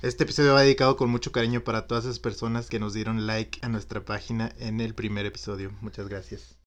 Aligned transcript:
Este 0.00 0.22
episodio 0.22 0.54
va 0.54 0.62
dedicado 0.62 0.96
con 0.96 1.10
mucho 1.10 1.32
cariño 1.32 1.64
para 1.64 1.88
todas 1.88 2.04
esas 2.04 2.20
personas 2.20 2.68
que 2.68 2.78
nos 2.78 2.94
dieron 2.94 3.26
like 3.26 3.58
a 3.62 3.68
nuestra 3.68 4.04
página 4.04 4.52
en 4.60 4.80
el 4.80 4.94
primer 4.94 5.26
episodio. 5.26 5.72
Muchas 5.80 6.08
gracias. 6.08 6.57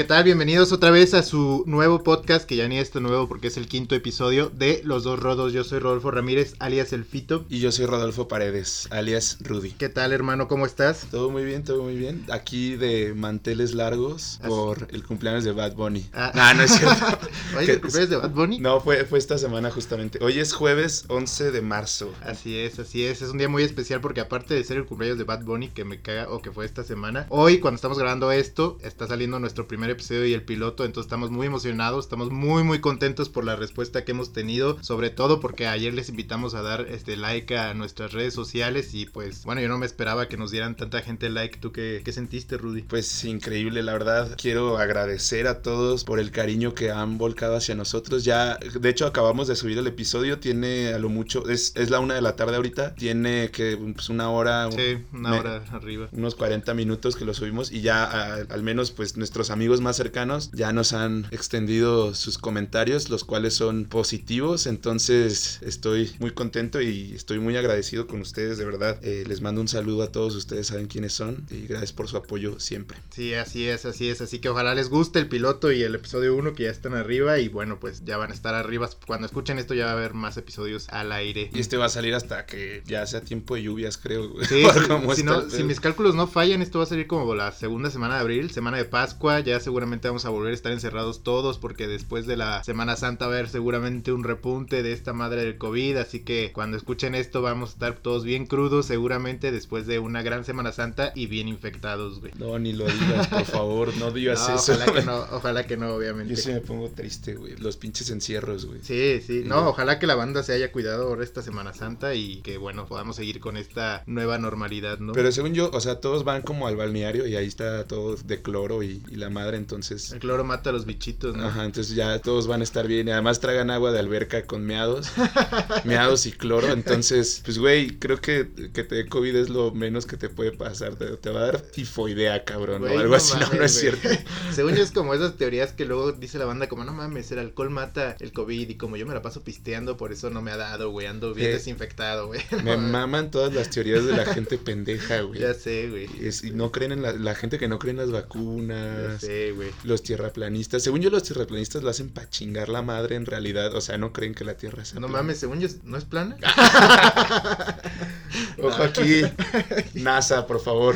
¿Qué 0.00 0.04
tal? 0.04 0.24
Bienvenidos 0.24 0.72
otra 0.72 0.90
vez 0.90 1.12
a 1.12 1.22
su 1.22 1.62
nuevo 1.66 2.02
podcast, 2.02 2.46
que 2.46 2.56
ya 2.56 2.66
ni 2.66 2.78
es 2.78 2.90
tan 2.90 3.02
nuevo 3.02 3.28
porque 3.28 3.48
es 3.48 3.58
el 3.58 3.68
quinto 3.68 3.94
episodio 3.94 4.48
de 4.48 4.80
Los 4.82 5.04
Dos 5.04 5.20
Rodos. 5.20 5.52
Yo 5.52 5.62
soy 5.62 5.78
Rodolfo 5.78 6.10
Ramírez, 6.10 6.54
alias 6.58 6.94
El 6.94 7.04
Fito. 7.04 7.44
Y 7.50 7.58
yo 7.58 7.70
soy 7.70 7.84
Rodolfo 7.84 8.26
Paredes, 8.26 8.88
alias 8.90 9.36
Rudy. 9.40 9.72
¿Qué 9.72 9.90
tal, 9.90 10.12
hermano? 10.12 10.48
¿Cómo 10.48 10.64
estás? 10.64 11.06
Todo 11.10 11.28
muy 11.28 11.44
bien, 11.44 11.64
todo 11.64 11.82
muy 11.82 11.96
bien. 11.96 12.24
Aquí 12.30 12.76
de 12.76 13.12
manteles 13.12 13.74
largos 13.74 14.40
por 14.48 14.88
el 14.90 15.04
cumpleaños 15.04 15.44
de 15.44 15.52
Bad 15.52 15.74
Bunny. 15.74 16.08
Ah, 16.14 16.54
no 16.56 16.62
es 16.62 16.70
cierto. 16.70 17.28
¿Hoy 17.58 17.64
es 17.64 17.68
el 17.68 17.82
cumpleaños 17.82 18.08
de 18.08 18.16
Bad 18.16 18.30
Bunny? 18.30 18.58
No, 18.58 18.80
fue, 18.80 19.04
fue 19.04 19.18
esta 19.18 19.36
semana 19.36 19.70
justamente. 19.70 20.18
Hoy 20.24 20.38
es 20.38 20.54
jueves 20.54 21.04
11 21.08 21.50
de 21.50 21.60
marzo. 21.60 22.10
Así 22.24 22.56
es, 22.56 22.78
así 22.78 23.04
es. 23.04 23.20
Es 23.20 23.28
un 23.28 23.36
día 23.36 23.50
muy 23.50 23.64
especial 23.64 24.00
porque 24.00 24.22
aparte 24.22 24.54
de 24.54 24.64
ser 24.64 24.78
el 24.78 24.86
cumpleaños 24.86 25.18
de 25.18 25.24
Bad 25.24 25.44
Bunny, 25.44 25.68
que 25.68 25.84
me 25.84 26.00
caga 26.00 26.30
o 26.30 26.40
que 26.40 26.52
fue 26.52 26.64
esta 26.64 26.84
semana, 26.84 27.26
hoy 27.28 27.58
cuando 27.58 27.74
estamos 27.74 27.98
grabando 27.98 28.32
esto, 28.32 28.78
está 28.80 29.06
saliendo 29.06 29.38
nuestro 29.38 29.68
primer 29.68 29.89
episodio 29.90 30.26
y 30.26 30.34
el 30.34 30.42
piloto, 30.42 30.84
entonces 30.84 31.06
estamos 31.06 31.30
muy 31.30 31.46
emocionados, 31.46 32.04
estamos 32.04 32.30
muy 32.30 32.62
muy 32.64 32.80
contentos 32.80 33.28
por 33.28 33.44
la 33.44 33.56
respuesta 33.56 34.04
que 34.04 34.12
hemos 34.12 34.32
tenido, 34.32 34.78
sobre 34.82 35.10
todo 35.10 35.40
porque 35.40 35.66
ayer 35.66 35.94
les 35.94 36.08
invitamos 36.08 36.54
a 36.54 36.62
dar 36.62 36.86
este 36.90 37.16
like 37.16 37.56
a 37.56 37.74
nuestras 37.74 38.12
redes 38.12 38.34
sociales 38.34 38.94
y 38.94 39.06
pues 39.06 39.44
bueno, 39.44 39.60
yo 39.60 39.68
no 39.68 39.78
me 39.78 39.86
esperaba 39.86 40.28
que 40.28 40.36
nos 40.36 40.50
dieran 40.50 40.76
tanta 40.76 41.00
gente 41.02 41.28
like, 41.30 41.58
¿tú 41.58 41.72
qué, 41.72 42.02
qué 42.04 42.12
sentiste 42.12 42.56
Rudy? 42.56 42.82
Pues 42.82 43.24
increíble, 43.24 43.82
la 43.82 43.92
verdad, 43.92 44.36
quiero 44.40 44.78
agradecer 44.78 45.46
a 45.46 45.62
todos 45.62 46.04
por 46.04 46.18
el 46.18 46.30
cariño 46.30 46.74
que 46.74 46.90
han 46.90 47.18
volcado 47.18 47.56
hacia 47.56 47.74
nosotros, 47.74 48.24
ya, 48.24 48.56
de 48.56 48.88
hecho 48.88 49.06
acabamos 49.06 49.48
de 49.48 49.56
subir 49.56 49.78
el 49.78 49.86
episodio, 49.86 50.38
tiene 50.38 50.92
a 50.92 50.98
lo 50.98 51.08
mucho, 51.08 51.48
es, 51.48 51.72
es 51.76 51.90
la 51.90 52.00
una 52.00 52.14
de 52.14 52.22
la 52.22 52.36
tarde 52.36 52.56
ahorita, 52.56 52.94
tiene 52.94 53.50
que 53.50 53.76
pues 53.94 54.08
una 54.08 54.30
hora, 54.30 54.70
sí, 54.70 54.98
una 55.12 55.38
hora 55.38 55.64
arriba, 55.70 56.08
unos 56.12 56.34
40 56.34 56.74
minutos 56.74 57.16
que 57.16 57.24
lo 57.24 57.34
subimos 57.34 57.72
y 57.72 57.80
ya 57.80 58.34
al 58.48 58.62
menos 58.62 58.90
pues 58.90 59.16
nuestros 59.16 59.50
amigos 59.50 59.79
más 59.80 59.96
cercanos 59.96 60.50
ya 60.52 60.72
nos 60.72 60.92
han 60.92 61.26
extendido 61.30 62.14
sus 62.14 62.38
comentarios, 62.38 63.10
los 63.10 63.24
cuales 63.24 63.54
son 63.54 63.84
positivos. 63.84 64.66
Entonces 64.66 65.60
estoy 65.62 66.12
muy 66.18 66.32
contento 66.32 66.80
y 66.80 67.12
estoy 67.14 67.38
muy 67.38 67.56
agradecido 67.56 68.06
con 68.06 68.20
ustedes, 68.20 68.58
de 68.58 68.64
verdad. 68.64 68.98
Eh, 69.02 69.24
les 69.26 69.40
mando 69.40 69.60
un 69.60 69.68
saludo 69.68 70.02
a 70.02 70.12
todos 70.12 70.34
ustedes, 70.34 70.68
saben 70.68 70.86
quiénes 70.86 71.12
son 71.12 71.44
y 71.50 71.66
gracias 71.66 71.92
por 71.92 72.08
su 72.08 72.16
apoyo 72.16 72.60
siempre. 72.60 72.98
Sí, 73.10 73.34
así 73.34 73.66
es, 73.68 73.84
así 73.84 74.08
es. 74.08 74.20
Así 74.20 74.38
que 74.38 74.48
ojalá 74.48 74.74
les 74.74 74.88
guste 74.88 75.18
el 75.18 75.28
piloto 75.28 75.72
y 75.72 75.82
el 75.82 75.94
episodio 75.94 76.34
1 76.34 76.54
que 76.54 76.64
ya 76.64 76.70
están 76.70 76.94
arriba 76.94 77.38
y 77.38 77.48
bueno, 77.48 77.78
pues 77.80 78.04
ya 78.04 78.16
van 78.16 78.30
a 78.30 78.34
estar 78.34 78.54
arriba. 78.54 78.88
Cuando 79.06 79.26
escuchen 79.26 79.58
esto 79.58 79.74
ya 79.74 79.86
va 79.86 79.90
a 79.92 79.94
haber 79.94 80.14
más 80.14 80.36
episodios 80.36 80.88
al 80.88 81.12
aire. 81.12 81.50
Y 81.52 81.60
este 81.60 81.76
va 81.76 81.86
a 81.86 81.90
salir 81.90 82.14
hasta 82.14 82.46
que 82.46 82.82
ya 82.86 83.06
sea 83.06 83.20
tiempo 83.22 83.54
de 83.54 83.62
lluvias, 83.62 83.96
creo. 83.96 84.32
Sí, 84.48 84.64
si, 85.14 85.56
si 85.56 85.62
mis 85.64 85.80
cálculos 85.80 86.14
no 86.14 86.26
fallan, 86.26 86.62
esto 86.62 86.78
va 86.78 86.84
a 86.84 86.88
salir 86.88 87.06
como 87.06 87.34
la 87.34 87.52
segunda 87.52 87.90
semana 87.90 88.14
de 88.14 88.20
abril, 88.20 88.50
semana 88.50 88.76
de 88.76 88.84
Pascua. 88.84 89.40
Ya 89.40 89.59
seguramente 89.60 90.08
vamos 90.08 90.24
a 90.24 90.30
volver 90.30 90.52
a 90.52 90.54
estar 90.54 90.72
encerrados 90.72 91.22
todos 91.22 91.58
porque 91.58 91.86
después 91.86 92.26
de 92.26 92.36
la 92.36 92.64
Semana 92.64 92.96
Santa 92.96 93.26
va 93.26 93.32
a 93.32 93.38
haber 93.38 93.48
seguramente 93.48 94.12
un 94.12 94.24
repunte 94.24 94.82
de 94.82 94.92
esta 94.92 95.12
madre 95.12 95.44
del 95.44 95.58
COVID, 95.58 95.96
así 95.96 96.20
que 96.20 96.52
cuando 96.52 96.76
escuchen 96.76 97.14
esto 97.14 97.42
vamos 97.42 97.70
a 97.70 97.72
estar 97.74 97.94
todos 97.94 98.24
bien 98.24 98.46
crudos 98.46 98.86
seguramente 98.86 99.52
después 99.52 99.86
de 99.86 99.98
una 99.98 100.22
gran 100.22 100.44
Semana 100.44 100.72
Santa 100.72 101.12
y 101.14 101.26
bien 101.26 101.48
infectados, 101.48 102.20
güey. 102.20 102.32
No, 102.38 102.58
ni 102.58 102.72
lo 102.72 102.86
digas, 102.86 103.28
por 103.28 103.44
favor, 103.44 103.96
no 103.96 104.10
digas 104.12 104.48
eso. 104.48 104.72
Ojalá 104.72 104.92
que 104.92 105.02
no, 105.02 105.18
ojalá 105.32 105.66
que 105.66 105.76
no, 105.76 105.94
obviamente. 105.94 106.34
Yo 106.34 106.40
sí 106.40 106.52
me 106.52 106.60
pongo 106.60 106.88
triste, 106.90 107.34
güey, 107.34 107.56
los 107.56 107.76
pinches 107.76 108.10
encierros, 108.10 108.66
güey. 108.66 108.80
Sí, 108.82 109.20
sí, 109.26 109.42
no, 109.44 109.68
ojalá 109.68 109.98
que 109.98 110.06
la 110.06 110.14
banda 110.14 110.42
se 110.42 110.52
haya 110.52 110.72
cuidado 110.72 111.08
ahora 111.08 111.24
esta 111.24 111.42
Semana 111.42 111.74
Santa 111.74 112.14
y 112.14 112.40
que, 112.42 112.58
bueno, 112.58 112.86
podamos 112.86 113.16
seguir 113.16 113.40
con 113.40 113.56
esta 113.56 114.02
nueva 114.06 114.38
normalidad, 114.38 114.98
¿no? 114.98 115.12
Pero 115.12 115.32
según 115.32 115.54
yo, 115.54 115.70
o 115.72 115.80
sea, 115.80 116.00
todos 116.00 116.24
van 116.24 116.42
como 116.42 116.66
al 116.66 116.76
balneario 116.76 117.26
y 117.26 117.36
ahí 117.36 117.46
está 117.46 117.86
todo 117.86 118.16
de 118.16 118.42
cloro 118.42 118.82
y, 118.82 119.02
y 119.10 119.16
la 119.16 119.30
madre, 119.30 119.49
entonces... 119.54 120.12
El 120.12 120.20
cloro 120.20 120.44
mata 120.44 120.70
a 120.70 120.72
los 120.72 120.86
bichitos, 120.86 121.36
¿no? 121.36 121.46
Ajá, 121.46 121.64
entonces 121.64 121.94
ya 121.94 122.18
todos 122.20 122.46
van 122.46 122.60
a 122.60 122.64
estar 122.64 122.86
bien. 122.86 123.08
Y 123.08 123.10
además 123.10 123.40
tragan 123.40 123.70
agua 123.70 123.92
de 123.92 123.98
alberca 123.98 124.46
con 124.46 124.64
meados. 124.64 125.10
meados 125.84 126.26
y 126.26 126.32
cloro. 126.32 126.68
Entonces, 126.68 127.42
pues, 127.44 127.58
güey, 127.58 127.98
creo 127.98 128.20
que 128.20 128.50
que 128.72 128.84
te 128.84 128.94
dé 128.94 129.06
COVID 129.06 129.36
es 129.36 129.48
lo 129.48 129.72
menos 129.72 130.06
que 130.06 130.16
te 130.16 130.28
puede 130.28 130.52
pasar. 130.52 130.96
Te, 130.96 131.30
va 131.30 131.40
a 131.40 131.44
dar 131.44 131.60
tifoidea, 131.60 132.44
cabrón. 132.44 132.84
o 132.84 132.86
algo 132.86 133.14
así, 133.14 133.38
no, 133.38 133.52
no 133.52 133.64
es 133.64 133.72
cierto. 133.72 134.08
Según 134.52 134.74
yo 134.74 134.82
es 134.82 134.90
como 134.90 135.14
esas 135.14 135.36
teorías 135.36 135.72
que 135.72 135.84
luego 135.84 136.12
dice 136.12 136.38
la 136.38 136.44
banda, 136.44 136.68
como, 136.68 136.84
no 136.84 136.92
mames, 136.92 137.30
el 137.32 137.38
alcohol 137.38 137.70
mata 137.70 138.16
el 138.20 138.32
COVID. 138.32 138.70
Y 138.70 138.76
como 138.76 138.96
yo 138.96 139.06
me 139.06 139.14
la 139.14 139.22
paso 139.22 139.42
pisteando, 139.42 139.96
por 139.96 140.12
eso 140.12 140.30
no 140.30 140.42
me 140.42 140.50
ha 140.50 140.56
dado, 140.56 140.90
güey. 140.90 141.06
Ando 141.06 141.34
bien 141.34 141.52
desinfectado, 141.52 142.28
güey. 142.28 142.40
Me 142.62 142.76
maman 142.76 143.30
todas 143.30 143.52
las 143.54 143.70
teorías 143.70 144.04
de 144.04 144.12
la 144.16 144.26
gente 144.26 144.58
pendeja, 144.64 145.22
güey. 145.22 145.40
Ya 145.40 145.54
sé, 145.54 145.88
güey. 145.88 146.08
y 146.42 146.50
no 146.52 146.72
creen 146.72 146.92
en 146.92 147.02
la, 147.02 147.12
la 147.12 147.34
gente 147.34 147.58
que 147.58 147.68
no 147.68 147.78
cree 147.78 147.92
en 147.92 147.98
las 147.98 148.10
vacunas. 148.10 149.20
Ya 149.22 149.26
sé, 149.26 149.39
güey. 149.52 149.70
Los 149.84 150.02
tierraplanistas 150.02 150.82
según 150.82 151.00
yo, 151.00 151.10
los 151.10 151.22
tierraplanistas 151.22 151.82
lo 151.82 151.90
hacen 151.90 152.10
para 152.10 152.28
chingar 152.28 152.68
la 152.68 152.82
madre 152.82 153.16
en 153.16 153.26
realidad. 153.26 153.74
O 153.74 153.80
sea, 153.80 153.98
no 153.98 154.12
creen 154.12 154.34
que 154.34 154.44
la 154.44 154.56
Tierra 154.56 154.84
sea. 154.84 155.00
No 155.00 155.08
mames, 155.08 155.38
según 155.38 155.60
yo, 155.60 155.68
¿no 155.84 155.96
es 155.96 156.04
plana? 156.04 156.36
Ojo 158.62 158.82
aquí. 158.82 159.22
NASA, 159.94 160.46
por 160.46 160.60
favor. 160.60 160.94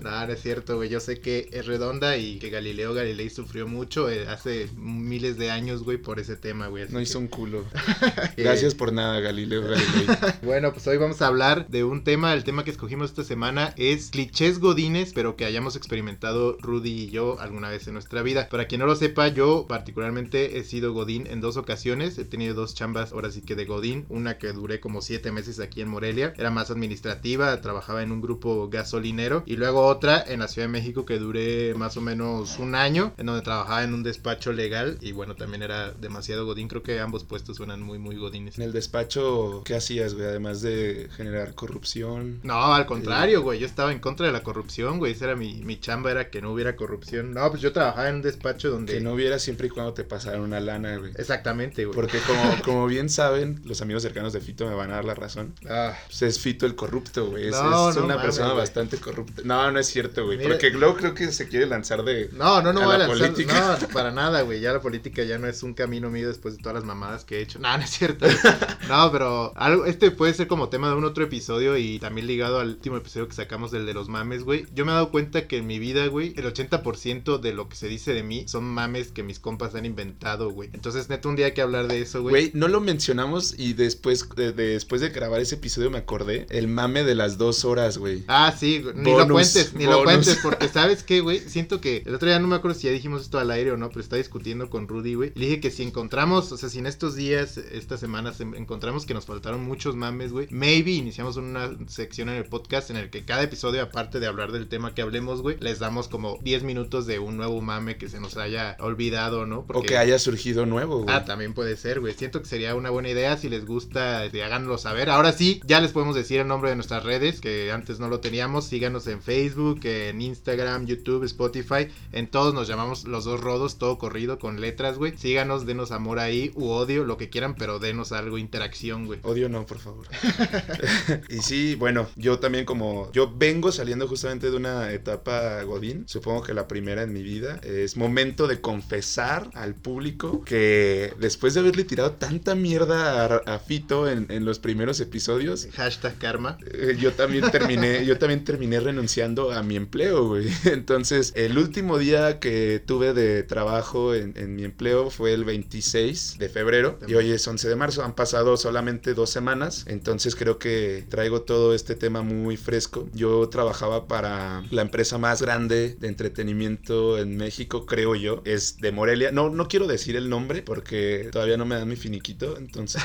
No, 0.00 0.26
no 0.26 0.32
es 0.32 0.42
cierto, 0.42 0.76
güey. 0.76 0.88
Yo 0.88 1.00
sé 1.00 1.20
que 1.20 1.48
es 1.52 1.66
redonda 1.66 2.16
y 2.16 2.38
que 2.38 2.50
Galileo 2.50 2.94
Galilei 2.94 3.30
sufrió 3.30 3.66
mucho 3.66 4.10
eh, 4.10 4.28
hace 4.28 4.68
miles 4.76 5.36
de 5.36 5.50
años, 5.50 5.82
güey, 5.82 5.98
por 5.98 6.18
ese 6.18 6.36
tema, 6.36 6.68
güey. 6.68 6.86
No 6.88 7.00
hizo 7.00 7.18
un 7.18 7.28
culo. 7.28 7.64
Gracias 8.36 8.74
por 8.74 8.92
nada, 8.92 9.20
Galileo 9.20 9.62
Galilei. 9.62 10.06
bueno, 10.42 10.72
pues 10.72 10.86
hoy 10.86 10.96
vamos 10.96 11.22
a 11.22 11.26
hablar 11.26 11.68
de 11.68 11.84
un 11.84 12.04
tema. 12.04 12.32
El 12.32 12.44
tema 12.44 12.64
que 12.64 12.70
escogimos 12.70 13.10
esta 13.10 13.24
semana 13.24 13.74
es 13.76 14.10
clichés 14.10 14.58
godines, 14.58 15.12
pero 15.12 15.36
que 15.36 15.44
hayamos 15.44 15.76
experimentado 15.76 16.56
Rudy 16.60 16.90
y 16.90 17.10
yo 17.10 17.38
alguna 17.40 17.68
vez 17.68 17.86
en 17.86 17.94
nuestra 17.94 18.22
vida. 18.22 18.48
Para 18.48 18.66
quien 18.66 18.80
no 18.80 18.86
lo 18.86 18.96
sepa, 18.96 19.28
yo 19.28 19.66
particularmente 19.68 20.58
he 20.58 20.64
sido 20.64 20.92
Godín 20.92 21.26
en 21.26 21.40
dos 21.40 21.56
ocasiones. 21.56 22.18
He 22.18 22.24
tenido 22.24 22.54
dos 22.54 22.74
chambas, 22.74 23.12
ahora 23.12 23.30
sí 23.30 23.42
que 23.42 23.56
de 23.56 23.64
Godín. 23.64 24.06
Una 24.08 24.38
que 24.38 24.52
duré 24.52 24.80
como 24.80 25.02
siete 25.02 25.32
meses 25.32 25.60
aquí 25.60 25.80
en 25.80 25.88
Morelia. 25.88 26.34
Era 26.36 26.50
más 26.50 26.69
administrativa, 26.72 27.60
trabajaba 27.60 28.02
en 28.02 28.12
un 28.12 28.20
grupo 28.20 28.68
gasolinero. 28.68 29.42
Y 29.46 29.56
luego 29.56 29.86
otra 29.86 30.22
en 30.26 30.40
la 30.40 30.48
Ciudad 30.48 30.68
de 30.68 30.72
México 30.72 31.04
que 31.04 31.18
duré 31.18 31.74
más 31.74 31.96
o 31.96 32.00
menos 32.00 32.58
un 32.58 32.74
año, 32.74 33.12
en 33.18 33.26
donde 33.26 33.42
trabajaba 33.42 33.82
en 33.82 33.94
un 33.94 34.02
despacho 34.02 34.52
legal. 34.52 34.98
Y 35.00 35.12
bueno, 35.12 35.36
también 35.36 35.62
era 35.62 35.92
demasiado 35.92 36.46
Godín. 36.46 36.68
Creo 36.68 36.82
que 36.82 37.00
ambos 37.00 37.24
puestos 37.24 37.56
suenan 37.56 37.82
muy, 37.82 37.98
muy 37.98 38.16
Godines. 38.16 38.58
En 38.58 38.64
el 38.64 38.72
despacho, 38.72 39.62
¿qué 39.64 39.74
hacías, 39.74 40.14
güey? 40.14 40.26
Además 40.26 40.62
de 40.62 41.08
generar 41.16 41.54
corrupción. 41.54 42.40
No, 42.42 42.74
al 42.74 42.86
contrario, 42.86 43.42
güey. 43.42 43.58
Yo 43.58 43.66
estaba 43.66 43.92
en 43.92 43.98
contra 43.98 44.26
de 44.26 44.32
la 44.32 44.42
corrupción, 44.42 44.98
güey. 44.98 45.12
Esa 45.12 45.26
era 45.26 45.36
mi, 45.36 45.62
mi 45.62 45.78
chamba, 45.78 46.10
era 46.10 46.30
que 46.30 46.40
no 46.40 46.52
hubiera 46.52 46.76
corrupción. 46.76 47.34
No, 47.34 47.48
pues 47.50 47.62
yo 47.62 47.72
trabajaba 47.72 48.08
en 48.08 48.16
un 48.16 48.22
despacho 48.22 48.70
donde... 48.70 48.94
Que 48.94 49.00
no 49.00 49.12
hubiera 49.12 49.38
siempre 49.38 49.66
y 49.66 49.70
cuando 49.70 49.94
te 49.94 50.04
pasaran 50.04 50.40
una 50.40 50.60
lana, 50.60 50.96
güey. 50.96 51.12
Exactamente, 51.16 51.84
güey. 51.84 51.94
Porque 51.94 52.18
como, 52.18 52.62
como 52.62 52.86
bien 52.86 53.08
saben, 53.08 53.60
los 53.64 53.82
amigos 53.82 54.02
cercanos 54.02 54.32
de 54.32 54.40
Fito 54.40 54.66
me 54.66 54.74
van 54.74 54.90
a 54.90 54.96
dar 54.96 55.04
la 55.04 55.14
razón. 55.14 55.54
Ah. 55.72 55.96
Pues 56.06 56.22
es 56.22 56.40
Fito 56.40 56.59
el 56.66 56.74
corrupto, 56.74 57.30
güey. 57.30 57.48
Es, 57.48 57.56
una 57.56 58.20
persona 58.20 58.52
bastante 58.52 58.98
corrupta. 58.98 59.42
No, 59.44 59.70
no 59.70 59.78
es 59.78 59.86
cierto, 59.86 60.26
güey. 60.26 60.42
Porque 60.42 60.70
luego 60.70 60.96
creo 60.96 61.14
que 61.14 61.30
se 61.32 61.48
quiere 61.48 61.66
lanzar 61.66 62.04
de. 62.04 62.30
No, 62.32 62.62
no, 62.62 62.72
no 62.72 62.90
a, 62.90 62.98
la 62.98 63.06
política. 63.06 63.78
No, 63.80 63.88
para 63.92 64.10
nada, 64.10 64.42
güey. 64.42 64.60
Ya 64.60 64.72
la 64.72 64.80
política 64.80 65.22
ya 65.24 65.38
no 65.38 65.46
es 65.46 65.62
un 65.62 65.74
camino 65.74 66.10
mío 66.10 66.28
después 66.28 66.56
de 66.56 66.62
todas 66.62 66.74
las 66.74 66.84
mamadas 66.84 67.24
que 67.24 67.38
he 67.38 67.42
hecho. 67.42 67.58
No, 67.58 67.76
no 67.76 67.82
es 67.82 67.90
cierto. 67.90 68.26
no, 68.88 69.12
pero 69.12 69.52
algo, 69.56 69.86
este 69.86 70.10
puede 70.10 70.34
ser 70.34 70.46
como 70.48 70.68
tema 70.68 70.88
de 70.88 70.96
un 70.96 71.04
otro 71.04 71.24
episodio 71.24 71.76
y 71.76 71.98
también 71.98 72.26
ligado 72.26 72.60
al 72.60 72.68
último 72.68 72.96
episodio 72.96 73.28
que 73.28 73.34
sacamos 73.34 73.70
del 73.70 73.86
de 73.86 73.94
los 73.94 74.08
mames, 74.08 74.44
güey. 74.44 74.66
Yo 74.74 74.84
me 74.84 74.92
he 74.92 74.94
dado 74.94 75.10
cuenta 75.10 75.46
que 75.46 75.58
en 75.58 75.66
mi 75.66 75.78
vida, 75.78 76.06
güey, 76.06 76.34
el 76.36 76.44
80% 76.44 77.38
de 77.38 77.52
lo 77.52 77.68
que 77.68 77.76
se 77.76 77.88
dice 77.88 78.14
de 78.14 78.22
mí 78.22 78.44
son 78.48 78.64
mames 78.64 79.12
que 79.12 79.22
mis 79.22 79.38
compas 79.38 79.74
han 79.74 79.84
inventado, 79.84 80.50
güey. 80.50 80.70
Entonces, 80.72 81.08
neto, 81.08 81.28
un 81.28 81.36
día 81.36 81.46
hay 81.46 81.52
que 81.52 81.62
hablar 81.62 81.88
de 81.88 82.00
eso, 82.00 82.22
güey. 82.22 82.32
Güey, 82.32 82.50
no 82.54 82.68
lo 82.68 82.80
mencionamos 82.80 83.54
y 83.58 83.72
después 83.72 84.28
de, 84.36 84.52
después 84.52 85.00
de 85.00 85.10
grabar 85.10 85.40
ese 85.40 85.56
episodio 85.56 85.90
me 85.90 85.98
acordé 85.98 86.46
el 86.50 86.68
mame 86.68 87.04
de 87.04 87.14
las 87.14 87.38
dos 87.38 87.64
horas, 87.64 87.98
güey. 87.98 88.24
Ah, 88.28 88.54
sí, 88.56 88.84
ni 88.94 89.16
lo 89.16 89.28
cuentes, 89.28 89.74
ni 89.74 89.84
lo 89.84 90.02
cuentes, 90.02 90.38
porque 90.42 90.68
¿sabes 90.72 91.02
qué, 91.02 91.20
güey? 91.20 91.40
Siento 91.40 91.80
que 91.80 92.02
el 92.04 92.14
otro 92.14 92.28
día 92.28 92.38
no 92.38 92.48
me 92.48 92.56
acuerdo 92.56 92.78
si 92.78 92.86
ya 92.86 92.92
dijimos 92.92 93.22
esto 93.22 93.38
al 93.38 93.50
aire 93.50 93.72
o 93.72 93.76
no, 93.76 93.88
pero 93.88 94.00
estaba 94.00 94.18
discutiendo 94.18 94.68
con 94.68 94.88
Rudy, 94.88 95.14
güey. 95.14 95.32
Le 95.34 95.46
dije 95.46 95.60
que 95.60 95.70
si 95.70 95.82
encontramos, 95.82 96.52
o 96.52 96.56
sea, 96.56 96.68
si 96.68 96.78
en 96.78 96.86
estos 96.86 97.14
días, 97.14 97.56
estas 97.56 98.00
semanas, 98.00 98.40
encontramos 98.40 99.06
que 99.06 99.14
nos 99.14 99.26
faltaron 99.26 99.64
muchos 99.64 99.96
mames, 99.96 100.32
güey, 100.32 100.48
maybe 100.50 100.92
iniciamos 100.92 101.36
una 101.36 101.70
sección 101.86 102.28
en 102.28 102.36
el 102.36 102.44
podcast 102.44 102.90
en 102.90 102.96
el 102.96 103.10
que 103.10 103.24
cada 103.24 103.42
episodio, 103.42 103.82
aparte 103.82 104.20
de 104.20 104.26
hablar 104.26 104.52
del 104.52 104.68
tema 104.68 104.94
que 104.94 105.02
hablemos, 105.02 105.42
güey, 105.42 105.56
les 105.60 105.78
damos 105.78 106.08
como 106.08 106.38
10 106.42 106.64
minutos 106.64 107.06
de 107.06 107.18
un 107.18 107.36
nuevo 107.36 107.60
mame 107.60 107.96
que 107.96 108.08
se 108.08 108.20
nos 108.20 108.36
haya 108.36 108.76
olvidado, 108.80 109.46
¿no? 109.46 109.64
O 109.68 109.82
que 109.82 109.96
haya 109.96 110.18
surgido 110.18 110.66
nuevo, 110.66 111.02
güey. 111.02 111.14
Ah, 111.14 111.24
también 111.24 111.54
puede 111.54 111.76
ser, 111.76 112.00
güey. 112.00 112.14
Siento 112.14 112.40
que 112.40 112.48
sería 112.48 112.74
una 112.74 112.90
buena 112.90 113.10
idea. 113.10 113.36
Si 113.36 113.48
les 113.48 113.64
gusta, 113.64 114.24
este, 114.24 114.42
háganlo 114.42 114.78
saber. 114.78 115.10
Ahora 115.10 115.32
sí, 115.32 115.60
ya 115.64 115.80
les 115.80 115.92
podemos 115.92 116.14
decir 116.14 116.39
el 116.40 116.48
nombre 116.48 116.70
de 116.70 116.76
nuestras 116.76 117.04
redes, 117.04 117.40
que 117.40 117.72
antes 117.72 118.00
no 118.00 118.08
lo 118.08 118.20
teníamos. 118.20 118.66
Síganos 118.66 119.06
en 119.06 119.22
Facebook, 119.22 119.80
en 119.84 120.20
Instagram, 120.20 120.86
YouTube, 120.86 121.24
Spotify. 121.24 121.88
En 122.12 122.28
todos 122.28 122.54
nos 122.54 122.68
llamamos 122.68 123.04
Los 123.04 123.24
Dos 123.24 123.40
Rodos, 123.40 123.78
todo 123.78 123.98
corrido 123.98 124.38
con 124.38 124.60
letras, 124.60 124.98
güey. 124.98 125.16
Síganos, 125.16 125.66
denos 125.66 125.92
amor 125.92 126.18
ahí, 126.18 126.52
u 126.54 126.68
odio, 126.68 127.04
lo 127.04 127.16
que 127.16 127.30
quieran, 127.30 127.54
pero 127.54 127.78
denos 127.78 128.12
algo, 128.12 128.38
interacción, 128.38 129.06
güey. 129.06 129.20
Odio 129.22 129.48
no, 129.48 129.66
por 129.66 129.78
favor. 129.78 130.06
y 131.28 131.38
sí, 131.38 131.74
bueno, 131.74 132.08
yo 132.16 132.38
también 132.38 132.64
como 132.64 133.10
yo 133.12 133.32
vengo 133.36 133.72
saliendo 133.72 134.08
justamente 134.08 134.50
de 134.50 134.56
una 134.56 134.92
etapa 134.92 135.62
Godín, 135.62 136.04
supongo 136.06 136.42
que 136.42 136.54
la 136.54 136.68
primera 136.68 137.02
en 137.02 137.12
mi 137.12 137.22
vida, 137.22 137.60
es 137.62 137.96
momento 137.96 138.46
de 138.46 138.60
confesar 138.60 139.50
al 139.54 139.74
público 139.74 140.42
que 140.44 141.14
después 141.18 141.54
de 141.54 141.60
haberle 141.60 141.84
tirado 141.84 142.12
tanta 142.12 142.54
mierda 142.54 143.36
a, 143.36 143.58
Fito 143.58 144.08
en, 144.08 144.44
los 144.44 144.58
primeros 144.58 145.00
episodios, 145.00 145.68
hashtag 145.74 146.18
karma, 146.30 146.58
eh, 146.64 146.96
yo 146.96 147.12
también 147.12 147.50
terminé, 147.50 148.04
yo 148.06 148.16
también 148.16 148.44
terminé 148.44 148.78
renunciando 148.78 149.50
a 149.50 149.64
mi 149.64 149.74
empleo, 149.74 150.28
güey. 150.28 150.46
Entonces, 150.64 151.32
el 151.34 151.58
último 151.58 151.98
día 151.98 152.38
que 152.38 152.80
tuve 152.84 153.14
de 153.14 153.42
trabajo 153.42 154.14
en, 154.14 154.34
en 154.36 154.54
mi 154.54 154.62
empleo 154.62 155.10
fue 155.10 155.32
el 155.32 155.44
26 155.44 156.36
de 156.38 156.48
febrero 156.48 156.98
y 157.08 157.14
hoy 157.14 157.32
es 157.32 157.46
11 157.46 157.68
de 157.68 157.74
marzo, 157.74 158.04
han 158.04 158.14
pasado 158.14 158.56
solamente 158.56 159.12
dos 159.14 159.30
semanas, 159.30 159.84
entonces 159.88 160.36
creo 160.36 160.58
que 160.58 161.04
traigo 161.08 161.42
todo 161.42 161.74
este 161.74 161.96
tema 161.96 162.22
muy 162.22 162.56
fresco. 162.56 163.08
Yo 163.12 163.48
trabajaba 163.48 164.06
para 164.06 164.62
la 164.70 164.82
empresa 164.82 165.18
más 165.18 165.42
grande 165.42 165.96
de 165.98 166.06
entretenimiento 166.06 167.18
en 167.18 167.36
México, 167.36 167.86
creo 167.86 168.14
yo, 168.14 168.42
es 168.44 168.78
de 168.78 168.92
Morelia. 168.92 169.32
No, 169.32 169.50
no 169.50 169.66
quiero 169.66 169.88
decir 169.88 170.14
el 170.14 170.28
nombre 170.28 170.62
porque 170.62 171.28
todavía 171.32 171.56
no 171.56 171.66
me 171.66 171.74
dan 171.74 171.88
mi 171.88 171.96
finiquito, 171.96 172.56
entonces, 172.56 173.02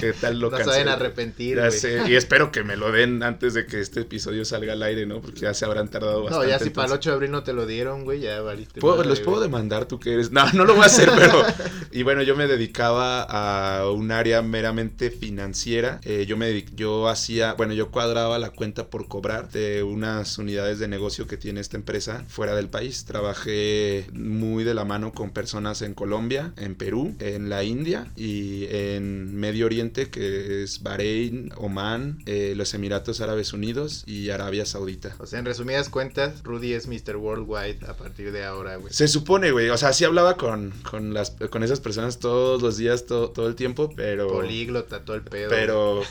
¿qué, 0.00 0.14
tal 0.14 0.38
lo 0.38 0.50
No 0.64 0.66
vayan 0.66 0.88
a 0.88 0.92
arrepentir. 0.94 1.60
y 2.06 2.14
espero 2.14 2.43
que 2.50 2.64
me 2.64 2.76
lo 2.76 2.92
den 2.92 3.22
antes 3.22 3.54
de 3.54 3.66
que 3.66 3.80
este 3.80 4.00
episodio 4.00 4.44
salga 4.44 4.72
al 4.72 4.82
aire, 4.82 5.06
¿no? 5.06 5.20
Porque 5.20 5.40
ya 5.40 5.54
se 5.54 5.64
habrán 5.64 5.88
tardado 5.88 6.22
bastante. 6.22 6.46
No, 6.46 6.50
ya 6.50 6.58
si 6.58 6.70
para 6.70 6.88
el 6.88 6.94
8 6.94 7.10
de 7.10 7.14
abril 7.14 7.30
no 7.30 7.42
te 7.42 7.52
lo 7.52 7.66
dieron, 7.66 8.04
güey, 8.04 8.20
ya 8.20 8.40
valiste. 8.40 8.80
¿Los 8.80 9.20
puedo 9.20 9.40
demandar 9.40 9.86
tú 9.86 9.98
que 10.00 10.14
eres? 10.14 10.30
No, 10.30 10.50
no 10.52 10.64
lo 10.64 10.74
voy 10.74 10.84
a 10.84 10.86
hacer, 10.86 11.10
pero... 11.14 11.42
Y 11.94 12.02
bueno, 12.02 12.22
yo 12.22 12.34
me 12.34 12.48
dedicaba 12.48 13.22
a 13.22 13.88
un 13.88 14.10
área 14.10 14.42
meramente 14.42 15.12
financiera. 15.12 16.00
Eh, 16.02 16.24
yo 16.26 16.36
me 16.36 16.64
yo 16.74 17.08
hacía, 17.08 17.54
bueno, 17.54 17.72
yo 17.72 17.92
cuadraba 17.92 18.38
la 18.40 18.50
cuenta 18.50 18.88
por 18.88 19.06
cobrar 19.06 19.50
de 19.50 19.84
unas 19.84 20.38
unidades 20.38 20.80
de 20.80 20.88
negocio 20.88 21.28
que 21.28 21.36
tiene 21.36 21.60
esta 21.60 21.76
empresa 21.76 22.24
fuera 22.26 22.56
del 22.56 22.68
país. 22.68 23.04
Trabajé 23.04 24.06
muy 24.12 24.64
de 24.64 24.74
la 24.74 24.84
mano 24.84 25.12
con 25.12 25.30
personas 25.30 25.82
en 25.82 25.94
Colombia, 25.94 26.52
en 26.56 26.74
Perú, 26.74 27.14
en 27.20 27.48
la 27.48 27.62
India 27.62 28.08
y 28.16 28.66
en 28.70 29.36
Medio 29.36 29.66
Oriente, 29.66 30.10
que 30.10 30.64
es 30.64 30.82
Bahrein, 30.82 31.52
Oman, 31.56 32.18
eh, 32.26 32.33
los 32.56 32.74
Emiratos 32.74 33.20
Árabes 33.20 33.52
Unidos 33.52 34.04
y 34.06 34.30
Arabia 34.30 34.66
Saudita. 34.66 35.14
O 35.18 35.26
sea, 35.26 35.38
en 35.38 35.44
resumidas 35.44 35.88
cuentas, 35.88 36.42
Rudy 36.42 36.72
es 36.72 36.86
Mr. 36.86 37.16
Worldwide 37.16 37.86
a 37.86 37.96
partir 37.96 38.32
de 38.32 38.44
ahora, 38.44 38.76
güey. 38.76 38.92
Se 38.92 39.08
supone, 39.08 39.50
güey. 39.50 39.70
O 39.70 39.76
sea, 39.76 39.92
sí 39.92 40.04
hablaba 40.04 40.36
con, 40.36 40.72
con, 40.88 41.14
las, 41.14 41.32
con 41.50 41.62
esas 41.62 41.80
personas 41.80 42.18
todos 42.18 42.62
los 42.62 42.76
días, 42.76 43.06
todo, 43.06 43.30
todo 43.30 43.48
el 43.48 43.54
tiempo, 43.54 43.90
pero... 43.94 44.28
Políglota, 44.28 45.04
todo 45.04 45.16
el 45.16 45.22
pedo. 45.22 45.50
Pero... 45.50 46.02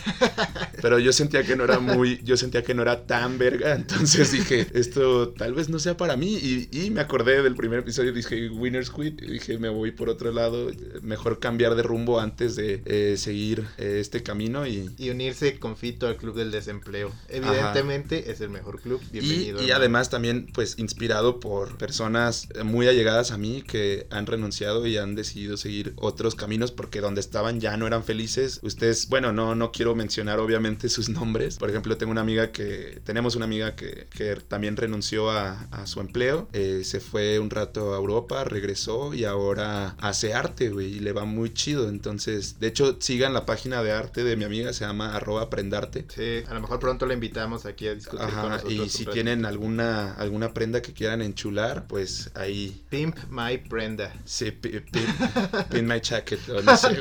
pero 0.82 1.00
yo 1.00 1.14
sentía 1.14 1.44
que 1.44 1.56
no 1.56 1.64
era 1.64 1.80
muy... 1.80 2.22
Yo 2.24 2.38
sentía 2.38 2.64
que 2.64 2.74
no 2.74 2.82
era 2.82 3.06
tan 3.06 3.38
verga, 3.38 3.74
entonces 3.76 4.32
dije, 4.32 4.68
esto 4.74 5.30
tal 5.30 5.54
vez 5.54 5.70
no 5.70 5.80
sea 5.80 5.98
para 5.98 6.18
mí. 6.18 6.34
Y, 6.36 6.70
y 6.72 6.90
me 6.90 7.02
acordé 7.02 7.42
del 7.42 7.56
primer 7.56 7.80
episodio, 7.80 8.14
dije, 8.14 8.50
Winners 8.50 8.90
Quit, 8.90 9.22
y 9.22 9.28
dije, 9.28 9.58
me 9.58 9.70
voy 9.70 9.92
por 9.92 10.10
otro 10.10 10.32
lado, 10.32 10.70
mejor 11.02 11.40
cambiar 11.40 11.76
de 11.76 11.84
rumbo 11.84 12.20
antes 12.20 12.56
de 12.56 12.82
eh, 12.86 13.16
seguir 13.18 13.66
eh, 13.78 13.98
este 14.00 14.24
camino 14.24 14.66
y... 14.68 14.90
Y 14.98 15.10
unirse 15.10 15.60
con 15.60 15.76
Fito 15.78 16.08
al 16.14 16.18
Club 16.20 16.36
del 16.36 16.52
Desempleo. 16.52 17.12
Evidentemente 17.30 18.32
es 18.32 18.42
el 18.42 18.50
mejor 18.50 18.82
club, 18.82 19.02
bienvenido. 19.12 19.62
Y, 19.62 19.68
y 19.68 19.72
además 19.72 20.10
también, 20.10 20.48
pues, 20.54 20.78
inspirado 20.78 21.40
por 21.40 21.78
personas 21.78 22.48
muy 22.64 22.88
allegadas 22.88 23.32
a 23.32 23.38
mí 23.38 23.62
que 23.62 24.08
han 24.10 24.26
renunciado 24.26 24.86
y 24.88 24.98
han 24.98 25.16
decidido 25.16 25.58
seguir 25.58 25.94
otros 25.98 26.36
caminos 26.36 26.72
porque 26.72 27.02
donde 27.02 27.22
estaban 27.22 27.60
ya 27.60 27.76
no 27.78 27.88
eran 27.88 28.04
felices. 28.04 28.60
Ustedes, 28.64 29.10
bueno, 29.10 29.34
no, 29.34 29.56
no 29.56 29.72
quiero 29.72 29.96
mencionar 29.96 30.40
obviamente 30.40 30.90
sus 30.90 31.10
nombres. 31.10 31.58
Por 31.58 31.70
ejemplo, 31.70 31.98
tengo 31.98 32.12
una 32.12 32.22
amiga 32.22 32.52
que, 32.52 33.02
tenemos 33.04 33.36
una 33.36 33.46
amiga 33.46 33.76
que, 33.76 34.08
que 34.10 34.36
también 34.48 34.78
renunció 34.78 35.32
a, 35.32 35.64
a 35.72 35.88
su 35.88 36.00
empleo, 36.00 36.48
eh, 36.54 36.82
se 36.84 37.00
fue 37.00 37.40
un 37.40 37.50
rato 37.50 37.94
a 37.94 37.98
Europa, 37.98 38.44
regresó 38.44 39.14
y 39.14 39.26
ahora 39.26 39.96
hace 40.00 40.34
arte, 40.34 40.70
güey, 40.70 40.96
y 40.96 41.00
le 41.00 41.12
va 41.12 41.26
muy 41.26 41.54
chido. 41.54 41.90
Entonces, 41.90 42.60
de 42.60 42.68
hecho, 42.68 42.98
sigan 43.00 43.34
la 43.34 43.46
página 43.46 43.84
de 43.84 43.92
arte 43.92 44.24
de 44.24 44.36
mi 44.36 44.44
amiga, 44.44 44.74
se 44.74 44.86
llama 44.86 45.16
arroba 45.16 45.44
aprendarte. 45.44 46.03
Sí, 46.08 46.44
a 46.48 46.54
lo 46.54 46.62
mejor 46.62 46.80
pronto 46.80 47.06
la 47.06 47.14
invitamos 47.14 47.66
aquí 47.66 47.88
a 47.88 47.96
discutir 47.96 48.30
con 48.30 48.50
nosotros. 48.50 48.74
Y 48.74 48.90
si 48.90 49.06
tienen 49.06 49.46
alguna, 49.46 50.14
alguna 50.14 50.54
prenda 50.54 50.82
que 50.82 50.94
quieran 50.94 51.22
enchular, 51.22 51.88
pues 51.88 52.32
ahí. 52.36 52.84
Pimp 52.90 53.18
my 53.30 53.58
prenda. 53.58 54.14
Sí, 54.26 54.52
pimp, 54.52 54.86
pimp 55.70 55.88
my 55.88 56.02
jacket. 56.02 56.40
no, 56.48 56.78
sé. 56.78 56.98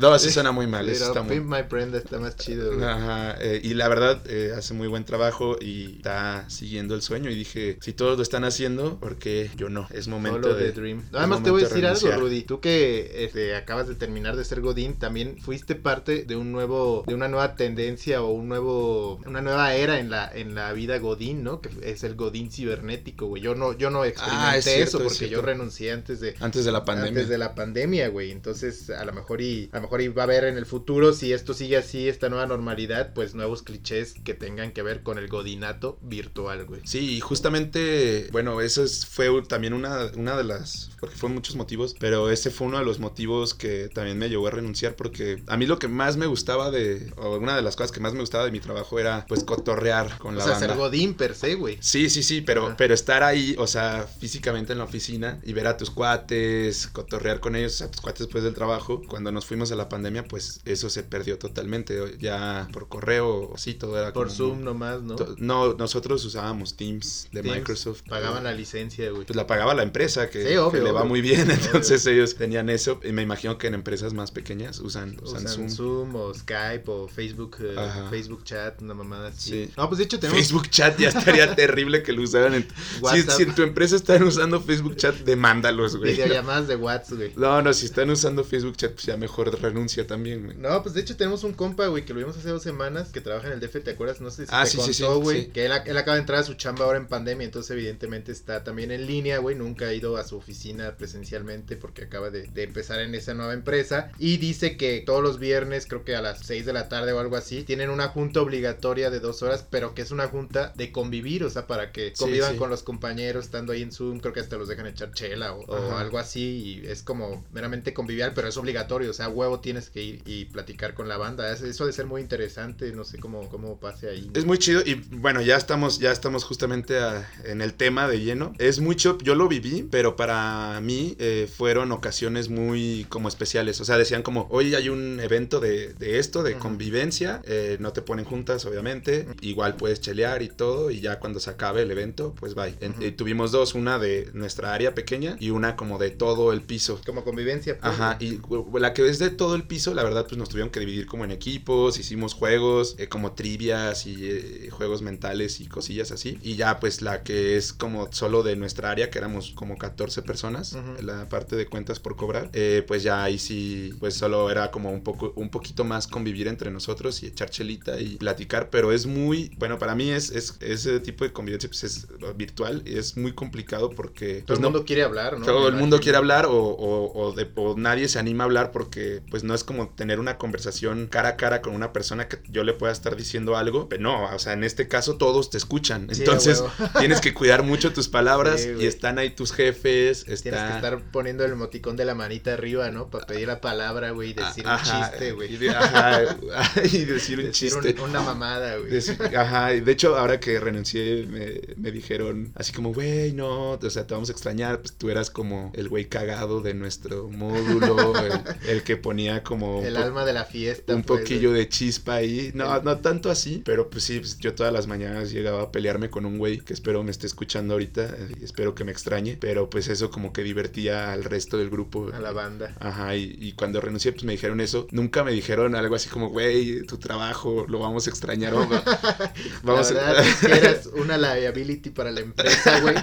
no, 0.00 0.08
así 0.12 0.30
suena 0.30 0.52
muy 0.52 0.66
mal. 0.66 0.86
pimp 1.28 1.46
my 1.46 1.62
prenda 1.64 1.98
está 1.98 2.18
más 2.18 2.36
chido. 2.36 2.72
Ajá, 2.86 3.36
eh, 3.40 3.60
y 3.62 3.74
la 3.74 3.88
verdad, 3.88 4.22
eh, 4.26 4.52
hace 4.56 4.74
muy 4.74 4.88
buen 4.88 5.04
trabajo 5.04 5.56
y 5.60 5.96
está 5.96 6.48
siguiendo 6.48 6.94
el 6.94 7.02
sueño. 7.02 7.30
Y 7.30 7.34
dije, 7.34 7.78
si 7.80 7.92
todos 7.92 8.16
lo 8.16 8.22
están 8.22 8.44
haciendo, 8.44 8.98
porque 8.98 9.50
yo 9.56 9.68
no? 9.68 9.86
Es 9.90 10.08
momento 10.08 10.54
de, 10.54 10.72
Dream. 10.72 11.04
Además 11.12 11.42
te 11.42 11.50
voy 11.50 11.62
a 11.62 11.68
decir 11.68 11.86
algo, 11.86 12.10
Rudy. 12.20 12.42
Tú 12.42 12.60
que 12.60 13.24
este, 13.24 13.54
acabas 13.56 13.88
de 13.88 13.94
terminar 13.94 14.36
de 14.36 14.44
ser 14.44 14.60
Godín, 14.60 14.94
también 14.94 15.38
fuiste 15.38 15.74
parte 15.74 16.24
de 16.24 16.36
un 16.36 16.52
nuevo, 16.52 17.04
de 17.06 17.14
una 17.14 17.28
nueva 17.28 17.56
tendencia 17.56 18.13
o 18.22 18.30
un 18.30 18.48
nuevo, 18.48 19.20
una 19.26 19.40
nueva 19.40 19.74
era 19.74 19.98
en 19.98 20.10
la, 20.10 20.30
en 20.32 20.54
la 20.54 20.72
vida 20.72 20.98
Godín, 20.98 21.42
¿no? 21.44 21.60
Que 21.60 21.70
es 21.82 22.04
el 22.04 22.14
Godín 22.14 22.50
cibernético, 22.50 23.26
güey. 23.26 23.42
Yo 23.42 23.54
no, 23.54 23.76
yo 23.76 23.90
no 23.90 24.04
experimenté 24.04 24.76
ah, 24.76 24.78
eso 24.78 24.98
porque 25.00 25.28
yo 25.28 25.42
renuncié 25.42 25.92
antes 25.92 26.20
de, 26.20 26.34
antes 26.40 26.64
de 26.64 26.72
la 26.72 26.84
pandemia. 26.84 27.08
Antes 27.10 27.28
de 27.28 27.38
la 27.38 27.54
pandemia, 27.54 28.08
güey. 28.08 28.30
Entonces, 28.30 28.90
a 28.90 29.04
lo 29.04 29.12
mejor 29.12 29.40
y, 29.40 29.68
a 29.72 29.76
lo 29.76 29.82
mejor 29.82 30.00
va 30.16 30.22
a 30.22 30.24
haber 30.24 30.44
en 30.44 30.56
el 30.56 30.66
futuro, 30.66 31.12
si 31.12 31.32
esto 31.32 31.54
sigue 31.54 31.76
así, 31.76 32.08
esta 32.08 32.28
nueva 32.28 32.46
normalidad, 32.46 33.12
pues 33.14 33.34
nuevos 33.34 33.62
clichés 33.62 34.14
que 34.24 34.34
tengan 34.34 34.72
que 34.72 34.82
ver 34.82 35.02
con 35.02 35.18
el 35.18 35.28
godinato 35.28 35.98
virtual, 36.02 36.64
güey. 36.64 36.80
Sí, 36.84 37.20
justamente, 37.20 38.28
bueno, 38.32 38.60
eso 38.60 38.82
es, 38.82 39.06
fue 39.06 39.30
también 39.42 39.72
una, 39.72 40.10
una 40.16 40.36
de 40.36 40.44
las, 40.44 40.90
porque 41.00 41.16
fueron 41.16 41.34
muchos 41.34 41.56
motivos, 41.56 41.94
pero 41.98 42.30
ese 42.30 42.50
fue 42.50 42.66
uno 42.66 42.78
de 42.78 42.84
los 42.84 42.98
motivos 42.98 43.54
que 43.54 43.88
también 43.88 44.18
me 44.18 44.28
llevó 44.28 44.48
a 44.48 44.50
renunciar 44.50 44.96
porque 44.96 45.42
a 45.46 45.56
mí 45.56 45.66
lo 45.66 45.78
que 45.78 45.88
más 45.88 46.16
me 46.16 46.26
gustaba 46.26 46.70
de, 46.70 47.12
o 47.16 47.36
una 47.36 47.56
de 47.56 47.62
las 47.62 47.76
cosas 47.76 47.92
que 47.92 48.00
más 48.04 48.12
me 48.12 48.20
gustaba 48.20 48.44
de 48.44 48.50
mi 48.50 48.60
trabajo 48.60 48.98
era 48.98 49.24
pues 49.26 49.42
cotorrear 49.44 50.18
con 50.18 50.36
la 50.36 50.44
o 50.44 50.46
sea, 50.46 50.58
ser 50.58 50.74
godín 50.76 51.14
per 51.14 51.34
se, 51.34 51.54
güey. 51.54 51.78
Sí, 51.80 52.10
sí, 52.10 52.22
sí, 52.22 52.40
pero, 52.42 52.74
pero 52.76 52.94
estar 52.94 53.22
ahí, 53.22 53.56
o 53.58 53.66
sea, 53.66 54.06
físicamente 54.20 54.72
en 54.72 54.78
la 54.78 54.84
oficina 54.84 55.40
y 55.42 55.52
ver 55.52 55.66
a 55.66 55.76
tus 55.76 55.90
cuates, 55.90 56.86
cotorrear 56.88 57.40
con 57.40 57.56
ellos, 57.56 57.80
a 57.82 57.90
tus 57.90 58.00
cuates 58.00 58.20
después 58.20 58.44
del 58.44 58.54
trabajo, 58.54 59.02
cuando 59.08 59.32
nos 59.32 59.46
fuimos 59.46 59.72
a 59.72 59.76
la 59.76 59.88
pandemia, 59.88 60.24
pues 60.24 60.60
eso 60.64 60.90
se 60.90 61.02
perdió 61.02 61.38
totalmente, 61.38 62.16
ya 62.18 62.68
por 62.72 62.88
correo, 62.88 63.52
sí, 63.56 63.74
todo 63.74 63.98
era 63.98 64.12
Por 64.12 64.30
Zoom 64.30 64.62
nomás, 64.62 65.02
¿no? 65.02 65.16
No, 65.38 65.74
nosotros 65.74 66.24
usábamos 66.24 66.76
Teams 66.76 67.28
de 67.32 67.42
Microsoft. 67.42 68.02
Pagaban 68.08 68.44
la 68.44 68.52
licencia, 68.52 69.10
güey. 69.10 69.24
Pues 69.24 69.36
la 69.36 69.46
pagaba 69.46 69.74
la 69.74 69.82
empresa, 69.82 70.30
que, 70.30 70.44
le 70.44 70.92
va 70.92 71.04
muy 71.04 71.20
bien. 71.20 71.50
Entonces 71.50 72.06
ellos 72.06 72.34
tenían 72.34 72.68
eso. 72.68 73.00
Y 73.02 73.12
me 73.12 73.22
imagino 73.22 73.58
que 73.58 73.66
en 73.66 73.74
empresas 73.74 74.12
más 74.12 74.30
pequeñas 74.30 74.80
usan, 74.80 75.18
usan, 75.22 75.70
Zoom. 75.70 76.14
o 76.14 76.34
Skype 76.34 76.84
o 76.86 77.08
Facebook, 77.08 77.56
eh, 77.60 77.74
Facebook 78.10 78.44
Chat, 78.44 78.82
una 78.82 78.94
mamada 78.94 79.28
así. 79.28 79.70
No, 79.76 79.88
pues 79.88 79.98
de 79.98 80.04
hecho 80.04 80.18
tenemos... 80.18 80.40
Facebook 80.40 80.68
Chat 80.70 80.98
ya 80.98 81.08
estaría 81.08 81.54
terrible 81.56 82.02
que 82.02 82.12
lo 82.12 82.22
usaran. 82.22 82.54
En... 82.54 82.68
Si, 83.12 83.22
si, 83.22 83.42
en 83.42 83.54
tu 83.54 83.62
empresa 83.62 83.96
están 83.96 84.22
usando 84.22 84.60
Facebook 84.60 84.96
Chat, 84.96 85.14
demándalos, 85.16 85.96
güey. 85.96 86.12
Videollamadas 86.12 86.68
de 86.68 86.76
WhatsApp, 86.76 87.16
güey. 87.18 87.32
No, 87.36 87.62
no, 87.62 87.72
si 87.72 87.86
están 87.86 88.10
usando 88.10 88.44
Facebook 88.44 88.76
Chat, 88.76 88.92
pues 88.92 89.06
ya 89.06 89.16
mejor 89.16 89.60
renuncia 89.60 90.06
también, 90.06 90.44
güey. 90.44 90.56
No, 90.56 90.82
pues 90.82 90.94
de 90.94 91.00
hecho 91.00 91.16
tenemos 91.16 91.44
un 91.44 91.52
compa, 91.52 91.86
güey, 91.86 92.04
que 92.04 92.12
lo 92.12 92.20
vimos 92.20 92.36
hace 92.36 92.48
dos 92.48 92.62
semanas, 92.62 93.10
que 93.10 93.20
trabaja 93.20 93.48
en 93.48 93.54
el 93.54 93.60
DF, 93.60 93.82
¿te 93.82 93.90
acuerdas? 93.92 94.20
No 94.20 94.30
sé 94.30 94.46
si 94.46 94.52
ah, 94.54 94.64
te 94.64 94.76
contó, 94.76 95.20
güey, 95.20 95.48
que 95.48 95.66
él, 95.66 95.72
él 95.86 95.96
acaba 95.96 96.14
de 96.14 96.20
entrar 96.20 96.40
a 96.40 96.44
su 96.44 96.54
chamba 96.54 96.84
ahora 96.84 96.98
en 96.98 97.06
pandemia, 97.06 97.44
entonces 97.44 97.70
evidentemente 97.70 98.32
está 98.32 98.64
también 98.64 98.90
en 98.90 99.06
línea, 99.06 99.38
güey, 99.38 99.56
nunca 99.56 99.86
ha 99.86 99.94
ido 99.94 100.16
a 100.16 100.24
su 100.24 100.36
oficina 100.36 100.96
presencialmente 100.96 101.76
porque 101.76 102.04
acaba 102.04 102.30
de, 102.30 102.50
empezar 102.62 103.00
en 103.00 103.14
esa 103.14 103.34
nueva 103.34 103.52
empresa 103.52 104.10
y 104.18 104.38
dice 104.38 104.76
que 104.76 105.02
todos 105.04 105.22
los 105.22 105.38
viernes, 105.38 105.86
creo 105.86 106.04
que 106.04 106.16
a 106.16 106.22
las 106.22 106.40
6 106.40 106.66
de 106.66 106.72
la 106.72 106.88
tarde 106.88 107.12
o 107.12 107.18
algo 107.18 107.36
así, 107.36 107.62
tienen 107.62 107.83
tienen 107.84 107.94
una 108.00 108.08
junta 108.08 108.40
obligatoria 108.40 109.10
de 109.10 109.20
dos 109.20 109.42
horas, 109.42 109.66
pero 109.68 109.94
que 109.94 110.00
es 110.00 110.10
una 110.10 110.28
junta 110.28 110.72
de 110.74 110.90
convivir, 110.90 111.44
o 111.44 111.50
sea, 111.50 111.66
para 111.66 111.92
que 111.92 112.14
convivan 112.14 112.52
sí. 112.52 112.56
con 112.56 112.70
los 112.70 112.82
compañeros 112.82 113.44
estando 113.44 113.74
ahí 113.74 113.82
en 113.82 113.92
Zoom, 113.92 114.20
creo 114.20 114.32
que 114.32 114.40
hasta 114.40 114.56
los 114.56 114.68
dejan 114.68 114.86
echar 114.86 115.12
chela 115.12 115.52
o, 115.52 115.96
algo 115.96 116.18
así, 116.18 116.80
y 116.82 116.86
es 116.86 117.02
como 117.02 117.44
meramente 117.52 117.92
convivial, 117.92 118.32
pero 118.34 118.48
es 118.48 118.56
obligatorio, 118.56 119.10
o 119.10 119.12
sea, 119.12 119.28
huevo 119.28 119.60
tienes 119.60 119.90
que 119.90 120.02
ir 120.02 120.22
y 120.24 120.46
platicar 120.46 120.94
con 120.94 121.08
la 121.08 121.18
banda, 121.18 121.52
Es- 121.52 121.60
eso 121.60 121.84
de 121.84 121.92
ser 121.92 122.06
muy 122.06 122.22
interesante, 122.22 122.90
no 122.92 123.04
sé 123.04 123.18
cómo, 123.18 123.50
cómo 123.50 123.78
pase 123.78 124.08
ahí. 124.08 124.30
Es 124.34 124.46
muy 124.46 124.56
chido 124.56 124.80
y 124.86 124.94
bueno, 125.10 125.42
ya 125.42 125.56
estamos, 125.56 125.98
ya 125.98 126.10
estamos 126.10 126.44
justamente 126.44 126.98
a- 126.98 127.28
en 127.44 127.60
el 127.60 127.74
tema 127.74 128.08
de 128.08 128.20
lleno. 128.20 128.54
Es 128.58 128.80
mucho, 128.80 129.18
yo 129.22 129.34
lo 129.34 129.46
viví, 129.46 129.86
pero 129.90 130.16
para 130.16 130.80
mí 130.80 131.16
eh, 131.18 131.48
fueron 131.54 131.92
ocasiones 131.92 132.48
muy 132.48 133.04
como 133.10 133.28
especiales. 133.28 133.78
O 133.82 133.84
sea, 133.84 133.98
decían 133.98 134.22
como, 134.22 134.46
hoy 134.50 134.74
hay 134.74 134.88
un 134.88 135.20
evento 135.20 135.60
de, 135.60 135.92
de 135.92 136.18
esto, 136.18 136.42
de 136.42 136.54
convivencia, 136.56 137.42
eh, 137.44 137.63
no 137.80 137.92
te 137.92 138.02
ponen 138.02 138.24
juntas, 138.24 138.64
obviamente. 138.64 139.26
Igual 139.40 139.76
puedes 139.76 140.00
chelear 140.00 140.42
y 140.42 140.48
todo, 140.48 140.90
y 140.90 141.00
ya 141.00 141.18
cuando 141.18 141.40
se 141.40 141.50
acabe 141.50 141.82
el 141.82 141.90
evento, 141.90 142.34
pues 142.38 142.54
bye. 142.54 142.74
Eh, 142.80 143.12
tuvimos 143.12 143.52
dos, 143.52 143.74
una 143.74 143.98
de 143.98 144.30
nuestra 144.32 144.74
área 144.74 144.94
pequeña 144.94 145.36
y 145.40 145.50
una 145.50 145.76
como 145.76 145.98
de 145.98 146.10
todo 146.10 146.52
el 146.52 146.62
piso. 146.62 147.00
Como 147.04 147.24
convivencia. 147.24 147.78
pues, 147.80 147.92
Ajá, 147.92 148.16
y 148.20 148.40
la 148.78 148.94
que 148.94 149.08
es 149.08 149.18
de 149.18 149.30
todo 149.30 149.54
el 149.54 149.64
piso, 149.64 149.94
la 149.94 150.02
verdad, 150.02 150.26
pues 150.26 150.38
nos 150.38 150.48
tuvieron 150.48 150.70
que 150.70 150.80
dividir 150.80 151.06
como 151.06 151.24
en 151.24 151.30
equipos, 151.30 151.98
hicimos 151.98 152.34
juegos, 152.34 152.96
eh, 152.98 153.08
como 153.08 153.32
trivias 153.32 154.06
y 154.06 154.16
eh, 154.20 154.68
juegos 154.70 155.02
mentales 155.02 155.60
y 155.60 155.66
cosillas 155.66 156.10
así. 156.10 156.38
Y 156.42 156.56
ya, 156.56 156.80
pues 156.80 157.02
la 157.02 157.22
que 157.22 157.56
es 157.56 157.72
como 157.72 158.12
solo 158.12 158.42
de 158.42 158.56
nuestra 158.56 158.90
área, 158.90 159.10
que 159.10 159.18
éramos 159.18 159.50
como 159.50 159.76
14 159.76 160.22
personas, 160.22 160.76
la 161.00 161.28
parte 161.28 161.56
de 161.56 161.66
cuentas 161.66 162.00
por 162.00 162.16
cobrar, 162.16 162.50
eh, 162.52 162.84
pues 162.86 163.02
ya 163.02 163.22
ahí 163.22 163.38
sí, 163.38 163.92
pues 163.98 164.14
solo 164.14 164.50
era 164.50 164.70
como 164.70 164.90
un 164.90 165.02
poco, 165.02 165.32
un 165.36 165.50
poquito 165.50 165.84
más 165.84 166.06
convivir 166.06 166.48
entre 166.48 166.70
nosotros 166.70 167.22
y 167.22 167.26
echar 167.26 167.50
chelita 167.54 168.00
y 168.00 168.16
platicar, 168.16 168.68
pero 168.70 168.92
es 168.92 169.06
muy, 169.06 169.50
bueno, 169.58 169.78
para 169.78 169.94
mí 169.94 170.10
es, 170.10 170.30
es 170.30 170.56
ese 170.60 171.00
tipo 171.00 171.24
de 171.24 171.32
convivencia, 171.32 171.68
pues 171.68 171.84
es 171.84 172.06
virtual, 172.36 172.82
y 172.84 172.98
es 172.98 173.16
muy 173.16 173.32
complicado 173.32 173.90
porque... 173.90 174.42
Todo 174.42 174.46
pues, 174.46 174.58
el 174.58 174.62
no- 174.62 174.70
mundo 174.70 174.84
quiere 174.84 175.02
hablar, 175.04 175.38
¿no? 175.38 175.46
todo 175.46 175.68
el 175.68 175.74
mundo 175.76 176.00
quiere 176.00 176.18
hablar 176.18 176.46
o, 176.46 176.52
o- 176.56 177.12
o 177.22 177.32
de- 177.32 177.48
o 177.54 177.76
nadie 177.76 178.08
se 178.08 178.18
anima 178.18 178.44
a 178.44 178.46
hablar 178.46 178.72
porque 178.72 179.22
pues 179.30 179.44
no 179.44 179.54
es 179.54 179.62
como 179.64 179.88
tener 179.90 180.18
una 180.20 180.36
conversación 180.38 181.06
cara 181.06 181.30
a 181.30 181.36
cara 181.36 181.62
con 181.62 181.74
una 181.74 181.92
persona 181.92 182.28
que 182.28 182.38
yo 182.48 182.64
le 182.64 182.72
pueda 182.72 182.92
estar 182.92 183.16
diciendo 183.16 183.56
algo. 183.56 183.88
Pero 183.88 184.02
no, 184.02 184.24
o 184.34 184.38
sea, 184.38 184.52
en 184.54 184.64
este 184.64 184.88
caso 184.88 185.16
todos 185.16 185.50
te 185.50 185.58
escuchan. 185.58 186.08
Entonces 186.10 186.62
tienes 186.98 187.20
que 187.20 187.32
cuidar 187.34 187.62
mucho 187.62 187.92
tus 187.92 188.08
palabras 188.08 188.62
Sí, 188.62 188.70
y 188.80 188.86
están 188.86 189.18
ahí 189.18 189.30
tus 189.30 189.52
jefes. 189.52 190.24
Tienes 190.24 190.44
Está... 190.44 190.68
que 190.68 190.74
estar 190.76 191.02
poniendo 191.12 191.44
el 191.44 191.52
emoticón 191.52 191.96
de 191.96 192.04
la 192.04 192.14
manita 192.14 192.52
arriba, 192.54 192.90
¿no? 192.90 193.08
Para 193.08 193.26
pedir 193.26 193.46
la 193.46 193.60
palabra, 193.60 194.10
güey, 194.10 194.30
y 194.30 194.34
decir 194.34 194.64
Ah, 194.66 194.80
un 194.82 194.88
ajá, 194.90 195.10
chiste, 195.10 195.32
güey. 195.32 195.54
Y, 195.54 195.56
de- 195.58 195.70
ajá, 195.70 196.22
y 196.92 197.04
decir 197.04 197.43
un- 197.52 198.10
una 198.10 198.20
mamada, 198.22 198.76
güey. 198.78 198.90
Decir- 198.90 199.18
Ajá, 199.36 199.74
y 199.74 199.80
de 199.80 199.92
hecho, 199.92 200.16
ahora 200.16 200.40
que 200.40 200.58
renuncié, 200.60 201.26
me, 201.26 201.60
me 201.76 201.90
dijeron 201.90 202.52
así 202.54 202.72
como, 202.72 202.92
güey, 202.92 203.32
no, 203.32 203.72
o 203.72 203.90
sea, 203.90 204.06
te 204.06 204.14
vamos 204.14 204.28
a 204.28 204.32
extrañar, 204.32 204.80
pues 204.80 204.94
tú 204.94 205.10
eras 205.10 205.30
como 205.30 205.72
el 205.74 205.88
güey 205.88 206.06
cagado 206.08 206.60
de 206.60 206.74
nuestro 206.74 207.28
módulo, 207.28 208.12
el, 208.24 208.32
el 208.68 208.82
que 208.82 208.96
ponía 208.96 209.42
como 209.42 209.82
El 209.84 209.96
alma 209.96 210.24
de 210.24 210.32
la 210.32 210.44
fiesta. 210.44 210.94
un 210.94 211.02
pues, 211.02 211.20
poquillo 211.20 211.52
de 211.52 211.68
chispa 211.68 212.14
ahí. 212.14 212.50
No, 212.54 212.80
no 212.82 212.98
tanto 212.98 213.30
así, 213.30 213.62
pero 213.64 213.90
pues 213.90 214.04
sí, 214.04 214.18
pues, 214.20 214.38
yo 214.38 214.54
todas 214.54 214.72
las 214.72 214.86
mañanas 214.86 215.30
llegaba 215.32 215.62
a 215.62 215.72
pelearme 215.72 216.10
con 216.10 216.24
un 216.26 216.38
güey 216.38 216.58
que 216.58 216.72
espero 216.72 217.02
me 217.02 217.10
esté 217.10 217.26
escuchando 217.26 217.74
ahorita 217.74 218.04
eh, 218.04 218.28
y 218.40 218.44
espero 218.44 218.74
que 218.74 218.84
me 218.84 218.92
extrañe, 218.92 219.36
pero 219.40 219.68
pues 219.70 219.88
eso 219.88 220.10
como 220.10 220.32
que 220.32 220.42
divertía 220.42 221.12
al 221.12 221.24
resto 221.24 221.58
del 221.58 221.70
grupo. 221.70 222.10
A 222.12 222.20
la 222.20 222.32
banda. 222.32 222.76
Ajá, 222.80 223.16
y, 223.16 223.36
y 223.40 223.52
cuando 223.52 223.80
renuncié, 223.80 224.12
pues 224.12 224.24
me 224.24 224.32
dijeron 224.32 224.60
eso. 224.60 224.86
Nunca 224.90 225.24
me 225.24 225.32
dijeron 225.32 225.74
algo 225.74 225.94
así 225.94 226.08
como, 226.08 226.28
güey, 226.30 226.82
tu 226.86 226.98
trabajo 226.98 227.33
lo 227.68 227.78
vamos 227.78 228.06
a 228.06 228.10
extrañar. 228.10 228.54
vamos 229.62 229.90
la 229.90 230.08
a... 230.08 230.12
verdad 230.12 230.26
es 230.26 230.36
que 230.36 230.52
eras 230.52 230.86
una 230.86 231.18
liability 231.18 231.90
para 231.90 232.10
la 232.10 232.20
empresa, 232.20 232.80
güey. 232.80 232.94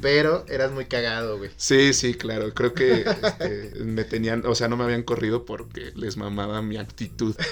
pero 0.00 0.44
eras 0.48 0.72
muy 0.72 0.86
cagado, 0.86 1.38
güey. 1.38 1.50
Sí, 1.56 1.92
sí, 1.92 2.14
claro. 2.14 2.52
Creo 2.54 2.74
que 2.74 3.02
este, 3.02 3.72
me 3.84 4.04
tenían, 4.04 4.44
o 4.46 4.54
sea, 4.54 4.68
no 4.68 4.76
me 4.76 4.84
habían 4.84 5.02
corrido 5.02 5.44
porque 5.44 5.92
les 5.94 6.16
mamaba 6.16 6.62
mi 6.62 6.76
actitud. 6.76 7.34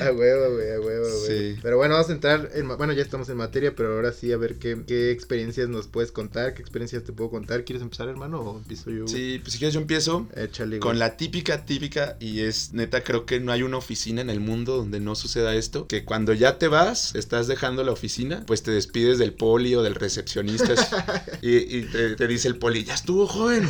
A 0.00 0.12
huevo, 0.12 0.54
güey, 0.54 0.70
a 0.70 0.80
huevo, 0.80 1.06
güey. 1.06 1.54
Sí. 1.54 1.58
Pero 1.62 1.76
bueno, 1.76 1.94
vamos 1.94 2.10
a 2.10 2.12
entrar 2.12 2.50
en... 2.54 2.68
Bueno, 2.68 2.92
ya 2.92 3.02
estamos 3.02 3.28
en 3.28 3.36
materia, 3.36 3.74
pero 3.74 3.94
ahora 3.94 4.12
sí 4.12 4.32
a 4.32 4.36
ver 4.36 4.58
qué, 4.58 4.78
qué 4.86 5.10
experiencias 5.10 5.68
nos 5.68 5.88
puedes 5.88 6.12
contar, 6.12 6.54
qué 6.54 6.62
experiencias 6.62 7.02
te 7.04 7.12
puedo 7.12 7.30
contar. 7.30 7.64
¿Quieres 7.64 7.82
empezar, 7.82 8.08
hermano, 8.08 8.40
o 8.40 8.58
empiezo 8.58 8.90
yo? 8.90 9.08
Sí, 9.08 9.40
pues 9.40 9.54
si 9.54 9.58
quieres 9.58 9.74
yo 9.74 9.80
empiezo. 9.80 10.28
Échale. 10.36 10.78
Con 10.78 10.98
la 10.98 11.16
típica, 11.16 11.64
típica, 11.64 12.16
y 12.20 12.40
es 12.40 12.72
neta, 12.74 13.02
creo 13.02 13.26
que 13.26 13.40
no 13.40 13.52
hay 13.52 13.62
una 13.62 13.78
oficina 13.78 14.20
en 14.20 14.30
el 14.30 14.40
mundo 14.40 14.65
donde 14.74 15.00
no 15.00 15.14
suceda 15.14 15.54
esto, 15.54 15.86
que 15.86 16.04
cuando 16.04 16.32
ya 16.32 16.58
te 16.58 16.68
vas, 16.68 17.14
estás 17.14 17.46
dejando 17.46 17.84
la 17.84 17.92
oficina, 17.92 18.42
pues 18.46 18.62
te 18.62 18.72
despides 18.72 19.18
del 19.18 19.32
poli 19.32 19.74
o 19.74 19.82
del 19.82 19.94
recepcionista 19.94 20.74
y, 21.42 21.56
y 21.56 21.82
te, 21.82 22.16
te 22.16 22.26
dice 22.26 22.48
el 22.48 22.56
poli, 22.56 22.84
ya 22.84 22.94
estuvo, 22.94 23.26
joven. 23.26 23.68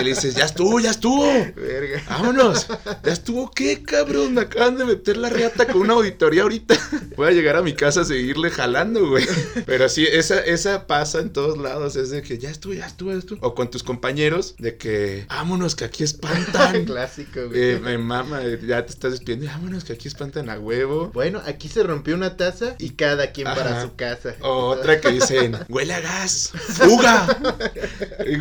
Y 0.00 0.04
le 0.04 0.10
dices, 0.10 0.34
ya 0.34 0.44
estuvo, 0.44 0.80
ya 0.80 0.90
estuvo. 0.90 1.26
Verga. 1.54 2.02
Vámonos. 2.08 2.66
¿Ya 3.04 3.12
estuvo 3.12 3.50
qué, 3.50 3.82
cabrón? 3.82 4.34
Me 4.34 4.42
acaban 4.42 4.76
de 4.76 4.84
meter 4.84 5.16
la 5.16 5.30
riata 5.30 5.66
con 5.66 5.82
una 5.82 5.94
auditoría 5.94 6.42
ahorita. 6.42 6.76
Voy 7.16 7.28
a 7.28 7.30
llegar 7.32 7.56
a 7.56 7.62
mi 7.62 7.74
casa 7.74 8.02
a 8.02 8.04
seguirle 8.04 8.50
jalando, 8.50 9.08
güey. 9.08 9.26
Pero 9.64 9.88
sí, 9.88 10.06
esa, 10.06 10.40
esa 10.40 10.86
pasa 10.86 11.20
en 11.20 11.30
todos 11.30 11.58
lados. 11.58 11.96
Es 11.96 12.10
de 12.10 12.22
que 12.22 12.38
ya 12.38 12.50
estuvo, 12.50 12.74
ya 12.74 12.86
estuvo, 12.86 13.12
ya 13.12 13.18
estuvo. 13.18 13.46
O 13.46 13.54
con 13.54 13.70
tus 13.70 13.82
compañeros, 13.82 14.54
de 14.58 14.76
que 14.76 15.26
vámonos, 15.28 15.74
que 15.74 15.84
aquí 15.84 16.04
espantan. 16.04 16.84
Clásico, 16.86 17.48
güey. 17.48 17.60
Eh, 17.60 17.80
me 17.82 17.98
mama, 17.98 18.40
ya 18.44 18.84
te 18.84 18.92
estás 18.92 19.12
despidiendo. 19.12 19.46
Vámonos, 19.46 19.75
que 19.84 19.92
aquí 19.92 20.08
espantan 20.08 20.48
a 20.50 20.58
huevo. 20.58 21.10
Bueno, 21.12 21.40
aquí 21.46 21.68
se 21.68 21.82
rompió 21.82 22.14
una 22.14 22.36
taza 22.36 22.74
y 22.78 22.90
cada 22.90 23.32
quien 23.32 23.46
para 23.46 23.82
su 23.82 23.94
casa. 23.96 24.34
O 24.42 24.66
otra 24.68 25.00
que 25.00 25.10
dicen, 25.10 25.56
huele 25.68 25.94
a 25.94 26.00
gas, 26.00 26.50
fuga. 26.54 27.26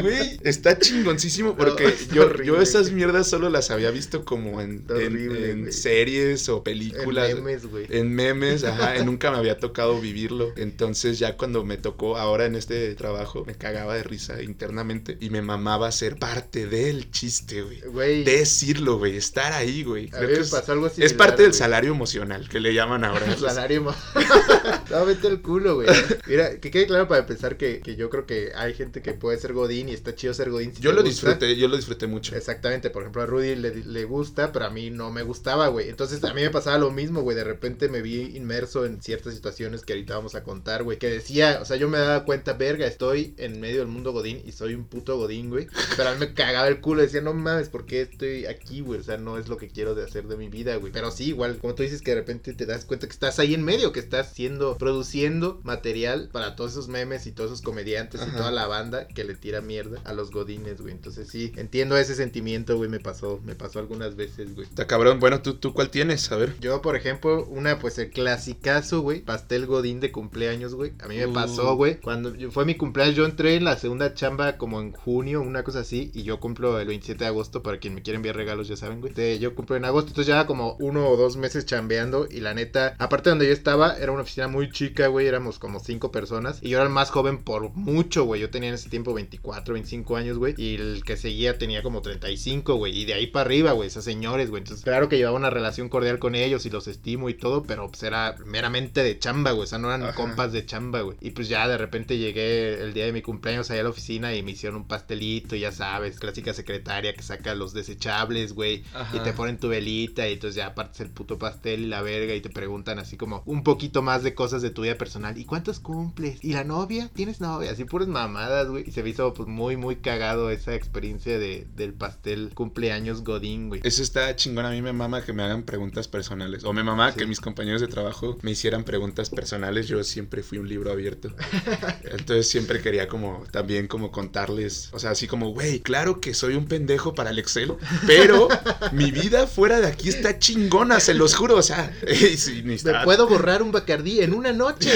Güey, 0.01 0.39
está 0.43 0.77
chingoncísimo 0.79 1.55
porque 1.55 1.83
No, 1.83 1.89
está 1.89 2.13
yo, 2.15 2.25
horrible, 2.25 2.45
yo 2.47 2.61
esas 2.61 2.91
mierdas 2.91 3.27
solo 3.27 3.49
las 3.49 3.71
había 3.71 3.91
visto 3.91 4.25
como 4.25 4.61
en, 4.61 4.85
en- 4.89 5.35
en 5.65 5.73
series 5.73 6.47
o 6.49 6.57
En 6.57 6.63
películas. 6.63 7.33
memes, 7.35 7.65
güey. 7.65 7.85
En 7.89 8.11
memes, 8.13 8.63
ajá, 8.63 8.95
nunca 9.03 9.31
me 9.31 9.37
había 9.37 9.57
tocado 9.57 9.99
vivirlo. 9.99 10.51
Entonces 10.57 11.19
ya 11.19 11.37
cuando 11.37 11.63
me 11.63 11.77
tocó 11.77 12.17
ahora 12.17 12.45
en 12.45 12.55
este 12.55 12.93
trabajo, 12.95 13.43
me 13.45 13.55
cagaba 13.55 13.95
de 13.95 14.03
risa 14.03 14.41
internamente 14.41 15.17
y 15.19 15.29
me 15.29 15.41
mamaba 15.41 15.91
ser 15.91 16.17
parte 16.17 16.67
del 16.67 17.11
chiste, 17.11 17.61
güey. 17.61 18.23
Decirlo, 18.23 18.97
güey, 18.97 19.17
estar 19.17 19.53
ahí, 19.53 19.83
güey. 19.83 20.07
a 20.07 20.11
Creo 20.17 20.21
mí 20.21 20.27
que 20.33 20.39
me 20.39 20.45
es, 20.45 20.51
pasó 20.51 20.71
algo 20.71 20.87
es 20.87 21.13
parte 21.27 21.43
del 21.43 21.53
salario 21.53 21.91
emocional 21.91 22.47
que 22.49 22.59
le 22.59 22.73
llaman 22.73 23.03
ahora. 23.03 23.25
El 23.25 23.37
salario 23.37 23.81
mo- 23.83 23.95
No, 24.89 25.05
vete 25.05 25.27
al 25.27 25.41
culo, 25.41 25.75
güey. 25.75 25.87
Mira, 26.27 26.59
que 26.59 26.71
quede 26.71 26.87
claro 26.87 27.07
para 27.07 27.21
empezar 27.21 27.57
que, 27.57 27.79
que 27.81 27.95
yo 27.95 28.09
creo 28.09 28.25
que 28.25 28.51
hay 28.55 28.73
gente 28.73 29.01
que 29.01 29.13
puede 29.13 29.37
ser 29.37 29.53
Godín 29.53 29.89
y 29.89 29.93
está 29.93 30.13
chido 30.15 30.33
ser 30.33 30.49
Godín. 30.49 30.73
si 30.75 30.81
Yo 30.81 30.91
lo 30.91 31.01
gusta. 31.01 31.09
disfruté, 31.09 31.55
yo 31.55 31.67
lo 31.67 31.75
disfruté 31.75 32.07
mucho. 32.07 32.35
Exactamente, 32.35 32.89
por 32.89 33.03
ejemplo, 33.03 33.21
a 33.21 33.25
Rudy 33.25 33.55
le, 33.55 33.75
le 33.75 34.03
gusta, 34.05 34.51
pero 34.51 34.65
a 34.65 34.69
mí 34.69 34.89
no 34.91 35.11
me 35.11 35.23
gustaba, 35.23 35.67
güey. 35.67 35.89
Entonces 35.89 36.23
a 36.23 36.33
mí 36.33 36.41
me 36.41 36.49
pasaba 36.49 36.77
lo 36.77 36.91
mismo, 36.91 37.21
güey. 37.21 37.35
De 37.35 37.43
repente 37.43 37.89
me 37.89 38.01
vi 38.01 38.35
inmerso 38.35 38.85
en 38.85 39.01
ciertas 39.01 39.33
situaciones 39.33 39.83
que 39.83 39.93
ahorita 39.93 40.15
vamos 40.15 40.35
a 40.35 40.43
contar, 40.43 40.83
güey. 40.83 40.97
Que 40.97 41.09
decía, 41.09 41.59
o 41.61 41.65
sea, 41.65 41.77
yo 41.77 41.89
me 41.89 41.97
daba 41.97 42.23
cuenta, 42.25 42.53
verga, 42.53 42.85
estoy 42.87 43.33
en 43.37 43.59
medio 43.59 43.79
del 43.79 43.87
mundo 43.87 44.11
Godín 44.13 44.41
y 44.45 44.51
soy 44.51 44.73
un 44.73 44.85
puto 44.85 45.17
Godín, 45.17 45.49
güey. 45.49 45.67
Pero 45.97 46.09
a 46.09 46.13
mí 46.13 46.19
me 46.19 46.33
cagaba 46.33 46.67
el 46.67 46.81
culo, 46.81 47.01
decía, 47.01 47.21
no 47.21 47.33
mames, 47.33 47.69
¿por 47.69 47.85
qué 47.85 48.01
estoy 48.01 48.45
aquí, 48.45 48.81
güey? 48.81 48.99
O 48.99 49.03
sea, 49.03 49.17
no 49.17 49.37
es 49.37 49.47
lo 49.47 49.57
que 49.57 49.67
quiero 49.69 49.95
de 49.95 50.03
hacer 50.03 50.27
de 50.27 50.37
mi 50.37 50.49
vida, 50.49 50.75
güey. 50.77 50.91
Pero 50.91 51.11
sí, 51.11 51.25
igual, 51.29 51.57
como 51.57 51.75
tú 51.75 51.83
dices 51.83 52.01
que 52.01 52.11
de 52.11 52.17
repente 52.17 52.53
te 52.53 52.65
das 52.65 52.85
cuenta 52.85 53.07
que 53.07 53.13
estás 53.13 53.39
ahí 53.39 53.53
en 53.53 53.63
medio, 53.63 53.91
que 53.91 53.99
estás 53.99 54.33
siendo, 54.33 54.74
produciendo 54.77 55.59
material 55.63 56.29
para 56.31 56.55
todos 56.55 56.71
esos 56.71 56.87
memes 56.87 57.27
y 57.27 57.31
todos 57.31 57.51
esos 57.51 57.61
comediantes 57.61 58.21
y 58.27 58.31
toda 58.31 58.51
la 58.51 58.67
banda 58.67 59.07
que 59.07 59.23
le 59.23 59.35
tira 59.35 59.61
mierda 59.61 59.99
a 60.05 60.13
los 60.13 60.31
Godines, 60.31 60.81
güey. 60.81 60.93
Entonces 60.93 61.27
sí, 61.29 61.51
entiendo 61.55 61.97
ese 61.97 62.15
sentimiento, 62.15 62.77
güey, 62.77 62.89
me 62.89 62.99
pasó, 62.99 63.39
me 63.43 63.55
pasó 63.55 63.79
algunas 63.79 64.15
veces, 64.15 64.53
güey. 64.55 64.67
Está 64.67 64.87
cabrón. 64.87 65.19
Bueno, 65.19 65.41
¿tú, 65.41 65.55
¿tú 65.55 65.73
cuál 65.73 65.89
tienes? 65.89 66.31
A 66.31 66.37
ver. 66.37 66.55
Yo, 66.59 66.81
por 66.81 66.95
ejemplo, 66.95 67.45
una, 67.45 67.79
pues 67.79 67.97
el 67.99 68.09
clasicazo, 68.11 69.01
güey, 69.01 69.21
pastel 69.21 69.65
godín 69.65 69.99
de 69.99 70.11
cumpleaños, 70.11 70.75
güey. 70.75 70.93
A 70.99 71.07
mí 71.07 71.17
me 71.17 71.25
Uh. 71.25 71.33
pasó, 71.33 71.75
güey, 71.75 71.99
cuando 72.01 72.33
fue 72.51 72.65
mi 72.65 72.75
cumpleaños, 72.75 73.15
yo 73.15 73.25
entré 73.25 73.55
en 73.55 73.63
la 73.63 73.77
segunda 73.77 74.13
chamba 74.13 74.57
como 74.57 74.79
en 74.81 74.91
junio, 74.91 75.41
una 75.41 75.63
cosa 75.63 75.79
así, 75.79 76.11
y 76.13 76.23
yo 76.23 76.39
cumplo 76.39 76.79
el 76.79 76.87
27 76.87 77.23
de 77.23 77.27
agosto, 77.27 77.63
para 77.63 77.79
quien 77.79 77.95
me 77.95 78.01
quiera 78.03 78.17
enviar 78.17 78.35
regalos, 78.35 78.67
ya 78.67 78.75
saben, 78.77 78.99
güey. 79.01 79.11
Este, 79.11 79.39
yo 79.39 79.55
cumplo 79.55 79.75
en 79.75 79.85
agosto, 79.85 80.09
entonces 80.09 80.27
ya 80.27 80.45
como 80.45 80.75
uno 80.79 81.07
o 81.09 81.17
dos 81.17 81.37
meses 81.37 81.65
chambeando, 81.65 82.27
y 82.29 82.41
la 82.41 82.53
neta, 82.53 82.95
aparte 82.99 83.29
de 83.29 83.31
donde 83.31 83.47
yo 83.47 83.53
estaba, 83.53 83.97
era 83.97 84.11
una 84.11 84.21
oficina 84.23 84.47
muy 84.47 84.64
chica, 84.71 85.07
güey, 85.07 85.27
éramos 85.27 85.59
como 85.59 85.79
cinco 85.79 86.11
personas. 86.11 86.59
Y 86.61 86.69
yo 86.69 86.77
era 86.77 86.85
el 86.85 86.93
más 86.93 87.11
joven 87.11 87.43
por 87.43 87.71
mucho, 87.73 88.25
güey. 88.25 88.41
Yo 88.41 88.49
tenía 88.49 88.69
en 88.69 88.75
ese 88.75 88.89
tiempo 88.89 89.13
24, 89.13 89.73
25 89.73 90.15
años, 90.15 90.37
güey. 90.37 90.53
Y 90.57 90.75
el 90.75 91.03
que 91.03 91.17
seguía 91.17 91.57
tenía 91.57 91.83
como 91.83 92.01
35, 92.01 92.75
güey. 92.75 92.97
Y 92.97 93.05
de 93.05 93.13
ahí 93.13 93.27
para 93.27 93.45
arriba, 93.45 93.71
güey, 93.71 93.87
esos 93.87 94.03
señores, 94.03 94.49
güey. 94.49 94.61
Entonces, 94.61 94.83
claro 94.83 95.09
que 95.09 95.17
llevaba 95.17 95.37
una 95.37 95.49
relación 95.49 95.89
cordial 95.89 96.19
con 96.19 96.35
ellos 96.35 96.65
y 96.65 96.69
los 96.69 96.87
estimo 96.87 97.29
y 97.29 97.33
todo, 97.33 97.63
pero 97.63 97.87
pues 97.87 98.03
era 98.03 98.35
meramente 98.45 99.03
de 99.03 99.19
chamba, 99.19 99.51
güey. 99.51 99.63
O 99.63 99.67
sea, 99.67 99.79
no 99.79 99.93
eran 99.93 100.13
compas 100.13 100.51
de 100.51 100.65
chamba, 100.65 101.01
güey. 101.01 101.17
Y 101.21 101.31
pues 101.31 101.47
ya 101.47 101.67
de 101.67 101.77
repente 101.77 102.17
llegué 102.17 102.81
el 102.81 102.93
día 102.93 103.05
de 103.05 103.13
mi 103.13 103.21
cumpleaños 103.21 103.69
allá 103.71 103.81
a 103.81 103.83
la 103.83 103.89
oficina 103.89 104.33
y 104.33 104.43
me 104.43 104.51
hicieron 104.51 104.81
un 104.81 104.87
pastelito, 104.87 105.55
ya 105.55 105.71
sabes, 105.71 106.19
clásica 106.19 106.53
secretaria 106.53 107.13
que 107.13 107.21
saca 107.21 107.55
los 107.55 107.73
desechables, 107.73 108.53
güey. 108.53 108.83
Y 109.13 109.19
te 109.19 109.33
ponen 109.33 109.59
tu 109.59 109.67
velita 109.67 110.27
y 110.27 110.33
entonces 110.33 110.55
ya 110.55 110.75
partes 110.75 111.01
el 111.01 111.09
puto 111.09 111.37
pastel 111.37 111.81
y 111.81 111.87
la 111.87 112.01
verga 112.01 112.33
y 112.33 112.41
te 112.41 112.49
preguntan 112.49 112.99
así 112.99 113.17
como 113.17 113.43
un 113.45 113.63
poquito 113.63 114.01
más 114.01 114.23
de 114.23 114.33
cosas 114.33 114.54
de 114.61 114.69
tu 114.69 114.83
vida 114.83 114.97
personal. 114.97 115.37
¿Y 115.37 115.45
cuántos 115.45 115.79
cumples? 115.79 116.39
¿Y 116.43 116.53
la 116.53 116.63
novia? 116.63 117.09
¿Tienes 117.13 117.41
novia? 117.41 117.71
Así 117.71 117.85
puras 117.85 118.07
mamadas, 118.07 118.67
güey. 118.67 118.83
Y 118.87 118.91
se 118.91 119.03
me 119.03 119.09
hizo 119.09 119.33
pues 119.33 119.47
muy, 119.47 119.77
muy 119.77 119.97
cagado 119.97 120.49
esa 120.49 120.75
experiencia 120.75 121.37
de, 121.39 121.67
del 121.75 121.93
pastel 121.93 122.51
cumpleaños 122.53 123.23
Godín, 123.23 123.69
güey. 123.69 123.81
Eso 123.83 124.03
está 124.03 124.35
chingón. 124.35 124.65
A 124.65 124.71
mí 124.71 124.81
me 124.81 124.93
mama 124.93 125.23
que 125.23 125.33
me 125.33 125.43
hagan 125.43 125.63
preguntas 125.63 126.07
personales. 126.07 126.63
O 126.63 126.73
me 126.73 126.83
mama 126.83 127.13
que 127.13 127.25
mis 127.25 127.39
compañeros 127.39 127.81
de 127.81 127.87
trabajo 127.87 128.37
me 128.41 128.51
hicieran 128.51 128.83
preguntas 128.83 129.29
personales. 129.29 129.87
Yo 129.87 130.03
siempre 130.03 130.43
fui 130.43 130.57
un 130.57 130.69
libro 130.69 130.91
abierto. 130.91 131.33
Entonces 132.03 132.49
siempre 132.49 132.81
quería 132.81 133.07
como 133.07 133.43
también 133.51 133.87
como 133.87 134.11
contarles. 134.11 134.89
O 134.93 134.99
sea, 134.99 135.11
así 135.11 135.27
como, 135.27 135.49
güey, 135.49 135.79
claro 135.79 136.19
que 136.21 136.33
soy 136.33 136.55
un 136.55 136.65
pendejo 136.65 137.13
para 137.13 137.29
el 137.29 137.39
Excel, 137.39 137.73
pero 138.05 138.47
mi 138.91 139.11
vida 139.11 139.47
fuera 139.47 139.79
de 139.79 139.87
aquí 139.87 140.09
está 140.09 140.39
chingona, 140.39 140.99
se 140.99 141.13
los 141.13 141.35
juro. 141.35 141.55
O 141.55 141.63
sea, 141.63 141.93
me 142.63 142.77
puedo 143.03 143.27
borrar 143.27 143.61
un 143.61 143.71
Bacardí 143.71 144.21
en 144.21 144.33
una 144.45 144.53
noche, 144.53 144.91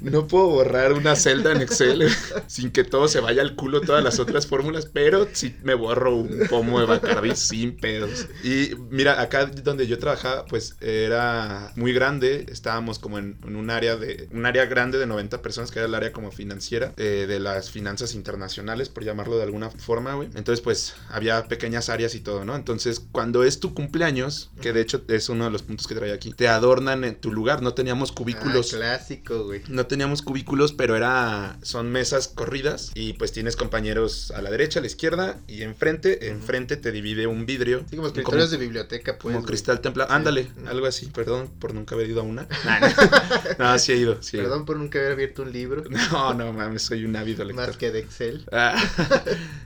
No 0.00 0.26
puedo 0.26 0.48
borrar 0.48 0.92
una 0.92 1.16
celda 1.16 1.52
en 1.52 1.62
Excel 1.62 2.08
sin 2.46 2.70
que 2.70 2.84
todo 2.84 3.08
se 3.08 3.20
vaya 3.20 3.42
al 3.42 3.56
culo 3.56 3.80
todas 3.80 4.02
las 4.02 4.18
otras 4.18 4.46
fórmulas, 4.46 4.86
pero 4.86 5.28
sí 5.32 5.56
me 5.62 5.74
borro 5.74 6.14
un 6.16 6.46
pomo 6.48 6.80
de 6.80 6.86
Bacardí 6.86 7.34
sin 7.34 7.76
pedos. 7.76 8.28
Y 8.42 8.70
mira, 8.90 9.20
acá 9.20 9.46
donde 9.46 9.86
yo 9.86 9.98
trabajaba, 9.98 10.44
pues 10.46 10.76
era 10.80 11.72
muy 11.76 11.92
grande. 11.92 12.46
Estábamos 12.48 12.98
como 12.98 13.18
en, 13.18 13.38
un 13.44 13.70
área 13.70 13.96
de 13.96 14.28
un 14.32 14.46
área 14.46 14.66
grande 14.66 14.98
de 14.98 15.06
90 15.06 15.42
personas, 15.42 15.70
que 15.70 15.78
era 15.78 15.88
el 15.88 15.94
área 15.94 16.12
como 16.12 16.30
financiera 16.30 16.92
eh, 16.96 17.26
de 17.28 17.40
las 17.40 17.70
finanzas 17.70 18.14
internacionales, 18.14 18.88
por 18.88 19.04
llamarlo 19.04 19.36
de 19.36 19.44
alguna 19.44 19.70
forma, 19.70 20.14
güey. 20.14 20.28
Entonces, 20.34 20.60
pues 20.60 20.94
había 21.08 21.44
pequeñas 21.48 21.88
áreas 21.88 22.14
y 22.14 22.20
todo, 22.20 22.44
¿no? 22.44 22.54
Entonces, 22.54 23.00
cuando 23.12 23.44
es 23.44 23.60
tu 23.60 23.74
cumpleaños, 23.74 24.50
que 24.60 24.72
de 24.72 24.80
hecho 24.80 25.02
es 25.08 25.28
uno 25.28 25.44
de 25.44 25.50
los 25.50 25.62
puntos 25.62 25.86
que 25.86 25.94
traía 25.94 26.14
aquí, 26.14 26.32
te 26.32 26.48
adornan 26.48 27.04
en 27.04 27.16
tu 27.16 27.32
lugar. 27.32 27.62
No 27.62 27.74
teníamos 27.74 28.12
cubículos. 28.16 28.72
Ah, 28.74 28.78
clásico, 28.78 29.44
güey. 29.44 29.62
No 29.68 29.86
teníamos 29.86 30.22
cubículos, 30.22 30.72
pero 30.72 30.96
era 30.96 31.58
son 31.62 31.92
mesas 31.92 32.28
corridas 32.28 32.90
y 32.94 33.12
pues 33.12 33.30
tienes 33.30 33.54
compañeros 33.54 34.32
a 34.32 34.42
la 34.42 34.50
derecha, 34.50 34.80
a 34.80 34.82
la 34.82 34.88
izquierda 34.88 35.38
y 35.46 35.62
enfrente, 35.62 36.28
enfrente 36.28 36.76
te 36.76 36.90
divide 36.90 37.26
un 37.26 37.46
vidrio. 37.46 37.84
Sí, 37.88 37.96
como 37.96 38.08
escritorios 38.08 38.50
de 38.50 38.56
biblioteca, 38.56 39.18
pues. 39.18 39.36
Como 39.36 39.46
cristal 39.46 39.80
templado. 39.80 40.10
Ándale, 40.10 40.48
algo 40.66 40.86
así. 40.86 41.06
Perdón 41.06 41.50
por 41.60 41.74
nunca 41.74 41.94
haber 41.94 42.10
ido 42.10 42.20
a 42.20 42.24
una. 42.24 42.48
no, 43.58 43.78
sí 43.78 43.92
he 43.92 43.96
ido. 43.96 44.18
Perdón 44.32 44.64
por 44.64 44.78
nunca 44.78 44.98
haber 44.98 45.12
abierto 45.12 45.42
un 45.42 45.52
libro. 45.52 45.84
No, 46.16 46.34
no 46.34 46.52
mames, 46.52 46.82
soy 46.82 47.04
un 47.04 47.16
ávido 47.16 47.44
lector. 47.44 47.66
Más 47.66 47.76
que 47.76 47.90
de 47.90 47.98
Excel. 47.98 48.46
Ah, 48.52 48.76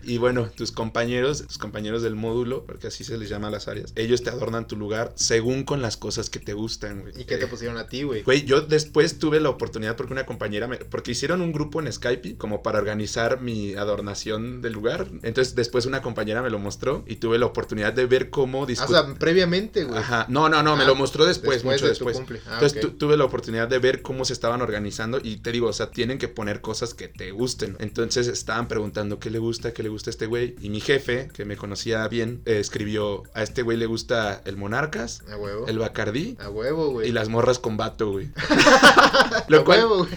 y 0.02 0.18
bueno, 0.18 0.48
tus 0.48 0.72
compañeros, 0.72 1.46
tus 1.46 1.58
compañeros 1.58 2.02
del 2.02 2.14
módulo, 2.14 2.64
porque 2.64 2.86
así 2.86 3.04
se 3.04 3.18
les 3.18 3.28
llama 3.28 3.48
a 3.48 3.50
las 3.50 3.68
áreas, 3.68 3.92
ellos 3.94 4.22
te 4.22 4.30
adornan 4.30 4.66
tu 4.66 4.76
lugar 4.76 5.12
según 5.16 5.64
con 5.64 5.82
las 5.82 5.96
cosas 5.96 6.30
que 6.30 6.38
te 6.38 6.54
gustan, 6.54 7.02
güey. 7.02 7.20
¿Y 7.20 7.24
qué 7.24 7.36
te 7.36 7.46
pusieron 7.46 7.76
a 7.76 7.86
ti, 7.86 8.04
güey? 8.04 8.22
Güey, 8.22 8.39
yo 8.44 8.60
después 8.60 9.18
tuve 9.18 9.40
la 9.40 9.48
oportunidad 9.48 9.96
porque 9.96 10.12
una 10.12 10.26
compañera 10.26 10.68
me, 10.68 10.76
porque 10.76 11.12
hicieron 11.12 11.40
un 11.40 11.52
grupo 11.52 11.80
en 11.80 11.92
Skype 11.92 12.36
como 12.36 12.62
para 12.62 12.78
organizar 12.78 13.40
mi 13.40 13.74
adornación 13.74 14.62
del 14.62 14.72
lugar. 14.72 15.08
Entonces 15.22 15.54
después 15.54 15.86
una 15.86 16.02
compañera 16.02 16.42
me 16.42 16.50
lo 16.50 16.58
mostró 16.58 17.04
y 17.06 17.16
tuve 17.16 17.38
la 17.38 17.46
oportunidad 17.46 17.92
de 17.92 18.06
ver 18.06 18.30
cómo 18.30 18.64
ah, 18.64 18.84
O 18.84 18.88
sea, 18.88 19.14
previamente, 19.14 19.84
güey. 19.84 19.98
Ajá. 19.98 20.26
No, 20.28 20.48
no, 20.48 20.62
no, 20.62 20.76
me 20.76 20.84
lo 20.84 20.92
ah, 20.92 20.96
mostró 20.96 21.24
después, 21.24 21.64
mucho 21.64 21.86
después. 21.86 22.20
Ah, 22.46 22.60
Entonces 22.60 22.98
tuve 22.98 23.16
la 23.16 23.24
oportunidad 23.24 23.68
de 23.68 23.78
ver 23.78 24.02
cómo 24.02 24.24
se 24.24 24.32
estaban 24.32 24.62
organizando 24.62 25.20
y 25.22 25.38
te 25.38 25.52
digo, 25.52 25.68
o 25.68 25.72
sea, 25.72 25.90
tienen 25.90 26.18
que 26.18 26.28
poner 26.28 26.60
cosas 26.60 26.94
que 26.94 27.08
te 27.08 27.30
gusten. 27.30 27.76
Entonces 27.80 28.26
estaban 28.28 28.68
preguntando 28.68 29.18
qué 29.18 29.30
le 29.30 29.38
gusta, 29.38 29.72
qué 29.72 29.82
le 29.82 29.88
gusta 29.88 30.10
a 30.10 30.12
este 30.12 30.26
güey. 30.26 30.54
Y 30.60 30.70
mi 30.70 30.80
jefe, 30.80 31.28
que 31.32 31.44
me 31.44 31.56
conocía 31.56 32.06
bien, 32.08 32.42
eh, 32.44 32.58
escribió, 32.60 33.22
a 33.34 33.42
este 33.42 33.62
güey 33.62 33.76
le 33.76 33.86
gusta 33.86 34.42
el 34.44 34.56
Monarcas, 34.56 35.22
a 35.30 35.36
huevo. 35.36 35.66
el 35.66 35.78
Bacardí. 35.78 36.36
A 36.40 36.50
huevo, 36.50 36.90
güey. 36.90 37.08
Y 37.08 37.12
las 37.12 37.28
morras 37.28 37.58
con 37.58 37.76
vato, 37.76 38.12
güey. 38.12 38.19
lo, 39.48 39.64
cual, 39.64 39.80
huevo, 39.80 40.08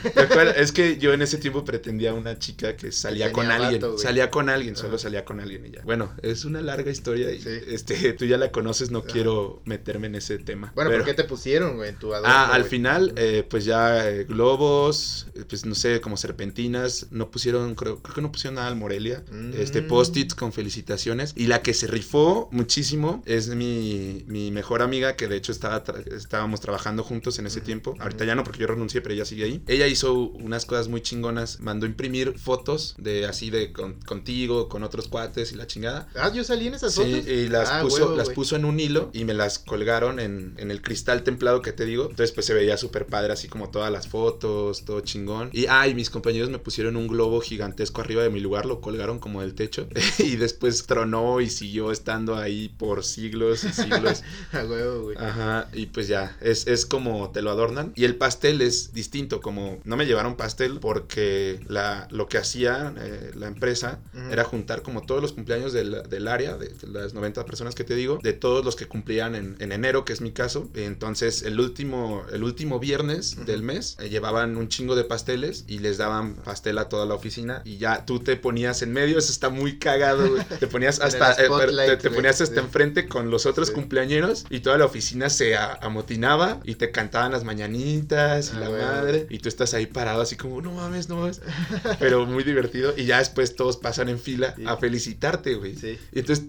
es 0.56 0.72
que 0.72 0.98
yo 0.98 1.14
en 1.14 1.22
ese 1.22 1.38
tiempo 1.38 1.64
pretendía 1.64 2.14
una 2.14 2.40
chica 2.40 2.76
que 2.76 2.92
salía 2.92 3.32
con 3.32 3.50
alguien. 3.52 3.82
salía 3.98 4.30
con 4.30 4.50
alguien, 4.50 4.76
solo 4.76 4.98
salía 4.98 5.26
con 5.26 5.40
alguien 5.40 5.66
y 5.66 5.72
ya. 5.72 5.82
Bueno, 5.84 6.14
es 6.22 6.46
una 6.46 6.62
larga 6.62 6.92
historia 6.92 7.32
y 7.32 7.42
este, 7.68 8.14
tú 8.18 8.26
ya 8.26 8.38
la 8.38 8.52
conoces, 8.52 8.92
no 8.92 9.04
quiero 9.04 9.62
meterme 9.66 10.08
en 10.08 10.16
ese 10.16 10.38
tema. 10.38 10.72
Bueno, 10.76 10.92
¿por 10.92 11.04
qué 11.04 11.14
te 11.14 11.24
pusieron, 11.24 11.78
güey, 11.78 11.94
tu 11.94 12.14
Ah, 12.14 12.54
al 12.54 12.66
final, 12.66 13.14
eh, 13.16 13.46
pues 13.50 13.66
ya 13.66 14.10
eh, 14.10 14.24
globos, 14.26 15.28
eh, 15.36 15.44
pues 15.48 15.66
no 15.66 15.76
sé, 15.76 16.02
como 16.02 16.18
serpentinas, 16.18 17.08
no 17.12 17.32
pusieron, 17.32 17.76
creo, 17.76 18.02
creo 18.02 18.16
que 18.16 18.22
no 18.22 18.32
pusieron 18.32 18.56
nada 18.56 18.68
al 18.68 18.76
Morelia. 18.76 19.24
Este, 19.58 19.82
mm. 19.82 19.88
post-its 19.88 20.36
con 20.36 20.54
felicitaciones. 20.54 21.34
Y 21.36 21.48
la 21.48 21.62
que 21.62 21.74
se 21.74 21.88
rifó 21.88 22.50
muchísimo 22.52 23.24
es 23.26 23.50
mi, 23.50 24.24
mi 24.28 24.52
mejor 24.52 24.82
amiga, 24.82 25.16
que 25.16 25.28
de 25.28 25.38
hecho 25.38 25.52
estaba 25.52 25.84
estábamos 26.16 26.62
trabajando 26.62 27.04
juntos 27.04 27.40
en 27.40 27.48
ese 27.48 27.62
tiempo. 27.62 27.93
Ahorita 28.00 28.26
ya 28.26 28.36
no, 28.36 28.44
porque 28.44 28.60
yo 28.60 28.68
renuncié, 28.68 29.02
pero 29.02 29.14
ella 29.14 29.26
sigue 29.26 29.46
ahí. 29.46 29.64
Ella 29.68 29.88
hizo 29.88 30.14
unas 30.14 30.66
cosas 30.66 30.88
muy 30.88 31.02
chingonas, 31.02 31.60
mandó 31.60 31.86
imprimir 31.86 32.38
fotos 32.38 32.96
de 32.98 33.26
así 33.26 33.50
de 33.50 33.72
contigo, 33.74 34.70
con 34.70 34.84
otros 34.84 35.08
cuates 35.08 35.52
y 35.52 35.56
la 35.56 35.68
chingada. 35.68 36.08
Ah, 36.16 36.32
yo 36.34 36.44
salí 36.44 36.68
en 36.68 36.76
esas 36.76 36.96
fotos. 36.96 37.24
Sí, 37.26 37.30
y 37.30 37.50
las, 37.50 37.70
ah, 37.70 37.82
puso, 37.82 38.16
las 38.16 38.30
puso 38.30 38.56
en 38.56 38.66
un 38.66 38.80
hilo 38.80 39.10
y 39.14 39.26
me 39.26 39.34
las 39.34 39.60
colgaron 39.60 40.20
en, 40.20 40.54
en 40.58 40.72
el 40.72 40.82
cristal 40.82 41.24
templado 41.24 41.62
que 41.62 41.72
te 41.72 41.86
digo. 41.86 42.04
Entonces, 42.04 42.32
pues 42.32 42.46
se 42.46 42.54
veía 42.54 42.78
súper 42.78 43.06
padre, 43.06 43.34
así 43.34 43.48
como 43.48 43.70
todas 43.70 43.92
las 43.92 44.08
fotos, 44.08 44.86
todo 44.86 45.02
chingón. 45.02 45.50
Y, 45.54 45.66
ay, 45.68 45.94
mis 45.96 46.10
compañeros 46.10 46.50
me 46.50 46.60
pusieron 46.60 46.96
un 46.96 47.08
globo 47.08 47.42
gigantesco 47.42 48.02
arriba 48.02 48.24
de 48.24 48.30
mi 48.30 48.40
lugar, 48.40 48.66
lo 48.66 48.82
colgaron 48.82 49.20
como 49.20 49.42
del 49.42 49.56
techo. 49.56 49.88
y 50.20 50.36
después 50.36 50.86
tronó 50.86 51.42
y 51.42 51.50
siguió 51.50 51.92
estando 51.92 52.36
ahí 52.36 52.70
por 52.70 53.04
siglos 53.04 53.64
y 53.64 53.74
siglos. 53.74 54.24
A 54.52 54.64
huevo, 54.66 55.04
güey. 55.04 55.18
Ajá, 55.18 55.70
y 55.74 55.88
pues 55.88 56.08
ya, 56.08 56.38
es, 56.42 56.68
es 56.68 56.86
como 56.86 57.32
te 57.32 57.42
lo 57.42 57.52
adornan. 57.52 57.83
Y 57.96 58.06
el 58.06 58.16
pastel 58.16 58.62
es 58.62 58.94
distinto, 58.94 59.42
como 59.42 59.80
no 59.84 59.98
me 59.98 60.06
llevaron 60.06 60.36
pastel 60.36 60.80
porque 60.80 61.60
la, 61.68 62.08
lo 62.12 62.28
que 62.28 62.38
hacía 62.38 62.94
eh, 62.98 63.32
la 63.36 63.48
empresa 63.48 64.00
era 64.32 64.44
juntar 64.44 64.82
como 64.82 65.02
todos 65.02 65.22
los 65.22 65.34
cumpleaños 65.34 65.74
del, 65.74 66.04
del 66.10 66.28
área, 66.28 66.58
de, 66.58 66.72
las 66.88 67.14
90 67.14 67.46
personas 67.46 67.76
que 67.76 67.84
te 67.84 67.96
digo, 67.96 68.20
de 68.22 68.34
todos 68.34 68.64
los 68.64 68.76
que 68.76 68.88
cumplían 68.88 69.36
en, 69.36 69.56
en 69.60 69.72
enero, 69.72 70.06
que 70.06 70.14
es 70.14 70.22
mi 70.22 70.32
caso. 70.32 70.70
Entonces, 70.74 71.44
el 71.44 71.60
último, 71.60 72.24
el 72.32 72.44
último 72.44 72.80
viernes 72.80 73.46
del 73.46 73.64
mes 73.64 73.98
eh, 74.00 74.10
llevaban 74.10 74.58
un 74.58 74.68
chingo 74.68 74.96
de 74.96 75.04
pasteles 75.04 75.66
y 75.68 75.80
les 75.80 75.98
daban 75.98 76.36
pastel 76.36 76.78
a 76.78 76.90
toda 76.90 77.06
la 77.06 77.14
oficina 77.14 77.62
y 77.66 77.78
ya 77.78 78.06
tú 78.06 78.20
te 78.20 78.36
ponías 78.36 78.82
en 78.82 78.94
medio, 78.94 79.18
eso 79.18 79.32
está 79.32 79.50
muy 79.50 79.80
cagado, 79.80 80.30
güey. 80.30 80.44
Te 80.60 80.68
ponías 80.68 81.00
hasta, 81.02 81.34
eh, 81.34 81.98
te, 82.02 82.10
ponías 82.10 82.42
hasta 82.42 82.60
enfrente 82.60 83.08
con 83.08 83.30
los 83.30 83.46
otros 83.46 83.72
cumpleañeros 83.72 84.46
y 84.50 84.60
toda 84.60 84.78
la 84.78 84.86
oficina 84.86 85.30
se 85.30 85.56
amotinaba 85.58 86.60
y 86.64 86.76
te 86.76 86.92
cantaban 86.92 87.32
las 87.32 87.44
mañanitas 87.74 88.54
y 88.54 88.58
ah, 88.58 88.60
la 88.60 88.70
madre 88.70 89.28
y 89.30 89.40
tú 89.40 89.50
estás 89.50 89.74
ahí 89.74 89.86
parado 89.86 90.22
así 90.22 90.36
como, 90.36 90.62
no 90.62 90.72
mames, 90.72 91.10
no 91.10 91.18
mames. 91.18 91.42
Pero 92.00 92.26
muy 92.26 92.44
divertido 92.44 92.94
y 92.96 93.06
ya 93.06 93.20
después 93.20 93.56
todos 93.56 93.78
pasan 93.78 94.10
en 94.10 94.20
fila 94.20 94.56
a 94.66 94.78
felicitarte, 94.78 95.56
güey. 95.56 95.76
Sí. 95.76 96.00
Y 96.12 96.20
entonces 96.20 96.48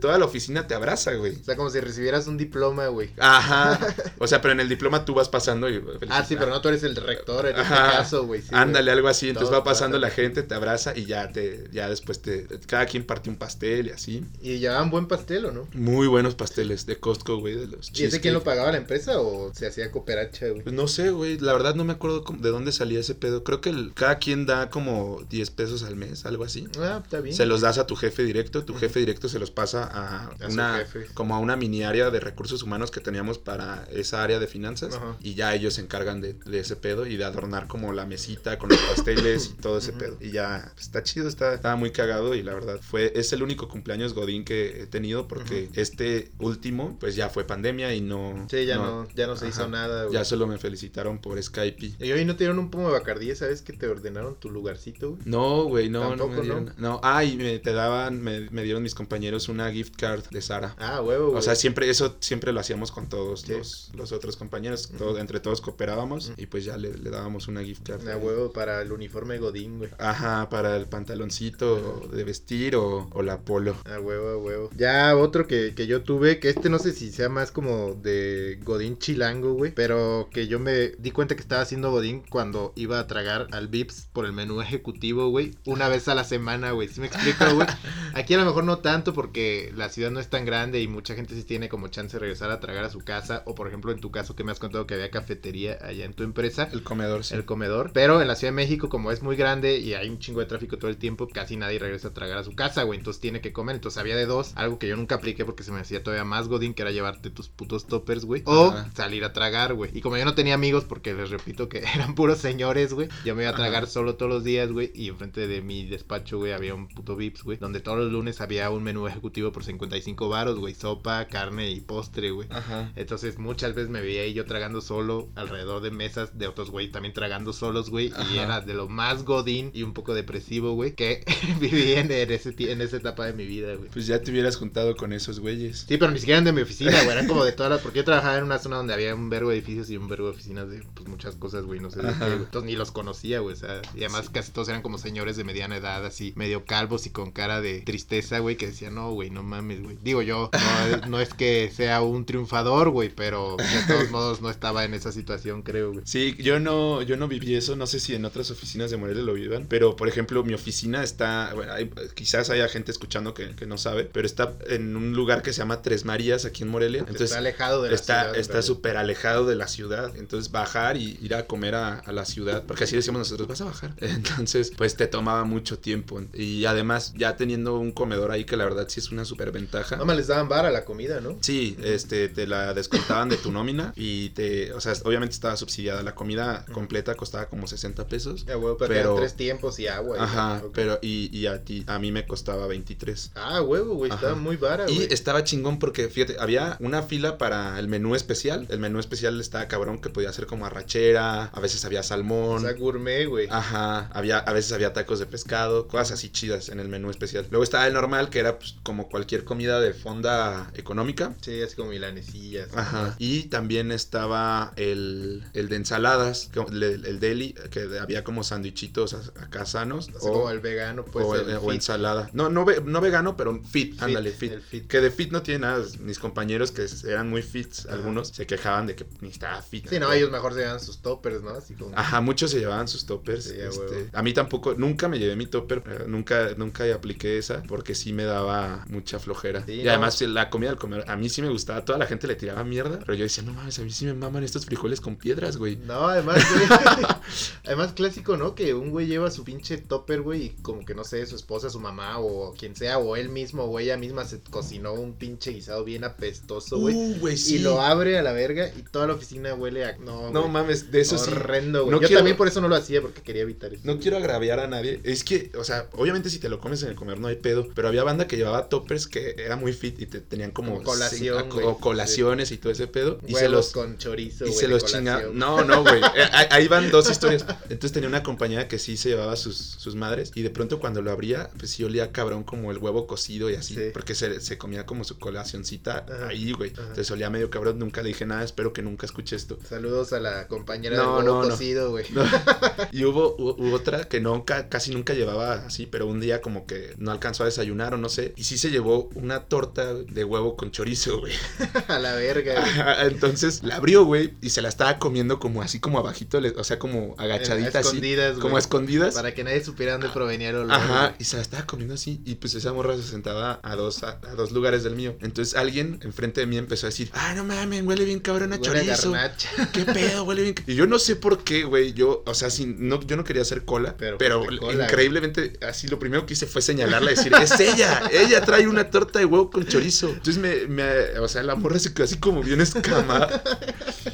toda 0.00 0.18
la 0.18 0.24
oficina 0.24 0.66
te 0.66 0.74
abraza, 0.74 1.14
güey. 1.14 1.36
O 1.36 1.44
sea, 1.44 1.56
como 1.56 1.70
si 1.70 1.80
recibieras 1.80 2.26
un 2.26 2.36
diploma, 2.36 2.88
güey. 2.88 3.10
Ajá. 3.18 3.78
O 4.20 4.26
sea, 4.26 4.40
pero 4.40 4.52
en 4.52 4.60
el 4.60 4.68
diploma 4.68 5.04
tú 5.04 5.14
vas 5.14 5.28
pasando 5.28 5.70
y... 5.70 5.82
Ah, 6.08 6.24
sí, 6.24 6.34
pero 6.34 6.50
no 6.50 6.60
tú 6.60 6.68
eres 6.68 6.82
el 6.82 6.96
rector 6.96 7.46
en 7.46 7.56
este 7.56 7.68
caso, 7.68 8.26
güey. 8.26 8.42
Ándale, 8.50 8.90
algo 8.90 9.06
así. 9.06 9.28
Entonces 9.28 9.54
va 9.54 9.62
pasando 9.62 9.98
la 9.98 10.10
gente, 10.10 10.42
te 10.42 10.54
abraza 10.54 10.96
y 10.96 11.04
ya 11.04 11.30
te, 11.30 11.68
ya 11.72 11.88
después 11.88 12.20
te, 12.20 12.46
cada 12.66 12.86
quien 12.86 13.04
parte 13.04 13.30
un 13.30 13.36
pastel 13.36 13.88
y 13.88 13.90
así. 13.90 14.24
¿Y 14.42 14.58
llevaban 14.58 14.90
buen 14.90 15.06
pastel 15.06 15.44
o 15.46 15.52
no? 15.52 15.68
Muy 15.72 16.08
buenos 16.08 16.34
pasteles 16.34 16.86
de 16.86 16.96
Costco, 16.96 17.38
güey, 17.38 17.54
de 17.54 17.68
los 17.68 17.92
¿Y 17.98 18.04
ese 18.04 18.20
quién 18.20 18.34
lo 18.34 18.42
pagaba 18.42 18.72
la 18.72 18.78
empresa 18.78 19.20
o 19.20 19.52
se 19.54 19.66
hacía 19.66 19.90
cooperacha, 19.92 20.47
güey? 20.50 20.62
Pues 20.62 20.74
no 20.74 20.88
sé, 20.88 21.10
güey. 21.10 21.38
La 21.38 21.52
verdad 21.52 21.74
no 21.74 21.84
me 21.84 21.92
acuerdo 21.92 22.24
de 22.38 22.50
dónde 22.50 22.72
salía 22.72 23.00
ese 23.00 23.14
pedo. 23.14 23.44
Creo 23.44 23.60
que 23.60 23.90
cada 23.94 24.18
quien 24.18 24.46
da 24.46 24.70
como 24.70 25.22
10 25.28 25.50
pesos 25.50 25.82
al 25.82 25.96
mes, 25.96 26.26
algo 26.26 26.44
así. 26.44 26.66
Ah, 26.78 27.00
está 27.02 27.20
bien. 27.20 27.34
Se 27.34 27.46
los 27.46 27.60
das 27.60 27.78
a 27.78 27.86
tu 27.86 27.96
jefe 27.96 28.24
directo. 28.24 28.64
Tu 28.64 28.74
jefe 28.74 29.00
directo 29.00 29.28
se 29.28 29.38
los 29.38 29.50
pasa 29.50 29.84
a, 29.84 30.30
una, 30.48 30.84
como 31.14 31.34
a 31.34 31.38
una 31.38 31.56
mini 31.56 31.82
área 31.82 32.10
de 32.10 32.20
recursos 32.20 32.62
humanos 32.62 32.90
que 32.90 33.00
teníamos 33.00 33.38
para 33.38 33.86
esa 33.92 34.22
área 34.22 34.38
de 34.38 34.46
finanzas. 34.46 34.98
Y 35.20 35.34
ya 35.34 35.54
ellos 35.54 35.74
se 35.74 35.80
encargan 35.80 36.20
de, 36.20 36.36
ese 36.52 36.76
pedo 36.76 37.06
y 37.06 37.16
de 37.16 37.24
adornar 37.24 37.66
como 37.66 37.92
la 37.92 38.06
mesita 38.06 38.58
con 38.58 38.70
los 38.70 38.78
pasteles 38.78 39.52
y 39.52 39.60
todo 39.60 39.78
ese 39.78 39.92
pedo. 39.92 40.16
Y 40.20 40.30
ya, 40.30 40.70
pues, 40.74 40.86
está 40.86 41.02
chido, 41.02 41.28
está, 41.28 41.54
estaba 41.54 41.76
muy 41.76 41.90
cagado 41.90 42.34
y 42.34 42.42
la 42.42 42.54
verdad 42.54 42.80
fue, 42.80 43.12
es 43.14 43.32
el 43.32 43.42
único 43.42 43.68
cumpleaños 43.68 44.14
Godín 44.14 44.44
que 44.44 44.82
he 44.82 44.86
tenido 44.86 45.28
porque 45.28 45.68
este 45.74 46.30
último, 46.38 46.96
pues 47.00 47.16
ya 47.16 47.28
fue 47.28 47.44
pandemia 47.44 47.94
y 47.94 48.00
no. 48.00 48.46
Sí, 48.50 48.66
ya 48.66 48.76
no, 48.76 49.08
ya 49.14 49.26
no 49.26 49.36
se 49.36 49.48
hizo 49.48 49.68
nada. 49.68 50.08
Ya 50.10 50.24
solo 50.24 50.37
me 50.46 50.58
felicitaron 50.58 51.18
por 51.18 51.42
Skype. 51.42 51.86
Y 51.98 52.12
Oye, 52.12 52.24
¿no 52.24 52.34
te 52.34 52.44
dieron 52.44 52.58
un 52.58 52.70
pomo 52.70 52.88
de 52.88 52.92
bacardí 52.94 53.34
sabes 53.34 53.62
que 53.62 53.72
te 53.72 53.86
ordenaron 53.88 54.36
tu 54.36 54.50
lugarcito, 54.50 55.10
güey? 55.10 55.22
No, 55.24 55.64
güey, 55.64 55.88
no, 55.90 56.16
no 56.16 56.28
me 56.28 56.40
dieron. 56.42 56.72
No, 56.78 57.00
ah, 57.02 57.24
y 57.24 57.36
me, 57.36 57.58
te 57.58 57.72
daban, 57.72 58.22
me, 58.22 58.48
me 58.50 58.62
dieron 58.62 58.82
mis 58.82 58.94
compañeros 58.94 59.48
una 59.48 59.70
gift 59.70 59.96
card 59.96 60.24
de 60.30 60.40
Sara. 60.40 60.74
Ah, 60.78 61.00
huevo, 61.02 61.26
güey. 61.28 61.38
O 61.38 61.42
sea, 61.42 61.54
siempre, 61.54 61.88
eso 61.90 62.16
siempre 62.20 62.52
lo 62.52 62.60
hacíamos 62.60 62.92
con 62.92 63.08
todos 63.08 63.42
Sí. 63.42 63.52
los, 63.52 63.90
los 63.94 64.12
otros 64.12 64.36
compañeros. 64.36 64.90
todo- 64.96 65.18
entre 65.18 65.40
todos 65.40 65.60
cooperábamos 65.60 66.32
y 66.36 66.46
pues 66.46 66.64
ya 66.64 66.76
le, 66.76 66.96
le 66.96 67.10
dábamos 67.10 67.48
una 67.48 67.62
gift 67.62 67.86
card. 67.86 68.06
Ah, 68.08 68.16
huevo 68.16 68.52
para 68.52 68.80
el 68.82 68.92
uniforme 68.92 69.38
Godín, 69.38 69.78
güey. 69.78 69.90
Ajá, 69.98 70.48
para 70.48 70.76
el 70.76 70.86
pantaloncito 70.86 72.08
de 72.12 72.24
vestir 72.24 72.76
o, 72.76 73.08
o 73.12 73.22
la 73.22 73.40
polo. 73.40 73.76
A 73.84 74.00
huevo, 74.00 74.28
a 74.28 74.36
huevo. 74.38 74.70
Ya 74.76 75.16
otro 75.16 75.46
que, 75.46 75.74
que 75.74 75.86
yo 75.86 76.02
tuve, 76.02 76.38
que 76.38 76.48
este 76.48 76.68
no 76.68 76.78
sé 76.78 76.92
si 76.92 77.10
sea 77.12 77.28
más 77.28 77.50
como 77.52 77.94
de 77.94 78.58
Godín 78.64 78.98
chilango, 78.98 79.52
güey. 79.54 79.72
Pero 79.74 80.27
que 80.30 80.48
yo 80.48 80.58
me 80.58 80.88
di 80.98 81.10
cuenta 81.10 81.34
que 81.34 81.42
estaba 81.42 81.62
haciendo 81.62 81.90
Godín 81.90 82.22
cuando 82.28 82.72
iba 82.76 82.98
a 82.98 83.06
tragar 83.06 83.48
al 83.52 83.68
Vips 83.68 84.08
por 84.12 84.24
el 84.24 84.32
menú 84.32 84.60
ejecutivo, 84.60 85.28
güey. 85.28 85.54
Una 85.64 85.88
vez 85.88 86.08
a 86.08 86.14
la 86.14 86.24
semana, 86.24 86.72
güey. 86.72 86.88
¿Sí 86.88 87.00
me 87.00 87.06
explico, 87.06 87.44
güey? 87.54 87.66
Aquí 88.14 88.34
a 88.34 88.38
lo 88.38 88.44
mejor 88.44 88.64
no 88.64 88.78
tanto 88.78 89.12
porque 89.12 89.72
la 89.76 89.88
ciudad 89.88 90.10
no 90.10 90.20
es 90.20 90.28
tan 90.28 90.44
grande 90.44 90.80
y 90.80 90.88
mucha 90.88 91.14
gente 91.14 91.34
sí 91.34 91.44
tiene 91.44 91.68
como 91.68 91.88
chance 91.88 92.16
de 92.16 92.20
regresar 92.20 92.50
a 92.50 92.60
tragar 92.60 92.84
a 92.84 92.90
su 92.90 93.00
casa. 93.00 93.42
O 93.46 93.54
por 93.54 93.68
ejemplo 93.68 93.92
en 93.92 94.00
tu 94.00 94.10
caso 94.10 94.36
que 94.36 94.44
me 94.44 94.52
has 94.52 94.58
contado 94.58 94.86
que 94.86 94.94
había 94.94 95.10
cafetería 95.10 95.78
allá 95.82 96.04
en 96.04 96.14
tu 96.14 96.22
empresa. 96.24 96.68
El 96.72 96.82
comedor, 96.82 97.24
sí. 97.24 97.34
El 97.34 97.44
comedor. 97.44 97.92
Pero 97.92 98.20
en 98.20 98.28
la 98.28 98.36
Ciudad 98.36 98.52
de 98.52 98.56
México, 98.56 98.88
como 98.88 99.10
es 99.12 99.22
muy 99.22 99.36
grande 99.36 99.78
y 99.78 99.94
hay 99.94 100.08
un 100.08 100.18
chingo 100.18 100.40
de 100.40 100.46
tráfico 100.46 100.78
todo 100.78 100.90
el 100.90 100.96
tiempo, 100.96 101.28
casi 101.28 101.56
nadie 101.56 101.78
regresa 101.78 102.08
a 102.08 102.14
tragar 102.14 102.38
a 102.38 102.44
su 102.44 102.54
casa, 102.54 102.82
güey. 102.82 102.98
Entonces 102.98 103.20
tiene 103.20 103.40
que 103.40 103.52
comer. 103.52 103.76
Entonces 103.76 103.98
había 103.98 104.16
de 104.16 104.26
dos. 104.26 104.52
Algo 104.56 104.78
que 104.78 104.88
yo 104.88 104.96
nunca 104.96 105.16
apliqué 105.16 105.44
porque 105.44 105.62
se 105.62 105.72
me 105.72 105.80
hacía 105.80 106.02
todavía 106.02 106.24
más 106.24 106.48
godín, 106.48 106.74
que 106.74 106.82
era 106.82 106.90
llevarte 106.90 107.30
tus 107.30 107.48
putos 107.48 107.86
toppers, 107.86 108.24
güey. 108.24 108.42
O 108.44 108.74
salir 108.94 109.24
a 109.24 109.32
tragar, 109.32 109.74
güey. 109.74 109.90
Y 109.94 110.00
como 110.00 110.16
yo 110.18 110.24
no 110.24 110.34
tenía 110.34 110.54
amigos, 110.54 110.84
porque 110.84 111.14
les 111.14 111.30
repito 111.30 111.68
que 111.68 111.78
eran 111.94 112.14
puros 112.14 112.38
señores, 112.38 112.92
güey. 112.92 113.08
Yo 113.24 113.34
me 113.34 113.42
iba 113.42 113.52
a 113.52 113.56
tragar 113.56 113.84
Ajá. 113.84 113.92
solo 113.92 114.14
todos 114.16 114.30
los 114.30 114.44
días, 114.44 114.70
güey. 114.70 114.90
Y 114.94 115.08
enfrente 115.08 115.46
de 115.46 115.62
mi 115.62 115.86
despacho, 115.86 116.38
güey, 116.38 116.52
había 116.52 116.74
un 116.74 116.88
puto 116.88 117.16
Vips, 117.16 117.42
güey. 117.42 117.58
Donde 117.58 117.80
todos 117.80 117.98
los 117.98 118.12
lunes 118.12 118.40
había 118.40 118.70
un 118.70 118.82
menú 118.82 119.06
ejecutivo 119.06 119.52
por 119.52 119.64
55 119.64 120.28
varos, 120.28 120.58
güey. 120.58 120.74
Sopa, 120.74 121.26
carne 121.26 121.70
y 121.70 121.80
postre, 121.80 122.30
güey. 122.30 122.48
Ajá. 122.50 122.92
Entonces 122.96 123.38
muchas 123.38 123.74
veces 123.74 123.90
me 123.90 124.00
veía 124.00 124.22
ahí 124.22 124.34
yo 124.34 124.44
tragando 124.44 124.80
solo 124.80 125.28
alrededor 125.34 125.82
de 125.82 125.90
mesas 125.90 126.38
de 126.38 126.46
otros 126.46 126.70
güey 126.70 126.88
también 126.90 127.14
tragando 127.14 127.52
solos, 127.52 127.90
güey. 127.90 128.12
Y 128.32 128.38
era 128.38 128.60
de 128.60 128.74
lo 128.74 128.88
más 128.88 129.24
godín 129.24 129.70
y 129.74 129.82
un 129.82 129.94
poco 129.94 130.14
depresivo, 130.14 130.72
güey, 130.72 130.94
que 130.94 131.24
viví 131.60 131.92
en, 131.92 132.10
ese, 132.10 132.54
en 132.58 132.80
esa 132.80 132.96
etapa 132.96 133.26
de 133.26 133.32
mi 133.32 133.46
vida, 133.46 133.74
güey. 133.74 133.90
Pues 133.90 134.06
ya 134.06 134.20
te 134.22 134.30
hubieras 134.30 134.56
juntado 134.56 134.96
con 134.96 135.12
esos 135.12 135.40
güeyes. 135.40 135.86
Sí, 135.88 135.96
pero 135.96 136.10
ni 136.10 136.18
siquiera 136.18 136.38
eran 136.38 136.44
de 136.44 136.52
mi 136.52 136.62
oficina, 136.62 136.92
güey. 137.04 137.10
Eran 137.10 137.26
como 137.26 137.44
de 137.44 137.52
todas 137.52 137.70
las... 137.70 137.80
Porque 137.80 137.98
yo 137.98 138.04
trabajaba 138.04 138.38
en 138.38 138.44
una 138.44 138.58
zona 138.58 138.76
donde 138.76 138.94
había 138.94 139.14
un 139.14 139.30
vergo 139.30 139.50
de 139.50 139.56
edificios 139.56 139.90
y 139.90 139.97
un 139.98 140.08
vergo 140.08 140.26
de 140.26 140.32
oficinas 140.32 140.68
de 140.70 140.82
pues, 140.94 141.08
muchas 141.08 141.34
cosas, 141.36 141.64
güey. 141.64 141.80
No 141.80 141.90
sé 141.90 142.02
de 142.02 142.08
qué. 142.18 142.24
Entonces 142.32 142.64
ni 142.70 142.76
los 142.76 142.92
conocía, 142.92 143.40
güey. 143.40 143.54
O 143.54 143.58
sea, 143.58 143.80
y 143.94 143.98
además 144.00 144.30
casi 144.30 144.52
todos 144.52 144.68
eran 144.68 144.82
como 144.82 144.98
señores 144.98 145.36
de 145.36 145.44
mediana 145.44 145.76
edad, 145.76 146.04
así, 146.04 146.32
medio 146.36 146.64
calvos 146.64 147.06
y 147.06 147.10
con 147.10 147.30
cara 147.32 147.60
de 147.60 147.80
tristeza, 147.80 148.38
güey, 148.38 148.56
que 148.56 148.66
decían, 148.66 148.94
no, 148.94 149.12
güey, 149.12 149.30
no 149.30 149.42
mames, 149.42 149.82
güey. 149.82 149.98
Digo 150.02 150.22
yo, 150.22 150.50
no, 150.52 151.06
no 151.08 151.20
es 151.20 151.34
que 151.34 151.70
sea 151.74 152.02
un 152.02 152.24
triunfador, 152.24 152.90
güey, 152.90 153.08
pero 153.08 153.56
de 153.58 153.82
todos 153.86 154.10
modos 154.10 154.40
no 154.40 154.50
estaba 154.50 154.84
en 154.84 154.94
esa 154.94 155.12
situación, 155.12 155.62
creo, 155.62 155.92
güey. 155.92 156.02
Sí, 156.04 156.36
yo 156.38 156.60
no, 156.60 157.02
yo 157.02 157.16
no 157.16 157.28
viví 157.28 157.54
eso, 157.54 157.76
no 157.76 157.86
sé 157.86 158.00
si 158.00 158.14
en 158.14 158.24
otras 158.24 158.50
oficinas 158.50 158.90
de 158.90 158.96
Morelia 158.96 159.22
lo 159.22 159.34
vivan, 159.34 159.66
pero 159.68 159.96
por 159.96 160.08
ejemplo 160.08 160.42
mi 160.44 160.54
oficina 160.54 161.02
está, 161.02 161.52
bueno, 161.54 161.72
hay- 161.72 161.90
quizás 162.14 162.50
haya 162.50 162.68
gente 162.68 162.90
escuchando 162.90 163.34
que, 163.34 163.54
que 163.56 163.66
no 163.66 163.78
sabe, 163.78 164.04
pero 164.04 164.26
está 164.26 164.54
en 164.68 164.96
un 164.96 165.12
lugar 165.14 165.42
que 165.42 165.52
se 165.52 165.58
llama 165.58 165.82
Tres 165.82 166.04
Marías 166.04 166.44
aquí 166.44 166.62
en 166.62 166.68
Morelia, 166.68 167.00
entonces 167.00 167.22
está 167.30 167.38
alejado 167.38 167.82
de 167.82 167.90
la 167.90 167.94
está 167.94 168.22
ciudad, 168.24 168.36
está 168.36 168.62
súper 168.62 168.96
alejado 168.96 169.46
de 169.46 169.56
la 169.56 169.66
ciudad, 169.68 169.87
entonces 170.16 170.50
bajar 170.52 170.96
y 170.96 171.18
ir 171.22 171.34
a 171.34 171.46
comer 171.46 171.74
a, 171.74 171.98
a 171.98 172.12
la 172.12 172.24
ciudad, 172.24 172.64
porque 172.66 172.84
así 172.84 172.96
decimos 172.96 173.18
nosotros, 173.20 173.48
vas 173.48 173.60
a 173.60 173.64
bajar, 173.64 173.94
entonces 173.98 174.72
pues 174.76 174.96
te 174.96 175.06
tomaba 175.06 175.44
mucho 175.44 175.78
tiempo 175.78 176.20
y 176.34 176.64
además 176.64 177.12
ya 177.16 177.36
teniendo 177.36 177.78
un 177.78 177.92
comedor 177.92 178.30
ahí 178.30 178.44
que 178.44 178.56
la 178.56 178.64
verdad 178.64 178.86
sí 178.88 179.00
es 179.00 179.10
una 179.10 179.24
súper 179.24 179.52
ventaja. 179.52 179.96
Más 180.04 180.16
les 180.16 180.26
daban 180.26 180.48
vara 180.48 180.70
la 180.70 180.84
comida, 180.84 181.20
¿no? 181.20 181.36
Sí, 181.40 181.76
este, 181.82 182.28
te 182.28 182.46
la 182.46 182.74
descontaban 182.74 183.28
de 183.28 183.36
tu 183.36 183.52
nómina 183.52 183.92
y 183.96 184.30
te, 184.30 184.72
o 184.72 184.80
sea, 184.80 184.92
obviamente 185.04 185.34
estaba 185.34 185.56
subsidiada. 185.56 186.02
La 186.02 186.14
comida 186.14 186.64
completa 186.72 187.14
costaba 187.14 187.46
como 187.48 187.66
60 187.66 188.06
pesos. 188.08 188.44
Pero, 188.46 188.76
Pero- 188.78 189.14
tres 189.16 189.34
tiempos 189.34 189.78
y 189.78 189.86
agua. 189.88 190.16
y- 190.16 190.20
Ajá, 190.20 190.62
pero 190.72 190.98
y, 191.02 191.36
y 191.36 191.46
a 191.46 191.62
ti, 191.64 191.84
a 191.86 191.98
mí 191.98 192.12
me 192.12 192.26
costaba 192.26 192.66
23. 192.66 193.32
Ah, 193.34 193.62
huevo, 193.62 193.94
güey, 193.94 194.10
estaba 194.12 194.34
muy 194.34 194.56
vara, 194.56 194.90
Y 194.90 195.02
estaba 195.12 195.44
chingón 195.44 195.78
porque, 195.78 196.08
fíjate, 196.08 196.36
había 196.40 196.76
una 196.80 197.02
fila 197.02 197.38
para 197.38 197.78
el 197.78 197.88
menú 197.88 198.14
especial. 198.14 198.66
El 198.70 198.78
menú 198.80 198.98
especial 198.98 199.40
estaba 199.40 199.68
cabrón 199.78 200.00
que 200.00 200.10
podía 200.10 200.32
ser 200.32 200.46
como 200.46 200.66
arrachera, 200.66 201.44
a 201.44 201.60
veces 201.60 201.84
había 201.84 202.00
O 202.00 202.02
salmón. 202.02 202.62
sea, 202.62 202.72
gourmet, 202.72 203.26
güey. 203.26 203.46
Ajá, 203.50 204.10
había, 204.12 204.38
a 204.38 204.52
veces 204.52 204.72
había 204.72 204.92
tacos 204.92 205.18
de 205.18 205.26
pescado, 205.26 205.86
cosas 205.88 206.12
así 206.12 206.30
chidas 206.30 206.68
en 206.68 206.80
el 206.80 206.88
menú 206.88 207.10
especial. 207.10 207.46
Luego 207.50 207.62
estaba 207.64 207.86
el 207.86 207.92
normal, 207.94 208.28
que 208.30 208.40
era 208.40 208.58
pues, 208.58 208.76
como 208.82 209.08
cualquier 209.08 209.44
comida 209.44 209.80
de 209.80 209.92
fonda 209.94 210.70
económica. 210.74 211.34
Sí, 211.40 211.62
así 211.62 211.76
como 211.76 211.90
milanecillas. 211.90 212.68
Ajá. 212.76 213.14
Y 213.18 213.44
también 213.44 213.92
estaba 213.92 214.72
el, 214.76 215.44
el 215.54 215.68
de 215.68 215.76
ensaladas, 215.76 216.50
el, 216.72 216.82
el 216.82 217.20
deli, 217.20 217.54
que 217.70 217.88
había 218.00 218.24
como 218.24 218.42
sandwichitos 218.44 219.14
acá 219.40 219.64
sanos. 219.66 220.08
Así 220.08 220.26
o, 220.26 220.32
como 220.32 220.50
el 220.50 220.60
vegano, 220.60 221.04
pues. 221.04 221.24
o, 221.24 221.34
el 221.36 221.56
o 221.62 221.72
ensalada. 221.72 222.28
No, 222.32 222.48
no, 222.50 222.64
ve- 222.64 222.82
no 222.84 223.00
vegano, 223.00 223.36
pero 223.36 223.54
fit, 223.62 223.92
Fit, 223.92 224.02
ándale, 224.02 224.32
fit. 224.32 224.52
Que 224.88 225.00
de 225.00 225.10
fit 225.10 225.30
no 225.30 225.42
tiene 225.42 225.60
nada. 225.60 225.84
Mis 226.00 226.18
compañeros 226.18 226.72
que 226.72 226.86
eran 227.06 227.28
muy 227.30 227.42
fits, 227.42 227.86
algunos, 227.86 228.28
se 228.28 228.46
quejaban 228.46 228.86
de 228.86 228.94
que 228.96 229.06
ni 229.20 229.28
estaba 229.28 229.60
Sí, 229.70 229.98
no, 229.98 230.12
ellos 230.12 230.30
mejor 230.30 230.54
se 230.54 230.60
llevan 230.60 230.80
sus 230.80 230.98
toppers, 230.98 231.42
¿no? 231.42 231.50
Así 231.50 231.74
como. 231.74 231.96
Ajá, 231.96 232.20
muchos 232.20 232.50
se 232.50 232.58
llevaban 232.58 232.88
sus 232.88 233.06
toppers. 233.06 233.44
Sí, 233.44 233.56
este, 233.58 234.10
a 234.12 234.22
mí 234.22 234.32
tampoco, 234.32 234.74
nunca 234.74 235.08
me 235.08 235.18
llevé 235.18 235.36
mi 235.36 235.46
topper, 235.46 235.82
eh, 235.86 236.04
nunca, 236.06 236.50
nunca 236.56 236.92
apliqué 236.94 237.38
esa, 237.38 237.62
porque 237.64 237.94
sí 237.94 238.12
me 238.12 238.24
daba 238.24 238.84
mucha 238.88 239.18
flojera. 239.18 239.64
Sí, 239.64 239.80
y 239.80 239.84
no. 239.84 239.90
además 239.90 240.20
la 240.22 240.50
comida 240.50 240.70
del 240.70 240.78
comer, 240.78 241.04
a 241.08 241.16
mí 241.16 241.28
sí 241.28 241.42
me 241.42 241.48
gustaba, 241.48 241.84
toda 241.84 241.98
la 241.98 242.06
gente 242.06 242.26
le 242.26 242.36
tiraba 242.36 242.64
mierda, 242.64 242.98
pero 243.00 243.14
yo 243.14 243.24
decía, 243.24 243.42
no 243.44 243.52
mames, 243.52 243.78
a 243.78 243.82
mí 243.82 243.90
sí 243.90 244.06
me 244.06 244.14
maman 244.14 244.44
estos 244.44 244.66
frijoles 244.66 245.00
con 245.00 245.16
piedras, 245.16 245.56
güey. 245.56 245.76
No, 245.76 246.08
además, 246.08 246.44
güey. 246.52 246.66
además, 247.66 247.92
clásico, 247.92 248.36
¿no? 248.36 248.54
Que 248.54 248.74
un 248.74 248.90
güey 248.90 249.06
lleva 249.06 249.30
su 249.30 249.44
pinche 249.44 249.78
topper, 249.78 250.22
güey, 250.22 250.46
y 250.46 250.50
como 250.62 250.84
que 250.84 250.94
no 250.94 251.04
sé, 251.04 251.24
su 251.26 251.36
esposa, 251.36 251.70
su 251.70 251.80
mamá, 251.80 252.18
o 252.18 252.54
quien 252.54 252.74
sea, 252.74 252.98
o 252.98 253.16
él 253.16 253.28
mismo, 253.28 253.64
o 253.64 253.78
ella 253.78 253.96
misma 253.96 254.24
se 254.24 254.40
cocinó 254.40 254.94
un 254.94 255.14
pinche 255.14 255.52
guisado 255.52 255.84
bien 255.84 256.04
apestoso, 256.04 256.78
güey. 256.78 256.94
Uh, 256.94 257.18
güey, 257.18 257.36
sí. 257.36 257.56
Y 257.56 257.58
lo 257.58 257.80
abre 257.80 258.18
a 258.18 258.22
la 258.22 258.32
verga 258.32 258.68
y 258.76 258.82
toda 258.82 259.06
la 259.06 259.14
oficina 259.14 259.52
huele 259.58 259.84
a. 259.84 259.96
No, 259.98 260.48
mames, 260.48 260.90
de 260.90 261.00
eso 261.00 261.18
sí. 261.18 261.30
Horrendo, 261.30 261.84
güey. 261.84 261.90
No 261.94 262.00
Yo 262.00 262.06
quiero- 262.08 262.20
también 262.20 262.36
por 262.36 262.48
eso 262.48 262.60
no 262.60 262.68
lo 262.68 262.76
hacía, 262.76 263.00
porque 263.02 263.22
quería 263.22 263.42
evitar 263.42 263.72
eso. 263.74 263.82
No 263.84 263.98
quiero 263.98 264.16
agraviar 264.16 264.60
a 264.60 264.66
nadie. 264.66 265.00
Es 265.04 265.24
que, 265.24 265.50
o 265.58 265.64
sea, 265.64 265.88
obviamente 265.92 266.30
si 266.30 266.38
te 266.38 266.48
lo 266.48 266.60
comes 266.60 266.82
en 266.82 266.90
el 266.90 266.94
comer 266.94 267.18
no 267.20 267.28
hay 267.28 267.36
pedo. 267.36 267.68
Pero 267.74 267.88
había 267.88 268.04
banda 268.04 268.26
que 268.26 268.36
llevaba 268.36 268.68
toppers 268.68 269.06
que 269.06 269.34
era 269.38 269.56
muy 269.56 269.72
fit 269.72 270.00
y 270.00 270.06
te 270.06 270.20
tenían 270.20 270.50
como, 270.50 270.72
Como 270.74 270.84
colación, 270.84 271.42
cinco- 271.50 271.66
o 271.68 271.78
colaciones 271.78 272.50
y 272.52 272.58
todo 272.58 272.72
ese 272.72 272.86
pedo. 272.86 273.18
Y 273.26 273.34
se 273.34 273.48
los 273.48 273.72
con 273.72 273.98
chorizo, 273.98 274.46
y 274.46 274.52
se 274.52 274.68
los 274.68 274.84
chingaban. 274.84 275.36
No, 275.38 275.64
no, 275.64 275.82
güey. 275.82 276.00
Eh, 276.18 276.46
ahí- 276.50 276.68
van 276.68 276.90
dos 276.90 277.10
historias. 277.10 277.44
Entonces 277.64 277.92
tenía 277.92 278.08
una 278.08 278.22
compañera 278.22 278.68
que 278.68 278.78
sí 278.78 278.96
se 278.96 279.10
llevaba 279.10 279.36
sus, 279.36 279.56
sus 279.56 279.94
madres. 279.94 280.32
Y 280.34 280.42
de 280.42 280.50
pronto 280.50 280.78
cuando 280.80 281.00
lo 281.02 281.10
abría, 281.10 281.50
pues 281.58 281.70
sí 281.72 281.84
olía 281.84 282.12
cabrón 282.12 282.44
como 282.44 282.70
el 282.70 282.78
huevo 282.78 283.06
cocido 283.06 283.50
y 283.50 283.54
así. 283.54 283.74
Sí. 283.74 283.80
Porque 283.92 284.14
se, 284.14 284.40
se 284.40 284.58
comía 284.58 284.84
como 284.86 285.04
su 285.04 285.18
colacioncita 285.18 286.04
Ajá. 286.08 286.28
ahí, 286.28 286.52
güey. 286.52 286.70
Entonces 286.70 287.10
olía 287.10 287.30
medio 287.30 287.50
cabrón. 287.50 287.78
Nunca 287.78 288.02
le 288.02 288.08
dije 288.08 288.26
nada. 288.26 288.44
Espero 288.44 288.72
que 288.72 288.82
nunca 288.82 289.06
escuche 289.06 289.36
Saludos 289.68 290.12
a 290.12 290.20
la 290.20 290.46
compañera 290.48 290.96
No, 290.96 291.16
del 291.16 291.24
huevo 291.26 291.42
no, 291.44 291.48
cocido, 291.50 291.90
güey. 291.90 292.04
No. 292.10 292.22
Y 292.92 293.04
hubo, 293.04 293.36
hu- 293.36 293.54
hubo 293.58 293.74
otra 293.76 294.08
que 294.08 294.20
nunca, 294.20 294.68
casi 294.68 294.92
nunca 294.92 295.12
llevaba 295.14 295.54
así, 295.66 295.86
pero 295.86 296.06
un 296.06 296.20
día 296.20 296.40
como 296.40 296.66
que 296.66 296.94
no 296.98 297.10
alcanzó 297.12 297.42
a 297.42 297.46
desayunar 297.46 297.94
o 297.94 297.98
no 297.98 298.08
sé. 298.08 298.32
Y 298.36 298.44
sí 298.44 298.56
se 298.58 298.70
llevó 298.70 299.10
una 299.14 299.44
torta 299.44 299.94
de 299.94 300.24
huevo 300.24 300.56
con 300.56 300.70
chorizo, 300.70 301.18
güey. 301.20 301.32
a 301.88 301.98
la 301.98 302.14
verga, 302.14 302.60
güey. 302.60 303.06
Entonces 303.12 303.62
la 303.62 303.76
abrió, 303.76 304.04
güey, 304.04 304.34
y 304.40 304.50
se 304.50 304.62
la 304.62 304.68
estaba 304.68 304.98
comiendo 304.98 305.38
como 305.38 305.62
así 305.62 305.80
como 305.80 305.98
abajito, 305.98 306.40
o 306.56 306.64
sea, 306.64 306.78
como 306.78 307.14
agachadita 307.18 307.78
A 307.78 307.80
así. 307.80 307.88
escondidas, 307.88 308.30
güey. 308.32 308.40
Como 308.42 308.56
a 308.56 308.60
escondidas. 308.60 309.14
Para 309.14 309.34
que 309.34 309.44
nadie 309.44 309.62
supiera 309.64 309.92
dónde 309.92 310.08
provenía 310.08 310.50
el 310.50 310.56
olor. 310.56 310.72
Ajá, 310.72 311.14
y 311.18 311.24
se 311.24 311.36
la 311.36 311.42
estaba 311.42 311.66
comiendo 311.66 311.94
así. 311.94 312.20
Y 312.24 312.36
pues 312.36 312.54
esa 312.54 312.72
morra 312.72 312.96
se 312.96 313.02
sentaba 313.02 313.60
a 313.62 313.76
dos, 313.76 314.02
a, 314.02 314.18
a 314.22 314.34
dos 314.34 314.52
lugares 314.52 314.82
del 314.84 314.94
mío. 314.94 315.16
Entonces 315.20 315.54
alguien 315.54 316.00
enfrente 316.02 316.40
de 316.40 316.46
mí 316.46 316.56
empezó 316.58 316.86
a 316.86 316.90
decir, 316.90 317.10
ah, 317.12 317.34
no 317.34 317.44
mames, 317.44 317.82
huele 317.84 318.04
bien 318.04 318.20
cabrón 318.20 318.52
a 318.52 318.56
Huele 318.56 318.92
a 318.92 319.36
¿Qué 319.72 319.84
pedo, 319.84 320.24
huele 320.24 320.42
bien? 320.44 320.54
Y 320.66 320.74
yo 320.74 320.86
no 320.86 320.98
sé 320.98 321.16
por 321.16 321.44
qué, 321.44 321.64
güey. 321.64 321.92
Yo, 321.92 322.22
o 322.26 322.34
sea, 322.34 322.50
sin, 322.50 322.88
no, 322.88 323.00
yo 323.02 323.16
no 323.16 323.24
quería 323.24 323.42
hacer 323.42 323.64
cola, 323.64 323.96
Pero 323.96 324.18
pero, 324.18 324.44
fuiste 324.44 324.58
cola, 324.64 324.84
increíblemente, 324.84 325.52
así 325.66 325.88
lo 325.88 325.98
primero 325.98 326.26
que 326.26 326.34
hice 326.34 326.46
fue 326.46 326.62
señalarla 326.62 327.12
y 327.12 327.14
decir, 327.16 327.32
es 327.40 327.58
ella, 327.60 328.02
ella 328.12 328.40
trae 328.42 328.66
una 328.66 328.90
torta 328.90 329.18
de 329.18 329.24
huevo 329.24 329.50
con 329.50 329.66
chorizo. 329.66 330.08
Entonces 330.10 330.38
me, 330.38 330.66
me 330.66 331.18
o 331.18 331.28
sea, 331.28 331.42
la 331.42 331.54
morra 331.54 331.78
se 331.78 331.92
quedó 331.92 332.04
así 332.04 332.18
como 332.18 332.42
bien 332.42 332.60
escamada. 332.60 333.42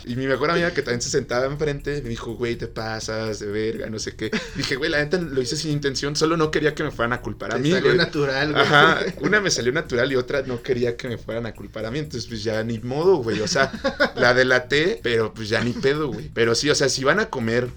Y 0.04 0.16
mi 0.16 0.26
mejor 0.26 0.50
amiga 0.50 0.72
que 0.72 0.82
también 0.82 1.00
se 1.00 1.10
sentaba 1.10 1.46
enfrente 1.46 2.02
me 2.02 2.08
dijo, 2.10 2.34
güey, 2.34 2.56
te 2.56 2.66
pasas 2.66 3.38
de 3.40 3.46
verga, 3.46 3.88
no 3.88 3.98
sé 3.98 4.14
qué. 4.16 4.30
Dije, 4.56 4.76
güey, 4.76 4.90
la 4.90 4.98
neta 4.98 5.18
lo 5.18 5.40
hice 5.40 5.56
sin 5.56 5.70
intención, 5.72 6.16
solo 6.16 6.36
no 6.36 6.50
quería 6.50 6.74
que 6.74 6.82
me 6.82 6.90
fueran 6.90 7.12
a 7.12 7.20
culpar 7.22 7.52
a 7.52 7.54
Te 7.56 7.60
mí. 7.62 7.70
salió 7.70 7.86
güey. 7.86 7.96
natural, 7.98 8.52
güey. 8.52 8.62
Ajá, 8.64 9.00
una 9.20 9.40
me 9.40 9.50
salió 9.50 9.72
natural 9.72 10.12
y 10.12 10.16
otra 10.16 10.42
no 10.42 10.62
quería 10.62 10.96
que 10.96 11.08
me 11.08 11.18
fueran 11.18 11.46
a 11.46 11.54
culpar 11.54 11.86
a 11.86 11.90
mí. 11.90 11.98
Entonces, 11.98 12.28
pues 12.28 12.42
ya 12.44 12.62
ni 12.64 12.78
modo, 12.80 13.16
güey. 13.18 13.40
O 13.40 13.48
sea, 13.48 13.72
la 14.16 14.34
delaté, 14.34 15.00
pero 15.02 15.13
pues 15.34 15.48
ya 15.48 15.62
ni 15.62 15.72
pedo, 15.72 16.08
güey. 16.08 16.30
Pero 16.34 16.54
sí, 16.54 16.70
o 16.70 16.74
sea, 16.74 16.88
si 16.88 17.04
van 17.04 17.20
a 17.20 17.30
comer, 17.30 17.70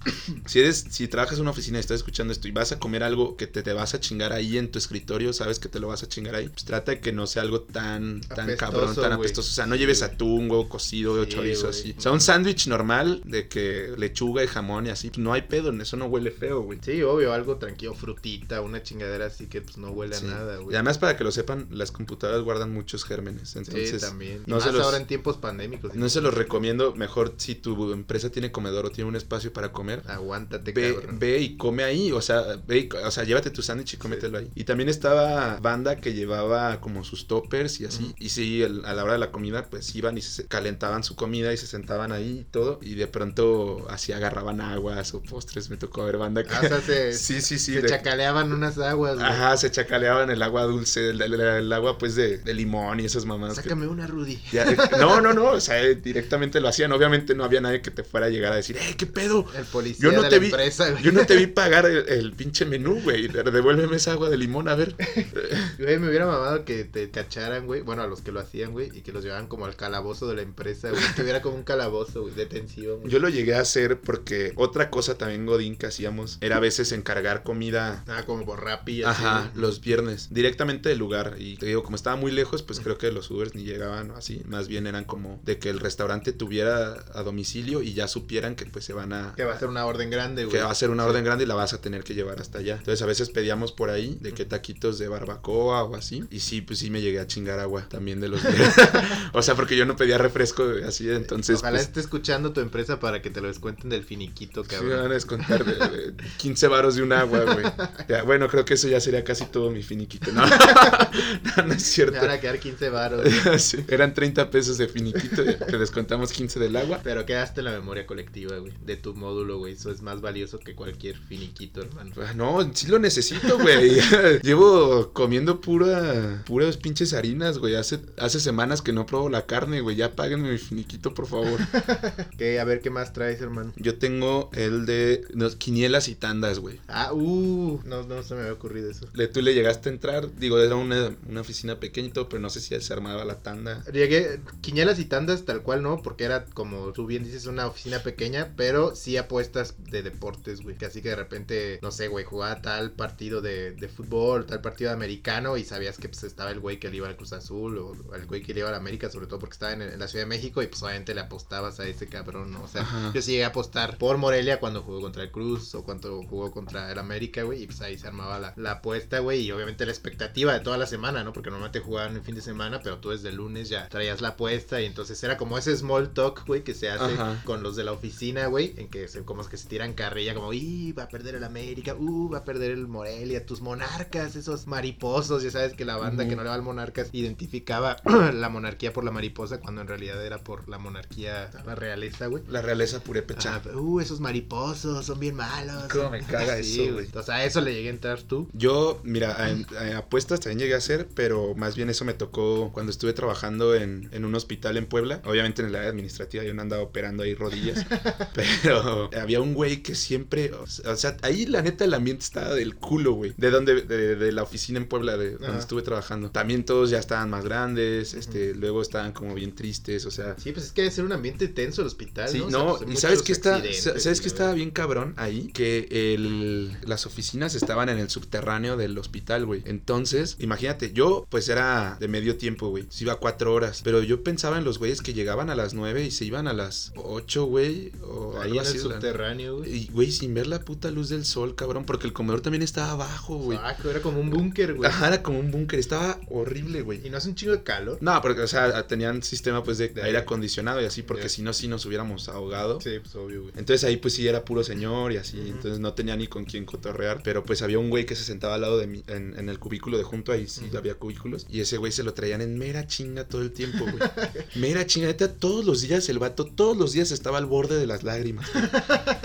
si 0.46 0.60
eres, 0.60 0.86
si 0.90 1.08
trabajas 1.08 1.36
en 1.36 1.42
una 1.42 1.52
oficina 1.52 1.78
y 1.78 1.82
estás 1.82 1.98
escuchando 1.98 2.32
esto 2.34 2.48
y 2.48 2.52
vas 2.52 2.72
a 2.72 2.80
comer 2.80 3.04
algo 3.04 3.36
que 3.38 3.48
te, 3.48 3.64
te 3.64 3.74
vas 3.74 3.94
a 3.94 4.00
chingar 4.00 4.34
ahí 4.34 4.58
en 4.58 4.72
tu 4.72 4.80
escritorio, 4.80 5.34
sabes 5.34 5.60
que 5.60 5.70
te 5.70 5.80
lo 5.80 5.88
vas 5.88 6.04
a 6.04 6.08
chingar 6.08 6.36
ahí, 6.36 6.50
pues 6.50 6.66
trata 6.66 6.92
de 6.92 7.00
que 7.00 7.12
no 7.12 7.28
sea 7.28 7.42
algo 7.44 7.62
tan, 7.62 8.22
tan 8.22 8.42
Apestoso, 8.42 8.58
cabrón, 8.58 8.96
tan 8.96 9.04
güey. 9.06 9.14
apestoso. 9.14 9.50
O 9.50 9.54
sea, 9.54 9.66
no 9.66 9.76
lleves 9.76 10.00
Sí, 10.00 10.06
güey. 10.06 10.14
atún, 10.16 10.52
huevo 10.52 10.70
cocido, 10.70 11.14
o 11.14 11.24
Sí, 11.24 11.30
chorizo 11.32 11.68
güey. 11.68 11.80
así. 11.80 11.96
O 11.98 12.02
sea, 12.02 12.12
un 12.12 12.22
sándwich 12.22 12.68
normal 12.68 13.22
de 13.26 13.48
que 13.48 13.94
lechuga 13.98 14.44
y 14.44 14.48
jamón 14.48 14.88
y 14.88 14.90
así, 14.90 15.10
pues 15.10 15.20
no 15.20 15.34
hay 15.34 15.44
pedo, 15.44 15.70
en 15.70 15.82
eso 15.82 15.98
no 15.98 16.06
huele 16.06 16.32
feo, 16.32 16.62
güey. 16.62 16.80
Sí, 16.82 17.02
obvio, 17.04 17.34
algo 17.34 17.58
tranquilo, 17.58 17.94
frutita, 17.94 18.62
una 18.62 18.84
chingadera 18.84 19.26
así 19.28 19.48
que 19.48 19.62
pues 19.62 19.78
no 19.78 19.90
huele 19.92 20.16
Sí. 20.16 20.26
a 20.26 20.30
nada, 20.30 20.60
Y 20.60 20.64
güey. 20.66 20.76
además, 20.76 20.98
para 20.98 21.18
que 21.18 21.24
lo 21.24 21.32
sepan, 21.32 21.68
las 21.72 21.92
computadoras 21.92 22.44
guardan 22.44 22.72
muchos 22.74 23.04
gérmenes. 23.04 23.56
Entonces, 23.56 23.90
sí, 23.90 23.98
también. 24.00 24.44
no 24.46 24.60
se 24.60 24.68
más 24.68 24.76
los- 24.76 24.86
ahora 24.86 24.98
en 24.98 25.08
tiempos 25.08 25.38
pandémicos. 25.38 25.96
No 25.96 26.10
se 26.10 26.22
los 26.22 26.34
recomiendo. 26.34 26.94
Mejor 26.96 27.17
si 27.38 27.56
tu 27.56 27.92
empresa 27.94 28.30
tiene 28.30 28.52
comedor 28.52 28.86
o 28.86 28.90
tiene 28.92 29.10
un 29.10 29.16
espacio 29.16 29.52
para 29.54 29.72
comer. 29.72 30.04
Aguántate, 30.08 30.72
Ve, 30.72 30.94
cabrón. 30.96 31.20
ve 31.20 31.40
y 31.40 31.58
come 31.58 31.84
ahí, 31.84 32.12
o 32.12 32.22
sea, 32.22 32.44
ve 32.68 32.80
y- 32.80 32.90
o 33.06 33.12
sea, 33.12 33.24
llévate 33.24 33.50
tu 33.50 33.62
sándwich 33.62 33.94
y 33.94 33.98
cómetelo 33.98 34.38
ahí. 34.38 34.50
Y 34.56 34.64
también 34.64 34.90
estaba 34.90 35.58
banda 35.60 35.98
que 35.98 36.14
llevaba 36.14 36.80
como 36.82 37.04
sus 37.04 37.28
toppers 37.28 37.80
y 37.82 37.86
así. 37.86 38.14
Y 38.20 38.30
sí, 38.30 38.62
el- 38.64 38.86
a 38.86 38.94
la 38.94 39.04
hora 39.04 39.14
de 39.14 39.20
la 39.20 39.32
comida, 39.32 39.66
pues 39.70 39.94
iban 39.96 40.18
y 40.18 40.22
se 40.22 40.46
calentaban 40.48 41.04
su 41.04 41.16
comida 41.16 41.54
y 41.54 41.58
se 41.58 41.68
sentaban 41.68 42.12
ahí 42.12 42.40
y 42.42 42.44
todo. 42.46 42.80
Y 42.82 42.96
de 42.96 43.08
pronto 43.08 43.86
así 43.90 44.12
agarraban 44.14 44.62
aguas 44.62 45.14
o 45.14 45.22
postres. 45.22 45.70
Me 45.70 45.78
tocó 45.78 46.06
ver 46.06 46.18
banda 46.18 46.44
que... 46.44 46.54
Ah, 46.54 46.62
o 46.64 46.68
sea, 46.68 46.82
se, 46.82 47.14
sí, 47.18 47.42
sí, 47.42 47.60
sí. 47.60 47.74
se 47.74 47.82
de- 47.82 47.90
chacaleaban 47.90 48.52
unas 48.54 48.78
aguas, 48.80 49.16
güey. 49.16 49.26
Ajá, 49.28 49.58
se 49.58 49.72
chacaleaban 49.72 50.30
el 50.30 50.42
agua 50.42 50.64
dulce, 50.64 51.10
el, 51.10 51.22
el- 51.22 51.40
el 51.40 51.74
agua 51.74 51.98
pues 51.98 52.16
de, 52.16 52.38
de 52.38 52.54
limón 52.54 53.00
y 53.00 53.06
esas 53.06 53.26
mamás. 53.26 53.56
que- 53.56 53.64
Sácame 53.64 53.88
una, 53.88 54.08
Rudy. 54.08 54.40
Ya, 54.52 54.64
eh, 54.64 54.78
no, 55.00 55.22
no, 55.22 55.34
no, 55.34 55.52
o 55.52 55.60
sea, 55.62 55.82
directamente 55.84 56.60
lo 56.60 56.68
hacían. 56.68 56.92
Obviamente 57.08 57.36
no 57.36 57.44
había 57.44 57.62
nadie 57.62 57.82
que 57.82 57.92
te 57.92 58.04
fuera 58.04 58.26
a 58.28 58.30
llegar 58.30 58.54
a 58.54 58.58
decir, 58.58 58.78
¡eh, 58.78 58.96
qué 58.98 59.06
pedo! 59.06 59.46
El 59.58 59.66
policía 59.66 60.10
Yo 60.10 60.12
no 60.12 60.24
de 60.24 60.30
te 60.30 60.36
la 60.36 60.40
vi- 60.40 60.48
empresa, 60.48 60.92
güey. 60.92 61.04
Yo 61.04 61.12
no 61.12 61.26
te 61.26 61.36
vi 61.36 61.48
pagar 61.48 61.86
el, 61.86 62.08
el 62.10 62.34
pinche 62.34 62.66
menú, 62.66 63.02
güey. 63.02 63.28
Devuélveme 63.28 63.96
esa 63.96 64.12
agua 64.12 64.30
de 64.30 64.38
limón, 64.38 64.68
a 64.68 64.76
ver. 64.76 64.96
Güey, 65.80 66.00
me 66.00 66.08
hubiera 66.10 66.26
mamado 66.26 66.66
que 66.66 66.84
te 66.86 67.12
cacharan, 67.12 67.66
güey. 67.66 67.82
Bueno, 67.82 68.02
a 68.02 68.08
los 68.08 68.22
que 68.22 68.32
lo 68.32 68.40
hacían, 68.40 68.72
güey. 68.72 68.90
Y 68.98 69.02
que 69.02 69.12
los 69.12 69.24
llevaran 69.24 69.48
como 69.48 69.66
al 69.66 69.76
calabozo 69.76 70.28
de 70.28 70.36
la 70.36 70.42
empresa, 70.42 70.90
güey. 70.90 71.02
Que 71.16 71.22
hubiera 71.22 71.42
como 71.42 71.56
un 71.56 71.64
calabozo, 71.64 72.24
güey. 72.24 72.34
Detención, 72.34 73.00
güey. 73.02 73.12
Yo 73.12 73.20
lo 73.20 73.30
llegué 73.30 73.56
a 73.56 73.62
hacer 73.62 74.00
porque 74.02 74.54
otra 74.56 74.90
cosa 74.90 75.18
también, 75.18 75.46
Godín, 75.46 75.78
que 75.78 75.86
hacíamos 75.86 76.38
era 76.42 76.58
a 76.58 76.60
veces 76.60 76.92
encargar 76.92 77.44
comida. 77.44 78.04
Ah, 78.08 78.24
como 78.26 78.46
por 78.46 78.64
Rappi. 78.64 79.04
Ajá, 79.04 79.52
los 79.56 79.82
viernes, 79.82 80.30
directamente 80.32 80.90
del 80.90 80.98
lugar. 80.98 81.36
Y 81.38 81.58
te 81.58 81.68
digo, 81.68 81.84
como 81.84 81.96
estaba 81.96 82.16
muy 82.16 82.32
lejos, 82.32 82.64
pues 82.64 82.80
creo 82.80 82.98
que 82.98 83.12
los 83.12 83.30
Ubers 83.30 83.54
ni 83.56 83.64
llegaban 83.64 84.12
así. 84.12 84.42
Más 84.46 84.68
bien 84.68 84.88
eran 84.88 85.06
como 85.06 85.40
de 85.44 85.60
que 85.60 85.70
el 85.70 85.80
restaurante 85.80 86.34
tuviera 86.34 86.97
a 87.14 87.24
domicilio 87.24 87.82
y 87.82 87.94
ya 87.94 88.08
supieran 88.08 88.56
que 88.56 88.66
pues 88.66 88.86
se 88.86 88.94
van 88.94 89.14
a, 89.14 89.34
Que 89.36 89.44
va 89.44 89.54
a 89.54 89.60
ser 89.60 89.68
una 89.70 89.86
orden 89.86 90.10
grande, 90.10 90.46
güey. 90.46 90.58
que 90.58 90.64
va 90.64 90.72
a 90.72 90.76
ser 90.76 90.90
una 90.90 91.06
orden 91.06 91.24
grande 91.24 91.44
y 91.44 91.48
la 91.48 91.56
vas 91.56 91.74
a 91.74 91.82
tener 91.82 92.04
que 92.04 92.14
llevar 92.14 92.40
hasta 92.42 92.60
allá. 92.60 92.76
Entonces 92.78 93.02
a 93.02 93.06
veces 93.06 93.30
pedíamos 93.30 93.72
por 93.72 93.90
ahí 93.90 94.18
de 94.22 94.34
que 94.34 94.46
taquitos 94.46 95.00
de 95.00 95.08
barbacoa 95.08 95.84
o 95.84 95.96
así. 95.96 96.24
Y 96.32 96.40
sí, 96.40 96.62
pues 96.62 96.80
sí 96.80 96.90
me 96.90 97.02
llegué 97.02 97.20
a 97.20 97.28
chingar 97.28 97.60
agua 97.60 97.86
también 97.90 98.20
de 98.22 98.30
los 98.30 98.42
O 99.34 99.42
sea, 99.42 99.56
porque 99.56 99.76
yo 99.76 99.86
no 99.86 99.96
pedía 99.96 100.18
refresco 100.18 100.66
así, 100.86 101.10
entonces 101.10 101.58
Ojalá 101.60 101.78
pues, 101.78 101.88
esté 101.88 102.00
escuchando 102.00 102.54
tu 102.54 102.62
empresa 102.62 103.00
para 103.00 103.22
que 103.22 103.30
te 103.30 103.42
lo 103.42 103.48
descuenten 103.48 103.90
del 103.90 104.04
finiquito, 104.04 104.64
sí 104.64 104.70
me 104.72 104.78
van 104.80 104.88
a 104.88 104.92
cabrón. 104.96 105.12
descontar 105.14 105.66
de, 105.66 106.12
de 106.12 106.24
15 106.38 106.68
varos 106.68 106.96
de 106.96 107.04
un 107.04 107.14
agua, 107.14 107.42
güey. 107.44 107.66
Ya, 108.08 108.24
bueno, 108.24 108.48
creo 108.48 108.66
que 108.66 108.76
eso 108.76 108.88
ya 108.88 109.00
sería 109.00 109.24
casi 109.24 109.46
todo 109.46 109.70
mi 109.72 109.84
finiquito. 109.84 110.32
No, 110.32 110.46
no, 110.48 111.64
no 111.64 111.64
es 111.64 111.68
Me 111.68 111.80
cierto. 111.80 112.20
van 112.20 112.32
a 112.32 112.40
quedar 112.40 112.60
15 112.60 112.90
varos. 112.90 113.28
Sí, 113.58 113.84
eran 113.88 114.14
30 114.14 114.50
pesos 114.52 114.78
de 114.78 114.88
finiquito, 114.88 115.44
te 115.44 115.78
descontamos 115.78 116.32
15 116.32 116.60
del 116.60 116.76
agua. 116.76 116.87
Pero 117.04 117.26
quedaste 117.26 117.62
en 117.62 117.66
la 117.66 117.72
memoria 117.72 118.06
colectiva, 118.06 118.58
güey. 118.58 118.74
De 118.86 118.96
tu 118.98 119.14
módulo, 119.16 119.58
güey. 119.58 119.74
Eso 119.74 119.92
es 119.92 120.02
más 120.02 120.22
valioso 120.22 120.60
que 120.60 120.76
cualquier 120.76 121.18
finiquito, 121.18 121.82
hermano. 121.82 122.12
Ah, 122.18 122.34
No, 122.34 122.72
sí 122.74 122.88
lo 122.88 123.00
necesito, 123.00 123.58
güey. 123.60 124.00
Llevo 124.44 125.12
comiendo 125.14 125.62
pura, 125.62 126.44
puras 126.46 126.78
pinches 126.78 127.14
harinas, 127.14 127.58
güey. 127.58 127.76
Hace, 127.76 128.00
hace 128.18 128.40
semanas 128.40 128.82
que 128.82 128.94
no 128.94 129.06
pruebo 129.06 129.30
la 129.30 129.46
carne, 129.46 129.82
güey. 129.82 129.96
Ya 129.96 130.16
páguenme 130.16 130.52
mi 130.52 130.58
finiquito, 130.58 131.14
por 131.14 131.28
favor. 131.28 131.60
Que, 132.38 132.60
a 132.60 132.64
ver 132.66 132.82
qué 132.82 132.90
más 132.90 133.14
traes, 133.14 133.42
hermano. 133.42 133.74
Yo 133.78 133.98
tengo 133.98 134.50
el 134.54 134.86
de 134.86 135.26
no, 135.34 135.50
quinielas 135.50 136.08
y 136.08 136.16
tandas, 136.16 136.60
güey. 136.60 136.80
Ah, 136.88 137.14
uh. 137.14 137.80
No, 137.86 138.04
no 138.04 138.24
se 138.24 138.36
me 138.36 138.42
había 138.42 138.54
ocurrido 138.54 138.92
eso. 138.92 139.08
Le, 139.14 139.28
tú 139.28 139.42
le 139.42 139.54
llegaste 139.54 139.90
a 139.90 139.92
entrar, 139.92 140.36
digo, 140.36 140.60
era 140.60 140.76
una, 140.76 141.16
una 141.28 141.42
oficina 141.42 141.80
pequeñita, 141.80 142.28
pero 142.30 142.42
no 142.42 142.50
sé 142.50 142.60
si 142.60 142.80
se 142.80 142.94
armaba 142.94 143.26
la 143.26 143.40
tanda. 143.40 143.84
Llegué, 143.92 144.40
quinielas 144.62 145.00
y 145.00 145.06
tandas 145.06 145.46
tal 145.46 145.62
cual 145.64 145.82
no, 145.82 146.02
porque 146.02 146.26
era 146.26 146.46
como 146.46 146.77
tú 146.94 147.06
bien 147.06 147.24
dices, 147.24 147.46
una 147.46 147.68
oficina 147.68 148.00
pequeña, 148.00 148.54
pero 148.56 148.96
sí 148.96 149.18
apuestas 149.18 149.76
de 149.78 150.04
deportes, 150.04 150.62
güey. 150.62 150.78
Así 150.86 151.02
que 151.02 151.10
de 151.10 151.16
repente, 151.16 151.80
no 151.82 151.92
sé, 151.92 152.08
güey, 152.08 152.26
jugaba 152.26 152.62
tal 152.62 152.92
partido 152.92 153.42
de, 153.42 153.72
de 153.72 153.88
fútbol, 153.88 154.46
tal 154.46 154.62
partido 154.62 154.90
de 154.90 154.96
americano 154.96 155.58
y 155.58 155.64
sabías 155.64 155.98
que 155.98 156.10
pues 156.10 156.24
estaba 156.24 156.52
el 156.52 156.60
güey 156.60 156.80
que 156.80 156.90
le 156.90 156.98
iba 156.98 157.08
al 157.08 157.16
Cruz 157.18 157.34
Azul 157.34 157.78
o 157.78 158.16
el 158.16 158.26
güey 158.26 158.42
que 158.42 158.54
le 158.54 158.62
iba 158.62 158.70
al 158.70 158.76
América, 158.76 159.10
sobre 159.10 159.28
todo 159.28 159.40
porque 159.40 159.54
estaba 159.54 159.74
en, 159.74 159.82
en 159.82 160.00
la 160.00 160.08
Ciudad 160.08 160.26
de 160.26 160.30
México 160.30 160.62
y 160.62 160.68
pues 160.68 160.82
obviamente 160.84 161.14
le 161.14 161.22
apostabas 161.22 161.80
a 161.80 161.88
ese 161.88 162.08
cabrón, 162.08 162.52
¿no? 162.52 162.64
O 162.64 162.68
sea, 162.68 162.82
Ajá. 162.82 163.12
yo 163.14 163.22
sí 163.22 163.32
llegué 163.32 163.46
a 163.46 163.48
apostar 163.48 163.98
por 163.98 164.18
Morelia 164.18 164.60
cuando 164.60 164.82
jugó 164.84 165.02
contra 165.02 165.24
el 165.24 165.32
Cruz 165.32 165.74
o 165.76 165.84
cuando 165.84 166.24
jugó 166.24 166.52
contra 166.52 166.92
el 166.92 167.00
América, 167.00 167.44
güey, 167.44 167.64
y 167.64 167.68
pues 167.68 167.82
ahí 167.82 167.98
se 167.98 168.08
armaba 168.08 168.40
la, 168.40 168.54
la 168.56 168.72
apuesta, 168.74 169.20
güey, 169.20 169.42
y 169.42 169.52
obviamente 169.52 169.86
la 169.86 169.92
expectativa 169.92 170.54
de 170.54 170.60
toda 170.60 170.78
la 170.78 170.86
semana, 170.88 171.24
¿no? 171.24 171.34
Porque 171.34 171.50
normalmente 171.50 171.80
jugaban 171.80 172.16
el 172.16 172.22
fin 172.22 172.36
de 172.36 172.42
semana, 172.42 172.82
pero 172.82 173.00
tú 173.00 173.10
desde 173.10 173.30
el 173.30 173.36
lunes 173.36 173.70
ya 173.70 173.88
traías 173.90 174.22
la 174.22 174.30
apuesta 174.30 174.82
y 174.82 174.86
entonces 174.86 175.22
era 175.24 175.38
como 175.38 175.58
ese 175.58 175.76
small 175.76 176.14
talk, 176.14 176.46
güey, 176.46 176.64
que 176.68 176.74
se 176.74 176.90
hace 176.90 177.14
Ajá. 177.14 177.42
con 177.46 177.64
los 177.64 177.78
de 177.78 177.86
la 177.86 177.94
oficina, 177.94 178.48
güey, 178.48 178.74
en 178.76 178.90
que 178.90 179.08
se, 179.08 179.24
como 179.24 179.42
es 179.42 179.48
que 179.48 179.56
se 179.56 179.70
tiran 179.70 179.94
carrilla, 179.94 180.36
como, 180.36 180.52
¡y 180.52 180.92
va 180.92 181.04
a 181.04 181.08
perder 181.08 181.36
el 181.36 181.46
América! 181.46 181.96
¡uh, 181.98 182.30
va 182.30 182.40
a 182.40 182.44
perder 182.44 182.72
el 182.72 182.90
Morelia! 182.90 183.46
Tus 183.46 183.62
monarcas, 183.62 184.36
esos 184.36 184.68
mariposos, 184.68 185.44
ya 185.44 185.52
sabes 185.52 185.76
que 185.76 185.86
la 185.86 185.96
banda 185.96 186.28
que 186.28 186.36
no 186.36 186.44
le 186.44 186.50
va 186.50 186.56
al 186.56 186.64
monarcas 186.64 187.08
identificaba 187.14 187.96
la 188.34 188.50
monarquía 188.50 188.92
por 188.92 189.06
la 189.06 189.12
mariposa 189.12 189.62
cuando 189.62 189.80
en 189.80 189.88
realidad 189.88 190.26
era 190.26 190.40
por 190.40 190.68
la 190.68 190.78
monarquía, 190.78 191.50
la 191.66 191.74
realeza, 191.74 192.28
güey. 192.28 192.44
La 192.50 192.62
realeza 192.62 193.00
purépecha. 193.00 193.62
Ah, 193.64 193.78
uh, 193.78 194.02
esos 194.02 194.20
mariposos 194.20 195.06
son 195.06 195.22
bien 195.22 195.36
malos. 195.36 195.86
Cómo 195.90 196.10
me 196.10 196.20
caga 196.20 196.58
Sí, 196.64 196.84
eso, 196.84 196.96
güey. 196.96 197.08
O 197.16 197.24
sea, 197.24 197.36
a 197.36 197.46
eso 197.46 197.62
le 197.62 197.74
llegué 197.74 197.88
a 197.88 197.92
entrar 197.92 198.22
tú. 198.24 198.50
Yo, 198.52 199.00
mira, 199.06 199.32
a, 199.32 199.86
a 199.86 199.98
apuestas 200.00 200.42
también 200.42 200.60
llegué 200.60 200.74
a 200.74 200.80
hacer, 200.80 201.08
pero 201.16 201.56
más 201.56 201.78
bien 201.78 201.90
eso 201.90 202.04
me 202.04 202.14
tocó 202.14 202.72
cuando 202.74 202.92
estuve 202.92 203.14
trabajando 203.14 203.74
en, 203.74 204.10
en 204.12 204.26
un 204.26 204.36
hospital 204.36 204.76
en 204.76 204.86
Puebla. 204.86 205.22
Obviamente 205.24 205.62
en 205.62 205.70
el 205.70 205.76
área 205.76 205.90
administrativa 205.90 206.44
yo 206.44 206.54
no 206.58 206.64
andaba 206.64 206.84
operando 206.84 207.24
ahí 207.24 207.36
rodillas, 207.36 207.86
pero 208.34 209.10
había 209.18 209.40
un 209.40 209.54
güey 209.54 209.82
que 209.84 209.96
siempre, 209.96 210.52
o 210.54 210.68
sea, 210.68 211.16
ahí 211.22 211.46
la 211.46 211.62
neta 211.62 211.86
el 211.86 211.94
ambiente 211.94 212.24
estaba 212.24 212.54
del 212.54 212.76
culo, 212.76 213.14
güey. 213.14 213.34
De 213.38 213.52
donde, 213.52 213.84
de, 213.84 214.16
de 214.16 214.32
la 214.32 214.44
oficina 214.44 214.80
en 214.80 214.88
Puebla, 214.88 215.18
de 215.18 215.32
donde 215.32 215.48
Ajá. 215.48 215.60
estuve 215.60 215.84
trabajando. 215.84 216.32
También 216.32 216.66
todos 216.66 216.90
ya 216.90 217.00
estaban 217.00 217.30
más 217.30 217.46
grandes, 217.46 218.14
este, 218.14 218.54
luego 218.56 218.82
estaban 218.82 219.14
como 219.14 219.34
bien 219.36 219.56
tristes, 219.56 220.06
o 220.06 220.12
sea, 220.12 220.36
Sí, 220.38 220.52
pues 220.52 220.66
es 220.66 220.72
que 220.72 220.82
debe 220.82 220.94
ser 220.94 221.06
un 221.06 221.12
ambiente 221.12 221.48
tenso 221.48 221.82
el 221.82 221.88
hospital, 221.88 222.30
Sí, 222.30 222.40
¿no? 222.40 222.46
O 222.46 222.50
sea, 222.50 222.60
no, 222.60 222.78
pues, 222.78 222.98
y 222.98 223.02
sabes 223.02 223.22
que 223.22 223.32
está, 223.32 223.62
sabes 223.74 224.20
y 224.20 224.22
que 224.22 224.28
estaba 224.28 224.54
bien 224.54 224.72
cabrón 224.72 225.14
ahí, 225.18 225.52
que 225.54 225.88
el, 225.92 226.76
las 226.84 227.06
oficinas 227.06 227.56
estaban 227.56 227.90
en 227.90 228.00
el 228.00 228.10
subterráneo 228.10 228.78
del 228.78 228.98
hospital, 228.98 229.46
güey. 229.46 229.62
Entonces, 229.66 230.36
imagínate, 230.40 230.92
yo 230.92 231.28
pues 231.30 231.48
era 231.50 231.98
de 232.00 232.08
medio 232.08 232.38
tiempo, 232.38 232.70
güey. 232.70 232.86
Se 232.90 233.04
iba 233.04 233.16
cuatro 233.16 233.54
horas, 233.54 233.82
pero 233.84 234.02
yo 234.02 234.24
pensaba 234.24 234.58
en 234.58 234.64
los 234.64 234.80
güeyes 234.80 235.02
que 235.02 235.14
llegaban 235.14 235.50
a 235.50 235.56
las 235.56 235.74
nueve 235.74 236.04
y 236.04 236.12
se 236.12 236.26
iban 236.26 236.47
a 236.48 236.54
las 236.54 236.92
ocho, 236.96 237.46
güey, 237.46 237.92
o 238.04 238.38
Ahí 238.40 238.50
algo 238.50 238.56
en 238.56 238.66
el 238.66 238.68
así. 238.68 238.80
subterráneo, 238.80 239.58
güey. 239.58 239.76
Y, 239.76 239.88
güey, 239.88 240.12
sin 240.12 240.34
ver 240.34 240.48
la 240.48 240.60
puta 240.60 240.92
luz 240.92 241.10
del 241.10 241.26
sol, 241.26 241.56
cabrón, 241.56 241.86
porque 241.86 242.08
el 242.08 242.14
comedor 242.14 242.42
también 242.42 242.64
estaba 242.64 242.92
abajo, 242.92 243.38
güey. 243.38 243.60
Ah, 243.62 243.76
era 243.90 244.02
como 244.02 244.20
un 244.20 244.30
búnker, 244.30 244.74
güey. 244.76 244.90
Ajá, 244.90 245.08
era 245.08 245.24
como 245.24 245.40
un 245.40 245.52
búnker, 245.52 245.80
estaba 245.80 246.20
horrible, 246.30 246.82
güey. 246.82 247.06
Y 247.06 247.10
no 247.10 247.18
hace 247.18 247.30
un 247.30 247.36
chingo 247.36 247.54
de 247.54 247.64
calor. 247.64 247.98
No, 248.02 248.22
porque, 248.22 248.42
o 248.42 248.48
sea, 248.48 248.86
tenían 248.88 249.24
sistema 249.24 249.64
pues 249.64 249.78
de 249.78 249.90
De 249.90 250.04
aire 250.04 250.18
acondicionado 250.18 250.82
y 250.82 250.86
así, 250.86 251.02
porque 251.04 251.30
si 251.30 251.42
no, 251.42 251.54
sí 251.54 251.68
nos 251.68 251.86
hubiéramos 251.86 252.30
ahogado. 252.30 252.80
Sí, 252.82 253.00
pues 253.02 253.16
obvio, 253.16 253.44
güey. 253.44 253.54
Entonces 253.58 253.84
ahí 253.84 253.98
pues 253.98 254.14
sí 254.14 254.28
era 254.28 254.44
puro 254.46 254.64
señor 254.64 255.12
y 255.12 255.18
así, 255.18 255.40
entonces 255.40 255.80
no 255.80 255.94
tenía 255.94 256.16
ni 256.16 256.28
con 256.28 256.46
quién 256.46 256.66
cotorrear, 256.66 257.22
pero 257.24 257.44
pues 257.44 257.62
había 257.62 257.80
un 257.80 257.90
güey 257.90 258.06
que 258.06 258.16
se 258.16 258.24
sentaba 258.24 258.56
al 258.56 258.62
lado 258.62 258.78
de 258.78 258.88
mí, 258.88 259.04
en, 259.08 259.38
en 259.38 259.50
el 259.50 259.60
cubículo 259.60 259.98
de 259.98 260.04
junto, 260.04 260.32
ahí 260.32 260.48
sí 260.48 260.70
había 260.78 260.96
cubículos, 260.96 261.46
y 261.50 261.62
ese 261.62 261.78
güey 261.78 261.92
se 261.92 262.04
lo 262.04 262.14
traían 262.14 262.42
en 262.42 262.58
mera 262.58 262.86
chinga 262.88 263.24
todo 263.26 263.42
el 263.42 263.52
tiempo, 263.52 263.80
güey. 263.86 263.98
mera 264.56 264.86
chinga, 264.86 265.08
neta, 265.08 265.34
todos 265.34 265.66
los 265.66 265.82
días 265.82 266.08
el 266.10 266.20
vato, 266.20 266.37
todos 266.46 266.78
los 266.78 266.94
días 266.94 267.12
estaba 267.12 267.38
al 267.38 267.46
borde 267.46 267.78
de 267.78 267.88
las 267.88 268.04
lágrimas. 268.04 268.48
güey. 268.54 268.66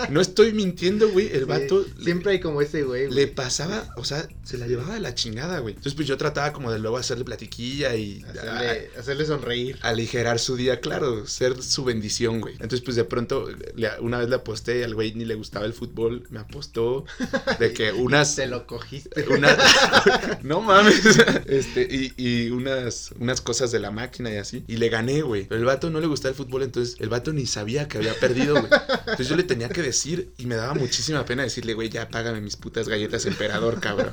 No 0.09 0.21
estoy 0.21 0.53
mintiendo, 0.53 1.09
güey, 1.09 1.27
el 1.31 1.41
Sí, 1.41 1.45
vato... 1.45 1.85
Siempre 2.01 2.31
hay 2.33 2.39
como 2.39 2.61
ese 2.61 2.83
güey, 2.83 3.05
güey. 3.07 3.15
Le 3.15 3.27
pasaba, 3.27 3.87
o 3.97 4.03
sea, 4.03 4.27
se 4.43 4.57
la 4.57 4.67
llevaba 4.67 4.93
de 4.95 4.99
la 4.99 5.13
chingada, 5.15 5.59
güey. 5.59 5.73
Entonces, 5.73 5.95
pues 5.95 6.07
yo 6.07 6.17
trataba 6.17 6.53
como 6.53 6.71
de 6.71 6.79
luego 6.79 6.97
hacerle 6.97 7.23
platiquilla 7.25 7.95
y 7.95 8.23
Hacerle, 8.23 8.89
hacerle 8.97 9.25
sonreír. 9.25 9.79
aligerar 9.81 10.39
su 10.39 10.55
día, 10.55 10.79
claro, 10.79 11.25
ser 11.27 11.61
su 11.61 11.83
bendición, 11.83 12.41
güey. 12.41 12.53
Entonces, 12.55 12.81
pues 12.81 12.95
de 12.95 13.03
pronto, 13.05 13.47
una 14.01 14.19
vez 14.19 14.29
le 14.29 14.35
aposté, 14.35 14.83
al 14.83 14.93
güey 14.95 15.13
ni 15.13 15.25
le 15.25 15.35
gustaba 15.35 15.65
el 15.65 15.73
fútbol, 15.73 16.23
me 16.29 16.39
apostó 16.39 17.05
de 17.59 17.73
que 17.73 17.91
unas... 17.93 18.35
Te 18.35 18.47
lo 18.47 18.65
cogiste. 18.67 19.25
Una... 19.29 19.55
no 20.43 20.61
mames. 20.61 21.01
Este, 21.45 21.87
y, 21.89 22.13
y 22.17 22.49
unas, 22.51 23.11
unas 23.19 23.41
cosas 23.41 23.71
de 23.71 23.79
la 23.79 23.91
máquina 23.91 24.31
y 24.31 24.37
así. 24.37 24.63
Y 24.67 24.77
le 24.77 24.89
gané, 24.89 25.21
güey. 25.21 25.45
Pero 25.47 25.59
el 25.59 25.65
vato 25.65 25.89
no 25.89 25.99
le 25.99 26.07
gustaba 26.07 26.29
el 26.31 26.35
fútbol, 26.35 26.63
entonces 26.63 26.92
el 26.99 27.09
vato 27.09 27.33
ni 27.33 27.45
sabía 27.45 27.87
que 27.87 27.97
había 27.97 28.13
perdido, 28.13 28.53
güey. 28.59 28.71
Entonces 28.99 29.27
yo 29.27 29.35
le 29.35 29.43
tenía 29.43 29.69
que 29.69 29.81
decir 29.81 30.33
y 30.37 30.45
me 30.45 30.55
daba 30.55 30.73
muchísima 30.73 31.25
pena 31.25 31.43
decirle, 31.43 31.73
güey, 31.73 31.89
ya 31.89 32.09
págame 32.09 32.41
mis 32.41 32.55
putas 32.55 32.87
galletas 32.87 33.25
emperador, 33.25 33.79
cabrón. 33.79 34.11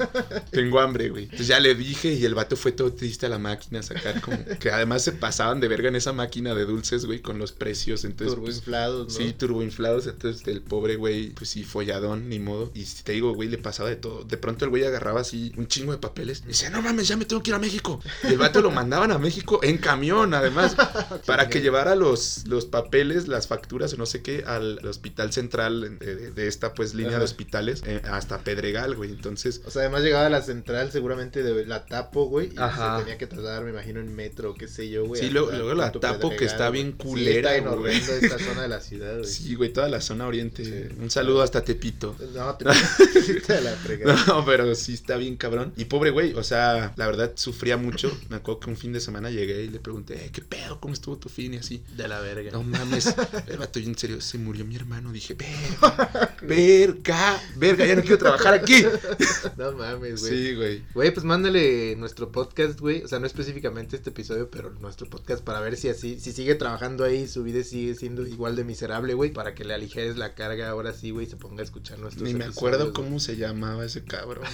Tengo 0.50 0.80
hambre, 0.80 1.10
güey. 1.10 1.24
Entonces 1.24 1.46
ya 1.46 1.60
le 1.60 1.74
dije 1.74 2.12
y 2.12 2.24
el 2.24 2.34
vato 2.34 2.56
fue 2.56 2.72
todo 2.72 2.92
triste 2.92 3.26
a 3.26 3.28
la 3.28 3.38
máquina 3.38 3.80
a 3.80 3.82
sacar 3.82 4.20
como... 4.20 4.38
Que 4.60 4.70
además 4.70 5.02
se 5.02 5.12
pasaban 5.12 5.60
de 5.60 5.68
verga 5.68 5.88
en 5.88 5.96
esa 5.96 6.12
máquina 6.12 6.54
de 6.54 6.64
dulces, 6.64 7.06
güey, 7.06 7.20
con 7.20 7.38
los 7.38 7.52
precios. 7.52 8.04
Entonces, 8.04 8.38
pues, 8.38 8.60
Turboinflados, 8.60 9.08
¿no? 9.08 9.10
Sí, 9.10 9.32
turboinflados, 9.32 10.06
entonces 10.06 10.46
el 10.46 10.62
pobre 10.62 10.96
güey, 10.96 11.30
pues 11.30 11.50
sí, 11.50 11.64
folladón, 11.64 12.28
ni 12.28 12.38
modo. 12.38 12.70
Y 12.74 12.84
te 12.84 13.12
digo, 13.12 13.34
güey, 13.34 13.48
le 13.48 13.58
pasaba 13.58 13.88
de 13.88 13.96
todo. 13.96 14.24
De 14.24 14.36
pronto 14.36 14.64
el 14.64 14.70
güey 14.70 14.84
agarraba 14.84 15.20
así 15.20 15.52
un 15.56 15.66
chingo 15.66 15.92
de 15.92 15.98
papeles 15.98 16.42
y 16.44 16.48
decía, 16.48 16.70
no 16.70 16.82
mames, 16.82 17.08
ya 17.08 17.16
me 17.16 17.24
tengo 17.24 17.42
que 17.42 17.50
ir 17.50 17.54
a 17.54 17.58
México. 17.58 18.00
Y 18.24 18.28
el 18.28 18.38
vato 18.38 18.60
lo 18.60 18.70
mandaban 18.70 19.10
a 19.12 19.18
México 19.18 19.60
en 19.62 19.78
camión, 19.78 20.34
además, 20.34 20.76
para 21.26 21.48
que 21.48 21.60
llevara 21.60 21.94
los, 21.94 22.46
los 22.46 22.66
papeles, 22.70 23.28
las 23.28 23.46
facturas 23.48 23.92
o 23.94 23.96
no 23.96 24.06
sé 24.06 24.22
qué, 24.22 24.44
al 24.46 24.78
hospital 24.86 25.32
central 25.32 25.98
de, 25.98 26.46
esta, 26.48 26.74
pues, 26.74 26.94
línea 26.94 27.10
Ajá. 27.12 27.18
de 27.18 27.24
hospitales 27.24 27.82
eh, 27.86 28.00
hasta 28.10 28.38
Pedregal, 28.44 28.94
güey. 28.96 29.10
Entonces, 29.10 29.60
O 29.66 29.70
sea, 29.70 29.82
además 29.82 30.02
llegaba 30.02 30.26
a 30.26 30.30
la 30.30 30.42
central 30.42 30.90
seguramente 30.92 31.42
de 31.42 31.66
la 31.66 31.86
Tapo, 31.86 32.26
güey. 32.26 32.52
Y 32.54 32.58
Ajá. 32.58 32.98
se 32.98 33.02
tenía 33.04 33.18
que 33.18 33.26
trasladar, 33.26 33.64
me 33.64 33.70
imagino, 33.70 34.00
en 34.00 34.14
metro, 34.14 34.54
qué 34.54 34.68
sé 34.68 34.88
yo, 34.88 35.04
güey. 35.06 35.20
Sí, 35.20 35.30
luego- 35.30 35.50
la 35.74 35.92
Tapo, 35.92 36.30
que 36.30 36.44
está 36.44 36.68
güey. 36.68 36.82
bien 36.82 36.96
Sí, 36.98 37.04
culera, 37.06 37.54
está 37.56 37.70
en 37.70 37.78
güey. 37.78 37.96
esta 37.96 38.38
zona 38.38 38.62
de 38.62 38.68
la 38.68 38.80
ciudad, 38.80 39.18
güey. 39.18 39.28
sí, 39.30 39.54
güey, 39.54 39.72
toda 39.72 39.88
la 39.88 40.00
zona 40.00 40.26
oriente. 40.26 40.64
Sí. 40.64 40.94
Un 41.00 41.10
saludo 41.10 41.42
hasta 41.42 41.62
Tepito. 41.64 42.16
No, 42.34 42.54
te 42.56 42.64
pusiste 43.12 43.52
de 43.54 43.60
la 43.62 43.72
fregada. 43.72 44.10
No, 44.26 44.44
pero 44.44 44.74
sí 44.74 44.94
está 44.94 45.16
bien 45.16 45.36
cabrón. 45.36 45.72
Y 45.76 45.86
pobre 45.86 46.10
güey, 46.10 46.34
o 46.34 46.42
sea, 46.42 46.92
la 46.96 47.06
verdad 47.06 47.32
sufría 47.36 47.76
mucho. 47.76 48.16
Me 48.28 48.36
acuerdo 48.36 48.60
que 48.60 48.70
un 48.70 48.76
fin 48.76 48.92
de 48.92 49.00
semana 49.00 49.30
llegué 49.30 49.62
y 49.64 49.68
le 49.68 49.80
pregunté, 49.80 50.24
"Eh, 50.26 50.30
¿qué 50.32 50.42
pedo? 50.42 50.78
¿Cómo 50.80 50.94
estuvo 50.94 51.16
tu 51.18 51.28
fin? 51.28 51.54
Y 51.54 51.56
así. 51.58 51.82
De 51.96 52.06
la 52.08 52.20
verga. 52.20 52.50
No 52.52 52.59
mames, 52.62 53.14
el 53.46 53.58
vato, 53.58 53.80
yo 53.80 53.88
en 53.88 53.98
serio, 53.98 54.20
se 54.20 54.38
murió 54.38 54.64
mi 54.64 54.76
hermano. 54.76 55.12
Dije, 55.12 55.34
verga, 55.34 56.30
verga, 56.42 57.40
verga, 57.56 57.86
ya 57.86 57.96
no 57.96 58.02
quiero 58.02 58.18
trabajar 58.18 58.54
aquí. 58.54 58.84
No 59.56 59.72
mames, 59.72 60.20
güey. 60.20 60.32
Sí, 60.32 60.54
güey. 60.54 60.82
Güey, 60.94 61.10
pues 61.12 61.24
mándale 61.24 61.94
nuestro 61.96 62.32
podcast, 62.32 62.80
güey. 62.80 63.02
O 63.02 63.08
sea, 63.08 63.18
no 63.18 63.26
específicamente 63.26 63.96
este 63.96 64.10
episodio, 64.10 64.50
pero 64.50 64.70
nuestro 64.80 65.08
podcast 65.08 65.42
para 65.42 65.60
ver 65.60 65.76
si 65.76 65.88
así, 65.88 66.18
si 66.18 66.32
sigue 66.32 66.54
trabajando 66.54 67.04
ahí, 67.04 67.28
su 67.28 67.42
vida 67.42 67.62
sigue 67.62 67.94
siendo 67.94 68.26
igual 68.26 68.56
de 68.56 68.64
miserable, 68.64 69.14
güey. 69.14 69.32
Para 69.32 69.54
que 69.54 69.64
le 69.64 69.74
aligeres 69.74 70.16
la 70.16 70.34
carga 70.34 70.70
ahora 70.70 70.92
sí, 70.92 71.10
güey, 71.10 71.26
y 71.26 71.30
se 71.30 71.36
ponga 71.36 71.60
a 71.60 71.64
escuchar 71.64 71.98
nuestros 71.98 72.22
Ni 72.26 72.34
me 72.34 72.44
acuerdo 72.44 72.92
cómo 72.92 73.20
se 73.20 73.36
llamaba 73.36 73.84
ese 73.84 74.04
cabrón. 74.04 74.44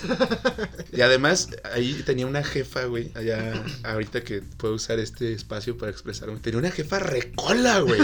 y 0.92 1.00
además, 1.00 1.50
ahí 1.64 2.02
tenía 2.04 2.26
una 2.26 2.42
jefa, 2.42 2.84
güey. 2.84 3.10
Allá, 3.14 3.64
ahorita 3.84 4.22
que 4.22 4.42
puedo 4.42 4.74
usar 4.74 4.98
este 4.98 5.32
espacio 5.32 5.76
para 5.76 5.90
expresarme. 5.90 6.38
Tenía 6.40 6.58
una 6.58 6.70
jefa 6.70 6.98
recola, 6.98 7.80
güey. 7.80 7.95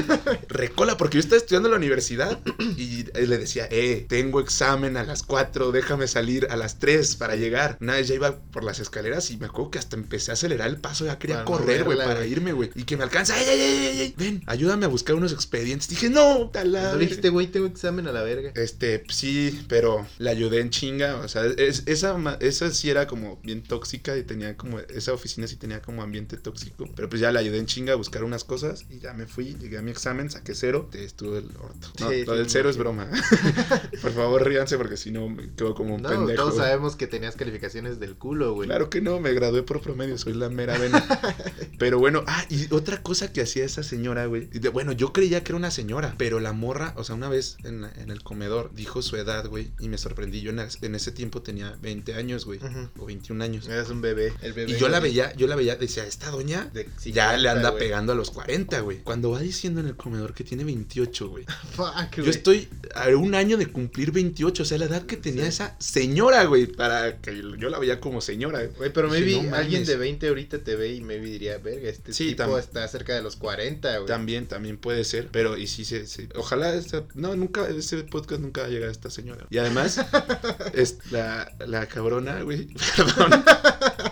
Recola, 0.48 0.96
porque 0.96 1.16
yo 1.16 1.20
estaba 1.20 1.38
estudiando 1.38 1.68
en 1.68 1.72
la 1.72 1.78
universidad 1.78 2.38
y 2.76 3.04
le 3.04 3.38
decía, 3.38 3.66
eh, 3.70 4.06
tengo 4.08 4.40
examen 4.40 4.96
a 4.96 5.04
las 5.04 5.22
4, 5.22 5.72
déjame 5.72 6.06
salir 6.08 6.46
a 6.50 6.56
las 6.56 6.78
3 6.78 7.16
para 7.16 7.36
llegar. 7.36 7.76
Una 7.80 7.94
vez 7.94 8.08
ya 8.08 8.14
iba 8.14 8.36
por 8.38 8.64
las 8.64 8.80
escaleras 8.80 9.30
y 9.30 9.36
me 9.36 9.46
acuerdo 9.46 9.70
que 9.70 9.78
hasta 9.78 9.96
empecé 9.96 10.30
a 10.30 10.34
acelerar 10.34 10.68
el 10.68 10.76
paso. 10.78 11.04
Ya 11.06 11.18
quería 11.18 11.36
Para 11.44 11.46
correr, 11.46 11.84
güey, 11.84 11.98
para 11.98 12.26
irme, 12.26 12.52
güey. 12.52 12.70
Y 12.74 12.84
que 12.84 12.96
me 12.96 13.04
alcanza, 13.04 13.38
ey, 13.40 13.48
ey, 13.48 13.60
ey, 13.60 14.00
ey, 14.00 14.14
ven, 14.16 14.42
ayúdame 14.46 14.84
a 14.86 14.88
buscar 14.88 15.14
unos 15.16 15.32
expedientes. 15.32 15.88
Dije, 15.88 16.10
no, 16.10 16.50
talada. 16.52 16.92
No 16.92 16.98
dijiste, 16.98 17.28
güey, 17.28 17.46
tengo 17.46 17.66
examen 17.66 18.06
a 18.08 18.12
la 18.12 18.22
verga. 18.22 18.52
Este, 18.54 19.04
sí, 19.08 19.64
pero 19.68 20.06
le 20.18 20.30
ayudé 20.30 20.60
en 20.60 20.70
chinga. 20.70 21.16
O 21.16 21.28
sea, 21.28 21.44
es- 21.46 21.82
esa, 21.86 22.16
esa 22.40 22.70
sí 22.70 22.90
era 22.90 23.06
como 23.06 23.40
bien 23.42 23.62
tóxica 23.62 24.16
y 24.16 24.22
tenía 24.22 24.56
como, 24.56 24.78
esa 24.80 25.12
oficina 25.12 25.46
sí 25.46 25.56
tenía 25.56 25.80
como 25.82 26.02
ambiente 26.02 26.36
tóxico. 26.36 26.88
Pero 26.94 27.08
pues 27.08 27.20
ya 27.20 27.32
le 27.32 27.38
ayudé 27.38 27.58
en 27.58 27.66
chinga 27.66 27.92
a 27.92 27.96
buscar 27.96 28.24
unas 28.24 28.44
cosas 28.44 28.84
y 28.90 28.98
ya 28.98 29.12
me 29.12 29.26
fui, 29.26 29.56
llegué 29.58 29.78
a 29.78 29.81
mi 29.82 29.90
examen, 29.90 30.30
saqué 30.30 30.54
cero, 30.54 30.88
te 30.90 31.04
estuvo 31.04 31.36
el 31.36 31.46
orto. 31.60 31.88
No, 32.00 32.10
Sí, 32.10 32.24
lo 32.24 32.34
del 32.34 32.48
cero 32.50 32.70
es 32.70 32.76
broma. 32.76 33.08
Por 34.02 34.12
favor, 34.12 34.44
ríanse 34.46 34.76
porque 34.78 34.96
si 34.96 35.10
no 35.10 35.28
me 35.28 35.50
quedo 35.54 35.74
como 35.74 35.94
un 35.94 36.02
No, 36.02 36.08
pendejo. 36.08 36.42
todos 36.44 36.56
sabemos 36.56 36.96
que 36.96 37.06
tenías 37.06 37.36
calificaciones 37.36 38.00
del 38.00 38.14
culo, 38.16 38.54
güey. 38.54 38.68
Claro 38.68 38.90
que 38.90 39.00
no, 39.00 39.20
me 39.20 39.32
gradué 39.32 39.62
por 39.62 39.80
promedio, 39.80 40.16
soy 40.18 40.34
la 40.34 40.48
mera 40.48 40.78
vena. 40.78 41.04
Pero 41.78 41.98
bueno, 41.98 42.22
ah, 42.26 42.44
y 42.48 42.72
otra 42.72 43.02
cosa 43.02 43.32
que 43.32 43.40
hacía 43.42 43.64
esa 43.64 43.82
señora, 43.82 44.26
güey. 44.26 44.48
Bueno, 44.72 44.92
yo 44.92 45.12
creía 45.12 45.42
que 45.42 45.52
era 45.52 45.56
una 45.56 45.70
señora, 45.70 46.14
pero 46.16 46.38
la 46.40 46.52
morra, 46.52 46.94
o 46.96 47.04
sea, 47.04 47.14
una 47.16 47.28
vez 47.28 47.56
en, 47.64 47.82
la- 47.82 47.92
en 47.96 48.10
el 48.10 48.22
comedor 48.22 48.72
dijo 48.74 49.02
su 49.02 49.16
edad, 49.16 49.46
güey, 49.48 49.72
y 49.80 49.88
me 49.88 49.98
sorprendí. 49.98 50.40
Yo 50.42 50.50
en, 50.50 50.60
en 50.60 50.94
ese 50.94 51.12
tiempo 51.12 51.42
tenía 51.42 51.76
20 51.82 52.14
años, 52.14 52.44
güey, 52.44 52.60
o 52.98 53.06
21 53.06 53.42
años. 53.42 53.68
Eras 53.68 53.90
un 53.90 54.00
bebé. 54.00 54.32
El 54.42 54.52
bebé 54.52 54.72
Y 54.72 54.76
yo 54.76 54.88
la 54.88 55.00
veía, 55.00 55.34
yo 55.34 55.46
la 55.46 55.56
veía, 55.56 55.76
decía, 55.76 56.06
esta 56.06 56.30
doña 56.30 56.70
De 56.72 56.88
ya 57.04 57.32
le 57.36 57.48
50, 57.48 57.52
anda 57.52 57.70
güey. 57.70 57.82
pegando 57.82 58.12
a 58.12 58.14
los 58.14 58.30
40, 58.30 58.80
güey. 58.80 58.98
Cuando 59.02 59.30
va 59.30 59.40
diciendo 59.40 59.71
en 59.80 59.86
el 59.88 59.96
comedor 59.96 60.34
que 60.34 60.44
tiene 60.44 60.64
28, 60.64 61.28
güey. 61.28 61.44
Fuck, 61.74 62.16
Yo 62.16 62.22
güey. 62.24 62.30
estoy 62.30 62.68
a 62.94 63.08
un 63.16 63.34
año 63.34 63.56
de 63.56 63.66
cumplir 63.66 64.12
28, 64.12 64.62
o 64.62 64.66
sea, 64.66 64.78
la 64.78 64.84
edad 64.86 65.02
que 65.06 65.16
tenía 65.16 65.42
Sí. 65.44 65.48
esa 65.48 65.76
señora, 65.78 66.44
güey, 66.44 66.66
para 66.66 67.18
que 67.20 67.34
yo 67.58 67.68
la 67.70 67.78
veía 67.78 68.00
como 68.00 68.20
señora. 68.20 68.64
Güey, 68.76 68.92
pero 68.92 69.08
maybe 69.08 69.42
"No 69.42 69.54
alguien 69.56 69.80
mames". 69.82 69.86
de 69.88 69.96
20 69.96 70.28
ahorita 70.28 70.58
te 70.58 70.76
ve 70.76 70.92
y 70.94 71.00
maybe 71.00 71.26
diría, 71.26 71.58
verga, 71.58 71.88
este 71.88 72.12
Sí, 72.12 72.28
tipo 72.34 72.58
está 72.58 72.86
cerca 72.88 73.14
de 73.14 73.22
los 73.22 73.36
40, 73.36 73.96
güey. 73.98 74.06
También, 74.06 74.46
también 74.46 74.76
puede 74.78 75.04
ser, 75.04 75.28
pero 75.32 75.56
y 75.56 75.66
sí, 75.66 75.84
sí, 75.84 76.06
sí. 76.06 76.28
Ojalá, 76.34 76.74
esta- 76.74 77.04
no, 77.14 77.34
nunca, 77.36 77.68
ese 77.68 77.98
podcast 78.04 78.40
nunca 78.40 78.62
va 78.62 78.66
a 78.66 78.70
llegar 78.70 78.88
a 78.88 78.92
esta 78.92 79.10
señora. 79.10 79.46
Y 79.50 79.58
además, 79.58 79.98
es 80.74 80.98
la, 81.10 81.52
la 81.66 81.86
cabrona, 81.86 82.42
güey, 82.42 82.66
perdón, 82.96 83.44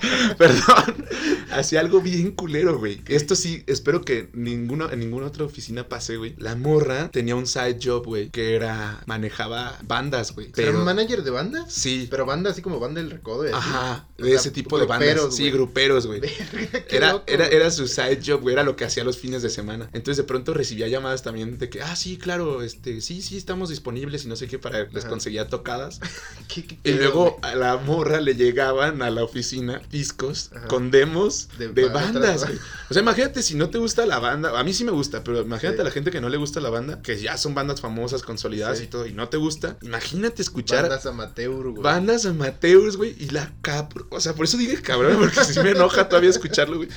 perdón, 0.39 1.07
hacía 1.53 1.81
algo 1.81 2.01
bien 2.01 2.33
culero, 2.33 2.79
güey. 2.79 3.03
Esto 3.09 3.35
sí, 3.37 3.63
espero 3.67 4.03
que 4.03 4.29
ninguno, 4.33 4.91
en 4.91 5.01
ninguna 5.01 5.27
otra 5.27 5.45
oficina 5.45 5.89
pase, 5.89 6.17
güey. 6.17 6.35
La 6.39 6.55
morra 6.57 7.11
tenía 7.11 7.37
un 7.37 7.47
side 7.47 7.79
job, 7.83 8.05
güey, 8.07 8.31
que 8.31 8.55
era, 8.55 9.03
manejaba 9.07 9.79
bandas, 9.85 10.35
güey. 10.35 10.47
¿Era 10.57 10.71
un 10.71 10.77
Pero, 10.77 10.85
manager 10.85 11.23
de 11.23 11.31
banda? 11.31 11.65
sí, 11.69 12.07
Pero 12.11 12.27
banda 12.27 12.51
así 12.51 12.63
como 12.63 12.81
banda 12.81 13.01
del 13.01 13.11
recodo. 13.11 13.45
y 13.45 13.49
así. 13.49 13.57
Ajá, 13.57 14.07
O 14.19 14.23
de 14.23 14.31
sea, 14.31 14.41
ese 14.41 14.51
tipo 14.51 14.79
de 14.79 14.87
bandas. 14.87 15.35
Sí, 15.35 15.51
gruperos, 15.51 16.07
güey. 16.07 16.21
Era, 16.91 17.13
loco, 17.13 17.25
era, 17.27 17.47
era 17.47 17.71
su 17.71 17.87
side 17.87 18.21
job, 18.25 18.41
güey, 18.43 18.53
era 18.55 18.65
lo 18.65 18.77
que 18.77 18.85
hacía 18.85 19.05
los 19.05 19.19
fines 19.19 19.43
de 19.43 19.51
semana. 19.51 19.89
Entonces 19.93 20.17
de 20.19 20.25
pronto 20.25 20.55
recibía 20.55 20.89
llamadas 20.89 21.23
también 21.23 21.59
de 21.59 21.69
que, 21.71 21.83
ah, 21.83 21.95
sí, 21.97 22.17
claro, 22.19 22.63
este, 22.63 23.01
sí, 23.01 23.23
sí, 23.23 23.37
estamos 23.37 23.69
disponibles 23.71 24.25
y 24.25 24.29
no 24.29 24.37
sé 24.37 24.47
qué, 24.49 24.59
para 24.59 24.85
les 24.85 25.05
Ajá. 25.05 25.09
conseguía 25.09 25.49
tocadas. 25.49 26.01
¿Qué- 26.53 26.65
qué 26.67 26.79
Y 26.85 26.93
luego 26.95 27.39
a 27.43 27.55
la 27.55 27.77
morra 27.77 28.21
le 28.21 28.35
llegaban 28.35 29.03
a 29.03 29.11
la 29.11 29.23
oficina 29.25 29.81
discos 29.91 30.51
Ajá. 30.55 30.67
con 30.69 30.91
demos 30.91 31.49
De 31.59 31.69
de, 31.69 31.87
ba- 31.87 31.93
bandas, 32.03 32.45
güey. 32.47 32.59
O 32.89 32.95
sea, 32.95 33.03
imagínate 33.03 33.43
si 33.43 33.55
no 33.55 33.71
te 33.71 33.79
gusta 33.79 34.07
la 34.07 34.19
banda, 34.19 34.59
a 34.59 34.65
mí 34.65 34.73
sí 34.73 34.85
me 34.85 34.91
gusta, 34.93 35.23
pero 35.25 35.41
imagínate 35.43 35.77
Sí. 35.77 35.81
a 35.83 35.85
la 35.85 35.91
gente 35.91 36.11
que 36.11 36.21
no 36.21 36.29
le 36.29 36.37
gusta 36.37 36.61
la 36.61 36.71
banda, 36.71 37.03
que 37.03 37.19
ya 37.21 37.37
son 37.37 37.55
bandas 37.55 37.81
famosas, 37.81 38.23
consolidadas 38.23 38.79
Sí. 38.79 38.85
y 38.85 38.87
todo, 38.89 39.07
y 39.07 39.13
no 39.13 39.29
te 39.29 39.37
gusta, 39.37 39.77
imagínate 39.83 40.43
escuchar 40.43 40.83
Bandas 40.83 41.07
amateur, 41.07 41.71
güey. 41.71 41.83
bandas 41.83 42.27
amateurs, 42.27 42.97
güey, 42.97 43.15
y 43.19 43.31
la 43.31 43.53
cap... 43.63 43.93
O 44.11 44.21
sea, 44.21 44.35
por 44.35 44.45
eso 44.45 44.57
dije 44.57 44.81
cabrón, 44.83 45.17
porque 45.19 45.45
si 45.45 45.61
me 45.61 45.71
enoja 45.71 46.09
todavía 46.09 46.31
escucharlo, 46.31 46.77
güey. 46.79 46.89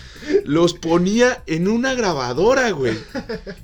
Los 0.45 0.73
ponía 0.73 1.43
en 1.47 1.67
una 1.67 1.93
grabadora, 1.93 2.71
güey. 2.71 2.97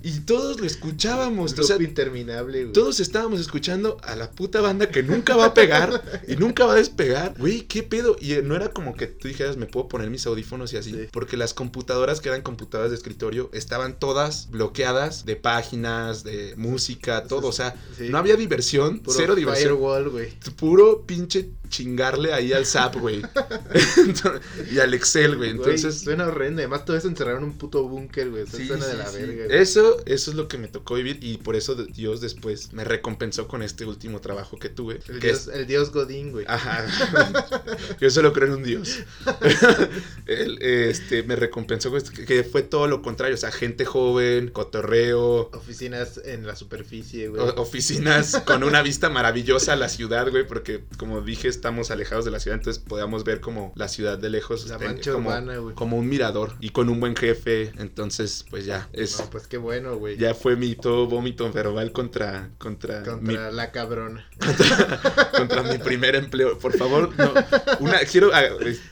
Y 0.04 0.20
todos 0.22 0.60
lo 0.60 0.66
escuchábamos. 0.66 1.58
O 1.58 1.64
sea, 1.64 1.78
interminable, 1.82 2.62
güey. 2.64 2.74
todos 2.74 3.00
estábamos 3.00 3.40
escuchando 3.40 3.98
a 4.04 4.16
la 4.16 4.32
puta 4.32 4.62
banda 4.62 4.90
que 4.90 5.04
nunca 5.04 5.36
va 5.36 5.46
a 5.46 5.54
pegar 5.54 6.02
y 6.28 6.36
nunca 6.36 6.66
va 6.66 6.74
a 6.74 6.78
despegar. 6.78 7.34
Güey, 7.38 7.62
¿qué 7.62 7.84
pedo? 7.84 8.16
Y 8.20 8.34
no 8.44 8.56
era 8.56 8.70
como 8.70 8.96
que 8.96 9.08
tú 9.20 9.28
dijeras, 9.28 9.58
me 9.58 9.66
puedo 9.66 9.88
poner 9.88 10.10
mis 10.10 10.26
audífonos 10.26 10.74
y 10.74 10.78
así. 10.78 10.92
Sí. 10.92 11.08
Porque 11.12 11.38
las 11.38 11.54
computadoras 11.54 12.22
que 12.22 12.30
eran 12.30 12.42
computadoras 12.42 12.92
de 12.92 12.98
escritorio 12.98 13.50
estaban 13.54 14.00
todas 14.00 14.50
bloqueadas 14.50 15.26
de 15.26 15.36
páginas, 15.36 16.24
de 16.24 16.54
música, 16.58 17.24
todo. 17.26 17.48
O 17.48 17.52
sea, 17.52 17.76
Sí. 17.98 18.10
no 18.10 18.18
había 18.18 18.36
diversión, 18.36 19.00
Puro 19.00 19.18
cero 19.18 19.36
diversión 19.36 19.74
Firewall, 19.74 20.10
güey. 20.10 20.30
puro 20.58 21.04
pinche 21.06 21.50
chingarle 21.70 22.34
ahí 22.34 22.52
al 22.54 22.66
SAP, 22.66 22.96
güey. 22.96 23.22
Y 24.72 24.80
al 24.80 24.94
Excel, 24.94 25.38
güey. 25.38 25.52
Entonces, 25.52 26.00
suena 26.02 26.28
horrendo. 26.28 26.62
Además, 26.62 26.86
todo 26.86 26.98
eso 26.98 27.08
encerraron 27.08 27.44
en 27.44 27.50
un 27.50 27.58
puto 27.58 27.84
búnker, 27.88 28.30
güey. 28.30 28.44
Eso 28.44 28.58
sí, 28.58 28.68
suena 28.68 28.86
de 28.88 28.98
la 28.98 29.10
verga. 29.12 29.46
Eso, 29.56 29.98
eso 30.06 30.32
es 30.32 30.38
lo 30.38 30.48
que 30.48 30.58
me 30.58 30.68
tocó 30.68 30.96
vivir 30.96 31.20
y 31.22 31.38
por 31.38 31.56
eso 31.56 31.76
Dios 31.76 32.22
después 32.22 32.74
me 32.74 32.84
recompensó 32.84 33.48
con 33.48 33.62
este 33.64 33.86
último 33.86 34.20
trabajo 34.22 34.58
que 34.58 34.70
tuve. 34.70 35.00
El 35.08 35.20
que 35.20 35.28
dios, 35.28 35.48
es- 35.48 35.54
el 35.56 35.68
dios 35.68 35.92
Godín, 35.92 36.32
güey. 36.32 36.46
Ajá. 36.48 36.86
Yo 38.02 38.10
solo 38.10 38.34
creo 38.34 38.48
en 38.48 38.54
un 38.56 38.64
Dios. 38.64 39.00
Él, 40.26 40.58
este, 40.62 41.24
me 41.24 41.36
recompensó 41.36 41.92
que, 41.92 42.44
fue 42.44 42.62
todo 42.62 42.88
lo 42.88 43.02
contrario, 43.02 43.36
o 43.36 43.38
sea, 43.38 43.52
gente 43.52 43.86
joven, 43.86 44.50
cotorreo, 44.50 45.50
Oficinas 45.54 46.22
en 46.24 46.46
la 46.48 46.56
superficie, 46.56 47.30
güey. 47.30 47.42
oficinas 47.58 48.42
con 48.46 48.64
una 48.64 48.82
vista 48.82 49.10
maravillosa 49.10 49.74
a 49.74 49.76
la 49.76 49.90
ciudad, 49.90 50.30
güey, 50.30 50.48
porque 50.48 50.84
como 50.98 51.22
dije, 51.22 51.48
estamos 51.48 51.92
alejados 51.92 52.26
de 52.26 52.32
la 52.32 52.40
ciudad, 52.40 52.58
entonces 52.58 52.82
podíamos 52.82 53.24
ver 53.24 53.42
como 53.42 53.74
la 53.76 53.88
ciudad 53.88 54.18
de 54.18 54.30
lejos, 54.30 54.68
La 54.68 54.76
este, 54.76 54.88
mancha 54.88 55.12
como, 55.14 55.30
urbana, 55.30 55.58
güey. 55.58 55.76
como 55.76 55.98
un 55.98 56.08
mirador 56.08 56.54
y 56.60 56.70
con 56.70 56.90
un 56.90 57.00
buen 57.00 57.16
jefe, 57.16 57.72
entonces 57.78 58.46
pues 58.50 58.66
ya, 58.66 58.90
es... 58.94 59.20
No, 59.20 59.30
pues 59.30 59.48
qué 59.48 59.58
bueno, 59.58 59.98
güey. 59.98 60.18
Ya 60.18 60.34
fue 60.34 60.56
mi 60.56 60.76
todo 60.76 61.08
vómito 61.08 61.52
verbal 61.52 61.92
contra, 61.92 62.50
contra, 62.58 63.00
mi, 63.00 63.06
Contra 63.06 63.52
la 63.52 63.72
cabrona. 63.72 64.30
contra 65.38 65.64
mi 65.64 65.78
primer 65.78 66.16
empleo. 66.16 66.58
Por 66.58 66.78
favor, 66.78 67.12
no. 67.18 67.34
Una, 67.80 68.00
quiero 68.00 68.32
ah, 68.34 68.44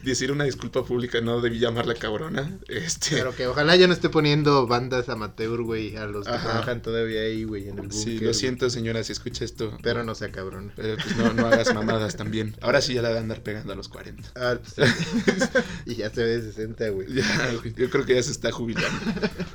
decir 0.09 0.31
una 0.31 0.43
disculpa 0.43 0.83
pública, 0.83 1.21
no 1.21 1.41
debí 1.41 1.59
llamarla 1.59 1.95
cabrona. 1.95 2.57
Este, 2.67 3.15
Pero 3.17 3.35
que 3.35 3.47
ojalá 3.47 3.75
ya 3.75 3.87
no 3.87 3.93
esté 3.93 4.09
poniendo 4.09 4.67
bandas 4.67 5.09
amateur, 5.09 5.61
güey, 5.61 5.95
a 5.95 6.05
los 6.05 6.25
que 6.25 6.33
Ajá. 6.33 6.43
trabajan 6.43 6.81
todavía 6.81 7.21
ahí, 7.21 7.43
güey, 7.43 7.63
en 7.63 7.79
el 7.79 7.87
búnker. 7.87 7.97
sí, 7.97 8.19
lo 8.19 8.33
siento, 8.33 8.69
señora, 8.69 9.03
si 9.03 9.11
escucha 9.11 9.45
esto. 9.45 9.77
Pero 9.81 10.03
no 10.03 10.15
sea 10.15 10.31
cabrón. 10.31 10.71
Eh, 10.77 10.97
pues 11.01 11.15
no, 11.17 11.33
no 11.33 11.47
hagas 11.47 11.73
mamadas 11.73 12.15
también. 12.15 12.55
Ahora 12.61 12.81
sí 12.81 12.93
ya 12.93 13.01
la 13.01 13.09
de 13.09 13.19
andar 13.19 13.41
pegando 13.43 13.73
a 13.73 13.75
los 13.75 13.89
40. 13.89 14.31
Ah, 14.35 14.57
pues, 14.75 14.89
y 15.85 15.95
ya 15.95 16.09
se 16.09 16.23
ve 16.23 16.41
de 16.41 16.41
60, 16.41 16.89
güey. 16.89 17.13
Ya, 17.13 17.51
güey, 17.61 17.73
yo 17.75 17.89
creo 17.89 18.05
que 18.05 18.15
ya 18.15 18.23
se 18.23 18.31
está 18.31 18.51
jubilando. 18.51 18.99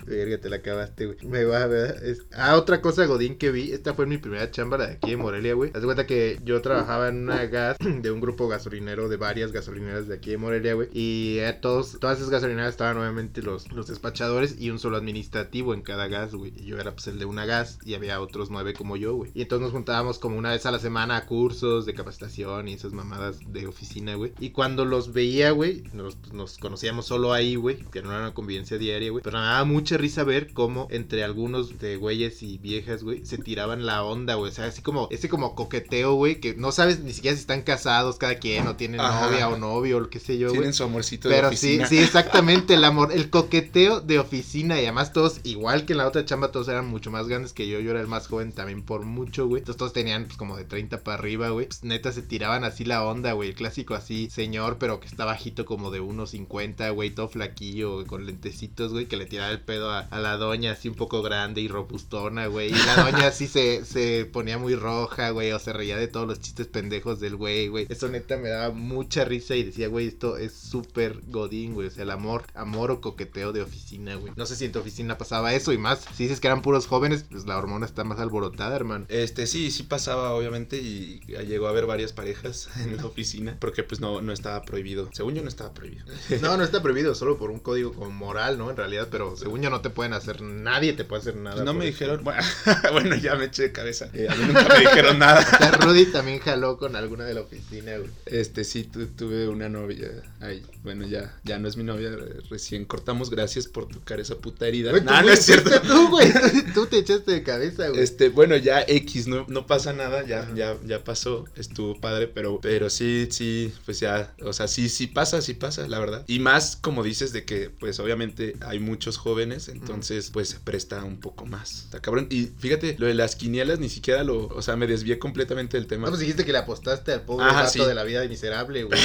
Verga, 0.07 0.39
te 0.39 0.49
la 0.51 0.57
acabaste, 0.57 1.07
güey. 1.07 1.19
Me 1.27 1.45
va, 1.45 1.67
¿verdad? 1.67 2.03
Es- 2.05 2.23
Ah, 2.35 2.57
otra 2.57 2.81
cosa, 2.81 3.07
Godín, 3.07 3.37
que 3.39 3.51
vi. 3.51 3.73
Esta 3.73 3.95
fue 3.95 4.07
mi 4.07 4.19
primera 4.19 4.51
chamba, 4.51 4.79
de 4.79 4.85
aquí 4.95 5.11
de 5.11 5.17
Morelia, 5.17 5.55
güey. 5.55 5.71
Haz 5.75 5.81
de 5.81 5.87
cuenta 5.87 6.07
que 6.07 6.39
yo 6.45 6.61
trabajaba 6.63 7.09
en 7.09 7.23
una 7.25 7.45
gas 7.47 7.77
de 7.81 8.11
un 8.11 8.21
grupo 8.21 8.49
gasolinero 8.49 9.09
de 9.09 9.17
varias 9.17 9.53
gasolineras 9.53 10.09
de 10.09 10.15
aquí 10.15 10.31
de 10.31 10.39
Morelia, 10.39 10.75
güey. 10.75 10.89
Y 10.93 11.39
eh, 11.39 11.53
todos, 11.61 11.99
todas 12.01 12.19
esas 12.19 12.31
gasolineras 12.31 12.71
estaban 12.71 12.97
obviamente 12.97 13.43
los, 13.43 13.71
los 13.73 13.87
despachadores 13.87 14.57
y 14.61 14.71
un 14.71 14.79
solo 14.79 14.97
administrativo 14.97 15.75
en 15.75 15.83
cada 15.83 16.09
gas, 16.09 16.35
güey. 16.35 16.53
Yo 16.65 16.79
era 16.79 16.93
pues 16.93 17.07
el 17.07 17.19
de 17.19 17.25
una 17.25 17.47
gas 17.47 17.79
y 17.85 17.95
había 17.95 18.21
otros 18.21 18.51
nueve 18.51 18.75
como 18.75 18.97
yo, 18.97 19.15
güey. 19.15 19.31
Y 19.35 19.43
entonces 19.43 19.63
nos 19.63 19.73
juntábamos 19.73 20.19
como 20.19 20.37
una 20.37 20.51
vez 20.51 20.67
a 20.67 20.71
la 20.71 20.79
semana 20.79 21.17
a 21.17 21.27
cursos 21.27 21.87
de 21.87 21.95
capacitación 21.95 22.69
y 22.69 22.75
esas 22.75 22.93
mamadas 22.93 23.39
de 23.53 23.67
oficina, 23.67 24.15
güey. 24.17 24.33
Y 24.41 24.51
cuando 24.51 24.85
los 24.85 25.13
veía, 25.13 25.51
güey, 25.53 25.85
nos, 25.93 26.17
nos 26.33 26.59
conocíamos 26.59 27.07
solo 27.07 27.33
ahí, 27.33 27.55
güey. 27.57 27.77
Que 27.91 28.03
no 28.03 28.11
era 28.11 28.21
una 28.21 28.35
convivencia 28.35 28.79
diaria, 28.79 29.11
güey. 29.11 29.23
Pero 29.23 29.39
daba 29.41 29.65
mucha 29.65 29.97
risa 30.03 30.25
ver 30.25 30.53
cómo 30.53 30.89
entre 30.91 31.25
algunos 31.25 31.79
de 31.79 31.97
güeyes 31.97 32.43
y 32.43 32.59
viejas, 32.59 33.03
güey, 33.03 33.25
se 33.25 33.39
tiraban 33.39 33.87
la 33.87 34.05
onda, 34.05 34.35
güey. 34.35 34.51
O 34.51 34.55
sea, 34.55 34.67
así 34.67 34.83
como, 34.83 35.09
ese 35.11 35.29
como 35.29 35.55
coqueteo, 35.55 36.15
güey, 36.15 36.41
que 36.41 36.55
no 36.55 36.73
sabes 36.73 37.01
ni 37.01 37.13
siquiera 37.13 37.37
si 37.37 37.41
están 37.41 37.63
casados 37.63 38.17
cada 38.17 38.35
quien 38.35 38.67
o 38.67 38.77
tienen 38.77 39.01
Ajá. 39.01 39.27
novia 39.27 39.49
o 39.49 39.57
novio 39.57 39.97
o 39.97 40.01
lo 40.01 40.11
que 40.11 40.21
sé 40.21 40.37
yo, 40.39 40.49
güey. 40.49 40.59
Tienen 40.59 40.75
su 40.75 40.85
amorcito 40.85 41.29
de 41.29 41.35
Pero 41.37 41.49
sí, 41.51 41.55
oficina. 41.55 41.87
sí, 41.87 41.99
exactamente, 42.03 42.75
el 42.75 42.85
amor, 42.85 43.13
el 43.13 43.31
coqueteo 43.31 44.01
de 44.01 44.19
oficina 44.19 44.77
y 44.81 44.85
además 44.85 45.13
todos, 45.13 45.41
igual 45.45 45.87
que 45.87 45.93
en 45.93 45.99
la 45.99 46.09
otra 46.09 46.25
chamba, 46.25 46.51
todos 46.53 46.69
eran 46.69 46.87
mucho 46.89 47.11
más 47.11 47.29
grandes 47.29 47.53
que 47.53 47.69
yo, 47.69 47.81
yo 47.81 47.91
era 47.93 48.01
el 48.01 48.09
más 48.09 48.27
joven 48.27 48.53
también 48.53 48.83
por 48.83 49.03
mucho, 49.05 49.47
güey. 49.47 49.61
Entonces 49.61 49.79
todos 49.79 49.93
tenían 49.93 50.25
pues 50.25 50.37
como 50.37 50.57
de 50.57 50.65
30 50.65 51.03
para 51.05 51.19
arriba, 51.19 51.51
güey. 51.51 51.67
Pues 51.67 51.85
neta 51.85 52.13
se 52.13 52.23
tiraban 52.23 52.65
así 52.65 52.85
la 52.85 53.05
onda, 53.05 53.33
güey, 53.33 53.51
el 53.51 53.55
clásico 53.55 53.95
así, 53.95 54.29
señor, 54.31 54.79
pero 54.79 55.01
que 55.01 55.07
está 55.07 55.25
bajito 55.25 55.65
como 55.65 55.91
de 55.91 56.03
1.50, 56.03 56.93
güey, 56.95 57.11
todo 57.11 57.29
flaquillo, 57.29 57.95
güey, 57.95 58.07
con 58.07 58.27
lentecitos, 58.27 58.93
güey, 58.93 59.07
que 59.07 59.17
le 59.17 59.27
tiraba 59.27 59.51
el 59.51 59.61
pedo 59.61 59.82
a, 59.91 60.01
a 60.01 60.19
la 60.19 60.37
doña 60.37 60.73
así 60.73 60.89
un 60.89 60.95
poco 60.95 61.23
grande 61.23 61.61
y 61.61 61.69
robustona, 61.69 62.47
güey. 62.47 62.71
Y 62.71 62.87
la 62.87 62.97
doña 62.97 63.27
así 63.29 63.47
se, 63.47 63.85
se 63.85 64.25
ponía 64.25 64.59
muy 64.59 64.75
roja, 64.75 65.31
güey, 65.31 65.53
o 65.53 65.59
se 65.59 65.73
reía 65.73 65.97
de 65.97 66.09
todos 66.09 66.27
los 66.27 66.41
chistes 66.41 66.67
pendejos 66.67 67.21
del 67.21 67.37
güey, 67.37 67.69
güey. 67.69 67.87
Eso 67.89 68.09
neta 68.09 68.37
me 68.37 68.49
daba 68.49 68.73
mucha 68.75 69.25
risa 69.25 69.55
y 69.55 69.65
decía, 69.65 69.89
güey, 69.89 70.09
esto 70.09 70.37
es 70.37 70.53
súper 70.53 71.21
godín, 71.29 71.75
güey. 71.75 71.89
O 71.89 71.91
sea, 71.91 72.05
el 72.05 72.11
amor, 72.11 72.45
amor 72.55 72.91
o 72.91 73.01
coqueteo 73.01 73.53
de 73.53 73.63
oficina, 73.63 74.17
güey. 74.17 74.33
No 74.37 74.47
sé 74.47 74.57
si 74.57 74.65
en 74.65 74.73
tu 74.73 74.79
oficina 74.79 75.19
pasaba 75.19 75.55
eso 75.55 75.73
y 75.73 75.79
más. 75.79 76.07
Si 76.15 76.25
dices 76.25 76.41
que 76.41 76.49
eran 76.49 76.63
puros 76.63 76.87
jóvenes, 76.87 77.25
pues 77.31 77.47
la 77.47 77.59
hormona 77.59 77.87
está 77.87 78.05
más 78.05 78.19
alborotada, 78.21 78.75
hermano. 78.77 79.07
Este, 79.09 79.47
sí, 79.47 79.71
sí 79.71 79.85
pasaba, 79.85 80.33
obviamente, 80.35 80.77
y 80.77 81.21
llegó 81.47 81.67
a 81.67 81.71
haber 81.71 81.87
varias 81.87 82.13
parejas 82.13 82.69
en 82.77 82.97
la 82.97 83.07
oficina, 83.07 83.57
porque 83.61 83.83
pues 83.83 84.01
no, 84.01 84.21
no 84.23 84.33
estaba 84.33 84.63
prohibido. 84.63 85.09
Según 85.13 85.35
yo 85.35 85.43
no 85.43 85.49
estaba 85.49 85.73
prohibido. 85.73 86.05
No, 86.43 86.57
no 86.57 86.65
está 86.65 86.83
prohibido, 86.83 87.15
solo 87.15 87.39
por 87.39 87.51
un 87.51 87.61
código 87.61 87.93
como 87.93 88.11
moral, 88.11 88.59
¿no? 88.59 88.71
En 88.71 88.77
realidad, 88.77 89.09
pero 89.11 89.37
según 89.37 89.63
yo 89.63 89.71
no 89.73 89.81
te 89.81 89.91
pueden 89.91 90.13
hacer, 90.13 90.41
nadie 90.43 90.93
te 90.93 91.05
puede 91.05 91.23
hacer 91.23 91.37
nada. 91.37 91.65
No 91.65 91.75
me 91.75 91.89
eso. 91.89 91.93
dijeron, 91.93 92.25
bueno, 92.93 93.17
ya 93.17 93.35
me 93.35 93.47
eché 93.47 93.63
de 93.63 93.73
cabeza. 93.73 94.09
Eh, 94.15 94.29
a 94.31 94.35
mí 94.37 94.45
nunca 94.47 94.69
me 94.69 94.81
dijeron 94.81 95.19
nada. 95.19 95.41
O 95.53 95.59
sea, 95.59 95.71
Rudy 95.73 96.07
también 96.07 96.39
jaló 96.39 96.77
con 96.79 96.95
alguna 96.97 97.25
de 97.25 97.35
la 97.35 97.41
oficina, 97.43 97.97
güey. 97.97 98.11
Este, 98.27 98.65
sí, 98.65 98.85
tu- 98.85 99.07
tuve 99.07 99.49
una 99.49 99.69
novia 99.69 100.09
ahí. 100.41 100.63
Bueno, 100.83 101.07
ya, 101.07 101.39
ya 101.45 101.59
no 101.59 101.69
es 101.69 101.77
mi 101.77 101.85
novia, 101.85 102.09
eh, 102.11 102.41
recién 102.51 102.85
cortamos. 102.85 103.31
Gracias 103.31 103.67
por 103.69 103.89
tocar 103.89 104.21
esa 104.21 104.37
puta 104.37 104.67
herida. 104.67 104.91
Güey, 104.91 105.03
No, 105.05 105.21
es 105.29 105.45
cierto. 105.45 105.71
Tú, 105.83 106.09
güey, 106.11 106.33
tú, 106.33 106.73
tú 106.75 106.87
te 106.87 106.99
echaste 106.99 107.33
de 107.33 107.43
cabeza, 107.43 107.89
güey. 107.89 108.01
Este, 108.03 108.29
bueno, 108.29 108.57
ya 108.57 108.83
X, 108.87 109.27
no, 109.27 109.45
no 109.49 109.67
pasa 109.67 109.93
nada, 109.93 110.25
ya, 110.27 110.49
ya, 110.55 110.77
ya 110.85 111.03
pasó, 111.05 111.45
estuvo 111.57 112.01
padre, 112.01 112.27
pero, 112.29 112.61
pero 112.61 112.91
sí, 112.91 113.29
sí, 113.31 113.73
pues 113.85 114.01
ya, 114.01 114.35
o 114.43 114.53
sea, 114.53 114.69
sí, 114.69 114.89
sí 114.89 115.07
pasa, 115.07 115.41
sí 115.43 115.55
pasa, 115.55 115.87
la 115.89 115.99
verdad. 115.99 116.25
Y 116.27 116.39
más 116.41 116.77
como 116.77 117.03
dices 117.03 117.33
de 117.33 117.45
que, 117.45 117.71
pues 117.71 117.99
obviamente 118.01 118.57
hay 118.67 118.79
muchos 118.81 119.17
jóvenes, 119.19 119.62
entonces, 119.69 120.31
pues 120.31 120.49
se 120.49 120.61
presta 120.61 121.05
un 121.05 121.19
poco 121.19 121.47
más. 121.47 121.85
Está 121.85 122.01
cabrón. 122.01 122.27
Y 122.31 122.51
fíjate, 122.59 122.97
lo 122.99 123.07
de 123.07 123.15
las 123.15 123.37
quinielas 123.37 123.79
ni 123.79 123.89
siquiera 123.89 124.25
lo, 124.25 124.47
o 124.49 124.63
sea, 124.63 124.77
me 124.77 124.87
desvié 124.87 125.19
completamente 125.19 125.77
del 125.77 125.87
tema. 125.87 126.07
No, 126.07 126.11
pues 126.11 126.21
dijiste 126.21 126.45
que 126.45 126.53
le 126.53 126.59
apostaste 126.59 127.13
al 127.13 127.23
pobre 127.23 127.47
Ajá, 127.47 127.63
vato 127.63 127.73
sí. 127.73 127.85
de 127.85 127.95
la 127.95 128.05
vida 128.05 128.27
miserable, 128.27 128.85
güey. 128.85 129.01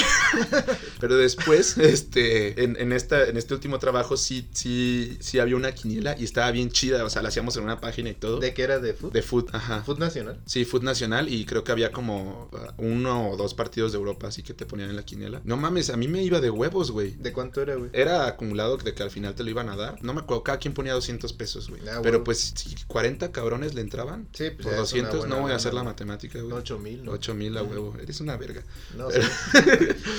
Pero 0.99 1.18
después, 1.18 1.78
este, 1.78 2.64
en, 2.64 2.78
en 2.80 2.91
esta, 2.91 3.26
en 3.26 3.38
este 3.38 3.53
último 3.53 3.80
trabajo 3.80 4.18
sí, 4.18 4.47
sí, 4.53 5.18
sí 5.20 5.39
había 5.39 5.55
una 5.55 5.74
quiniela 5.74 6.16
y 6.18 6.24
estaba 6.24 6.51
bien 6.51 6.70
chida, 6.72 7.03
o 7.03 7.10
sea, 7.10 7.22
la 7.22 7.30
hacíamos 7.30 7.58
en 7.58 7.64
una 7.64 7.80
página 7.80 8.10
y 8.10 8.14
todo. 8.14 8.39
¿De 8.39 8.53
qué 8.53 8.64
era? 8.64 8.80
¿De 8.80 8.93
fútbol? 8.93 9.14
De 9.14 9.22
foot, 9.22 9.49
ajá. 9.53 9.84
¿Fútbol 9.84 9.99
nacional? 9.99 10.39
Sí, 10.45 10.66
Foot 10.66 10.84
Nacional 10.84 11.30
y 11.30 11.45
creo 11.45 11.64
que 11.64 11.72
había 11.72 11.91
como 11.91 12.49
uh, 12.51 12.82
uno 12.82 13.32
o 13.32 13.38
dos 13.38 13.53
partidos 13.53 13.91
de 13.91 13.97
Europa 13.97 14.28
así 14.28 14.43
que 14.43 14.53
te 14.53 14.66
ponían 14.66 14.89
en 14.89 14.95
la 14.95 15.03
quiniela. 15.03 15.41
No 15.43 15.58
mames, 15.58 15.89
a 15.89 15.97
mí 15.97 16.08
me 16.08 16.24
iba 16.24 16.39
de 16.39 16.49
huevos, 16.49 16.91
güey. 16.91 17.12
¿De 17.12 17.34
cuánto 17.34 17.62
era, 17.62 17.76
güey? 17.76 17.89
Era 17.93 18.28
acumulado 18.28 18.78
de 18.78 18.93
que 18.93 19.03
al 19.03 19.12
final 19.12 19.36
te 19.36 19.43
lo 19.43 19.49
iban 19.49 19.70
a 19.70 19.76
dar. 19.76 20.03
No 20.03 20.14
me 20.14 20.22
acuerdo, 20.22 20.43
cada 20.47 20.59
quien 20.59 20.73
ponía 20.73 20.93
200 20.93 21.33
pesos, 21.33 21.69
güey. 21.69 21.81
Ah, 21.89 21.99
Pero 22.01 22.23
pues 22.23 22.53
si 22.55 22.73
40 22.87 23.33
cabrones 23.33 23.73
le 23.73 23.81
entraban 23.81 24.29
Sí, 24.31 24.45
pues 24.51 24.65
por 24.65 24.71
ya 24.77 24.81
es 24.81 24.93
una 24.93 25.09
200, 25.09 25.27
no 25.27 25.41
voy 25.41 25.51
a 25.51 25.55
hacer 25.55 25.73
la 25.73 25.83
matemática, 25.83 26.39
güey. 26.39 26.53
8 26.53 26.79
mil, 26.79 27.03
¿no? 27.03 27.11
8 27.11 27.35
mil 27.35 27.57
a 27.57 27.63
huevo. 27.63 27.93
Eres 28.01 28.21
una 28.21 28.37
verga. 28.37 28.63
No, 28.95 29.11
sí. 29.11 29.19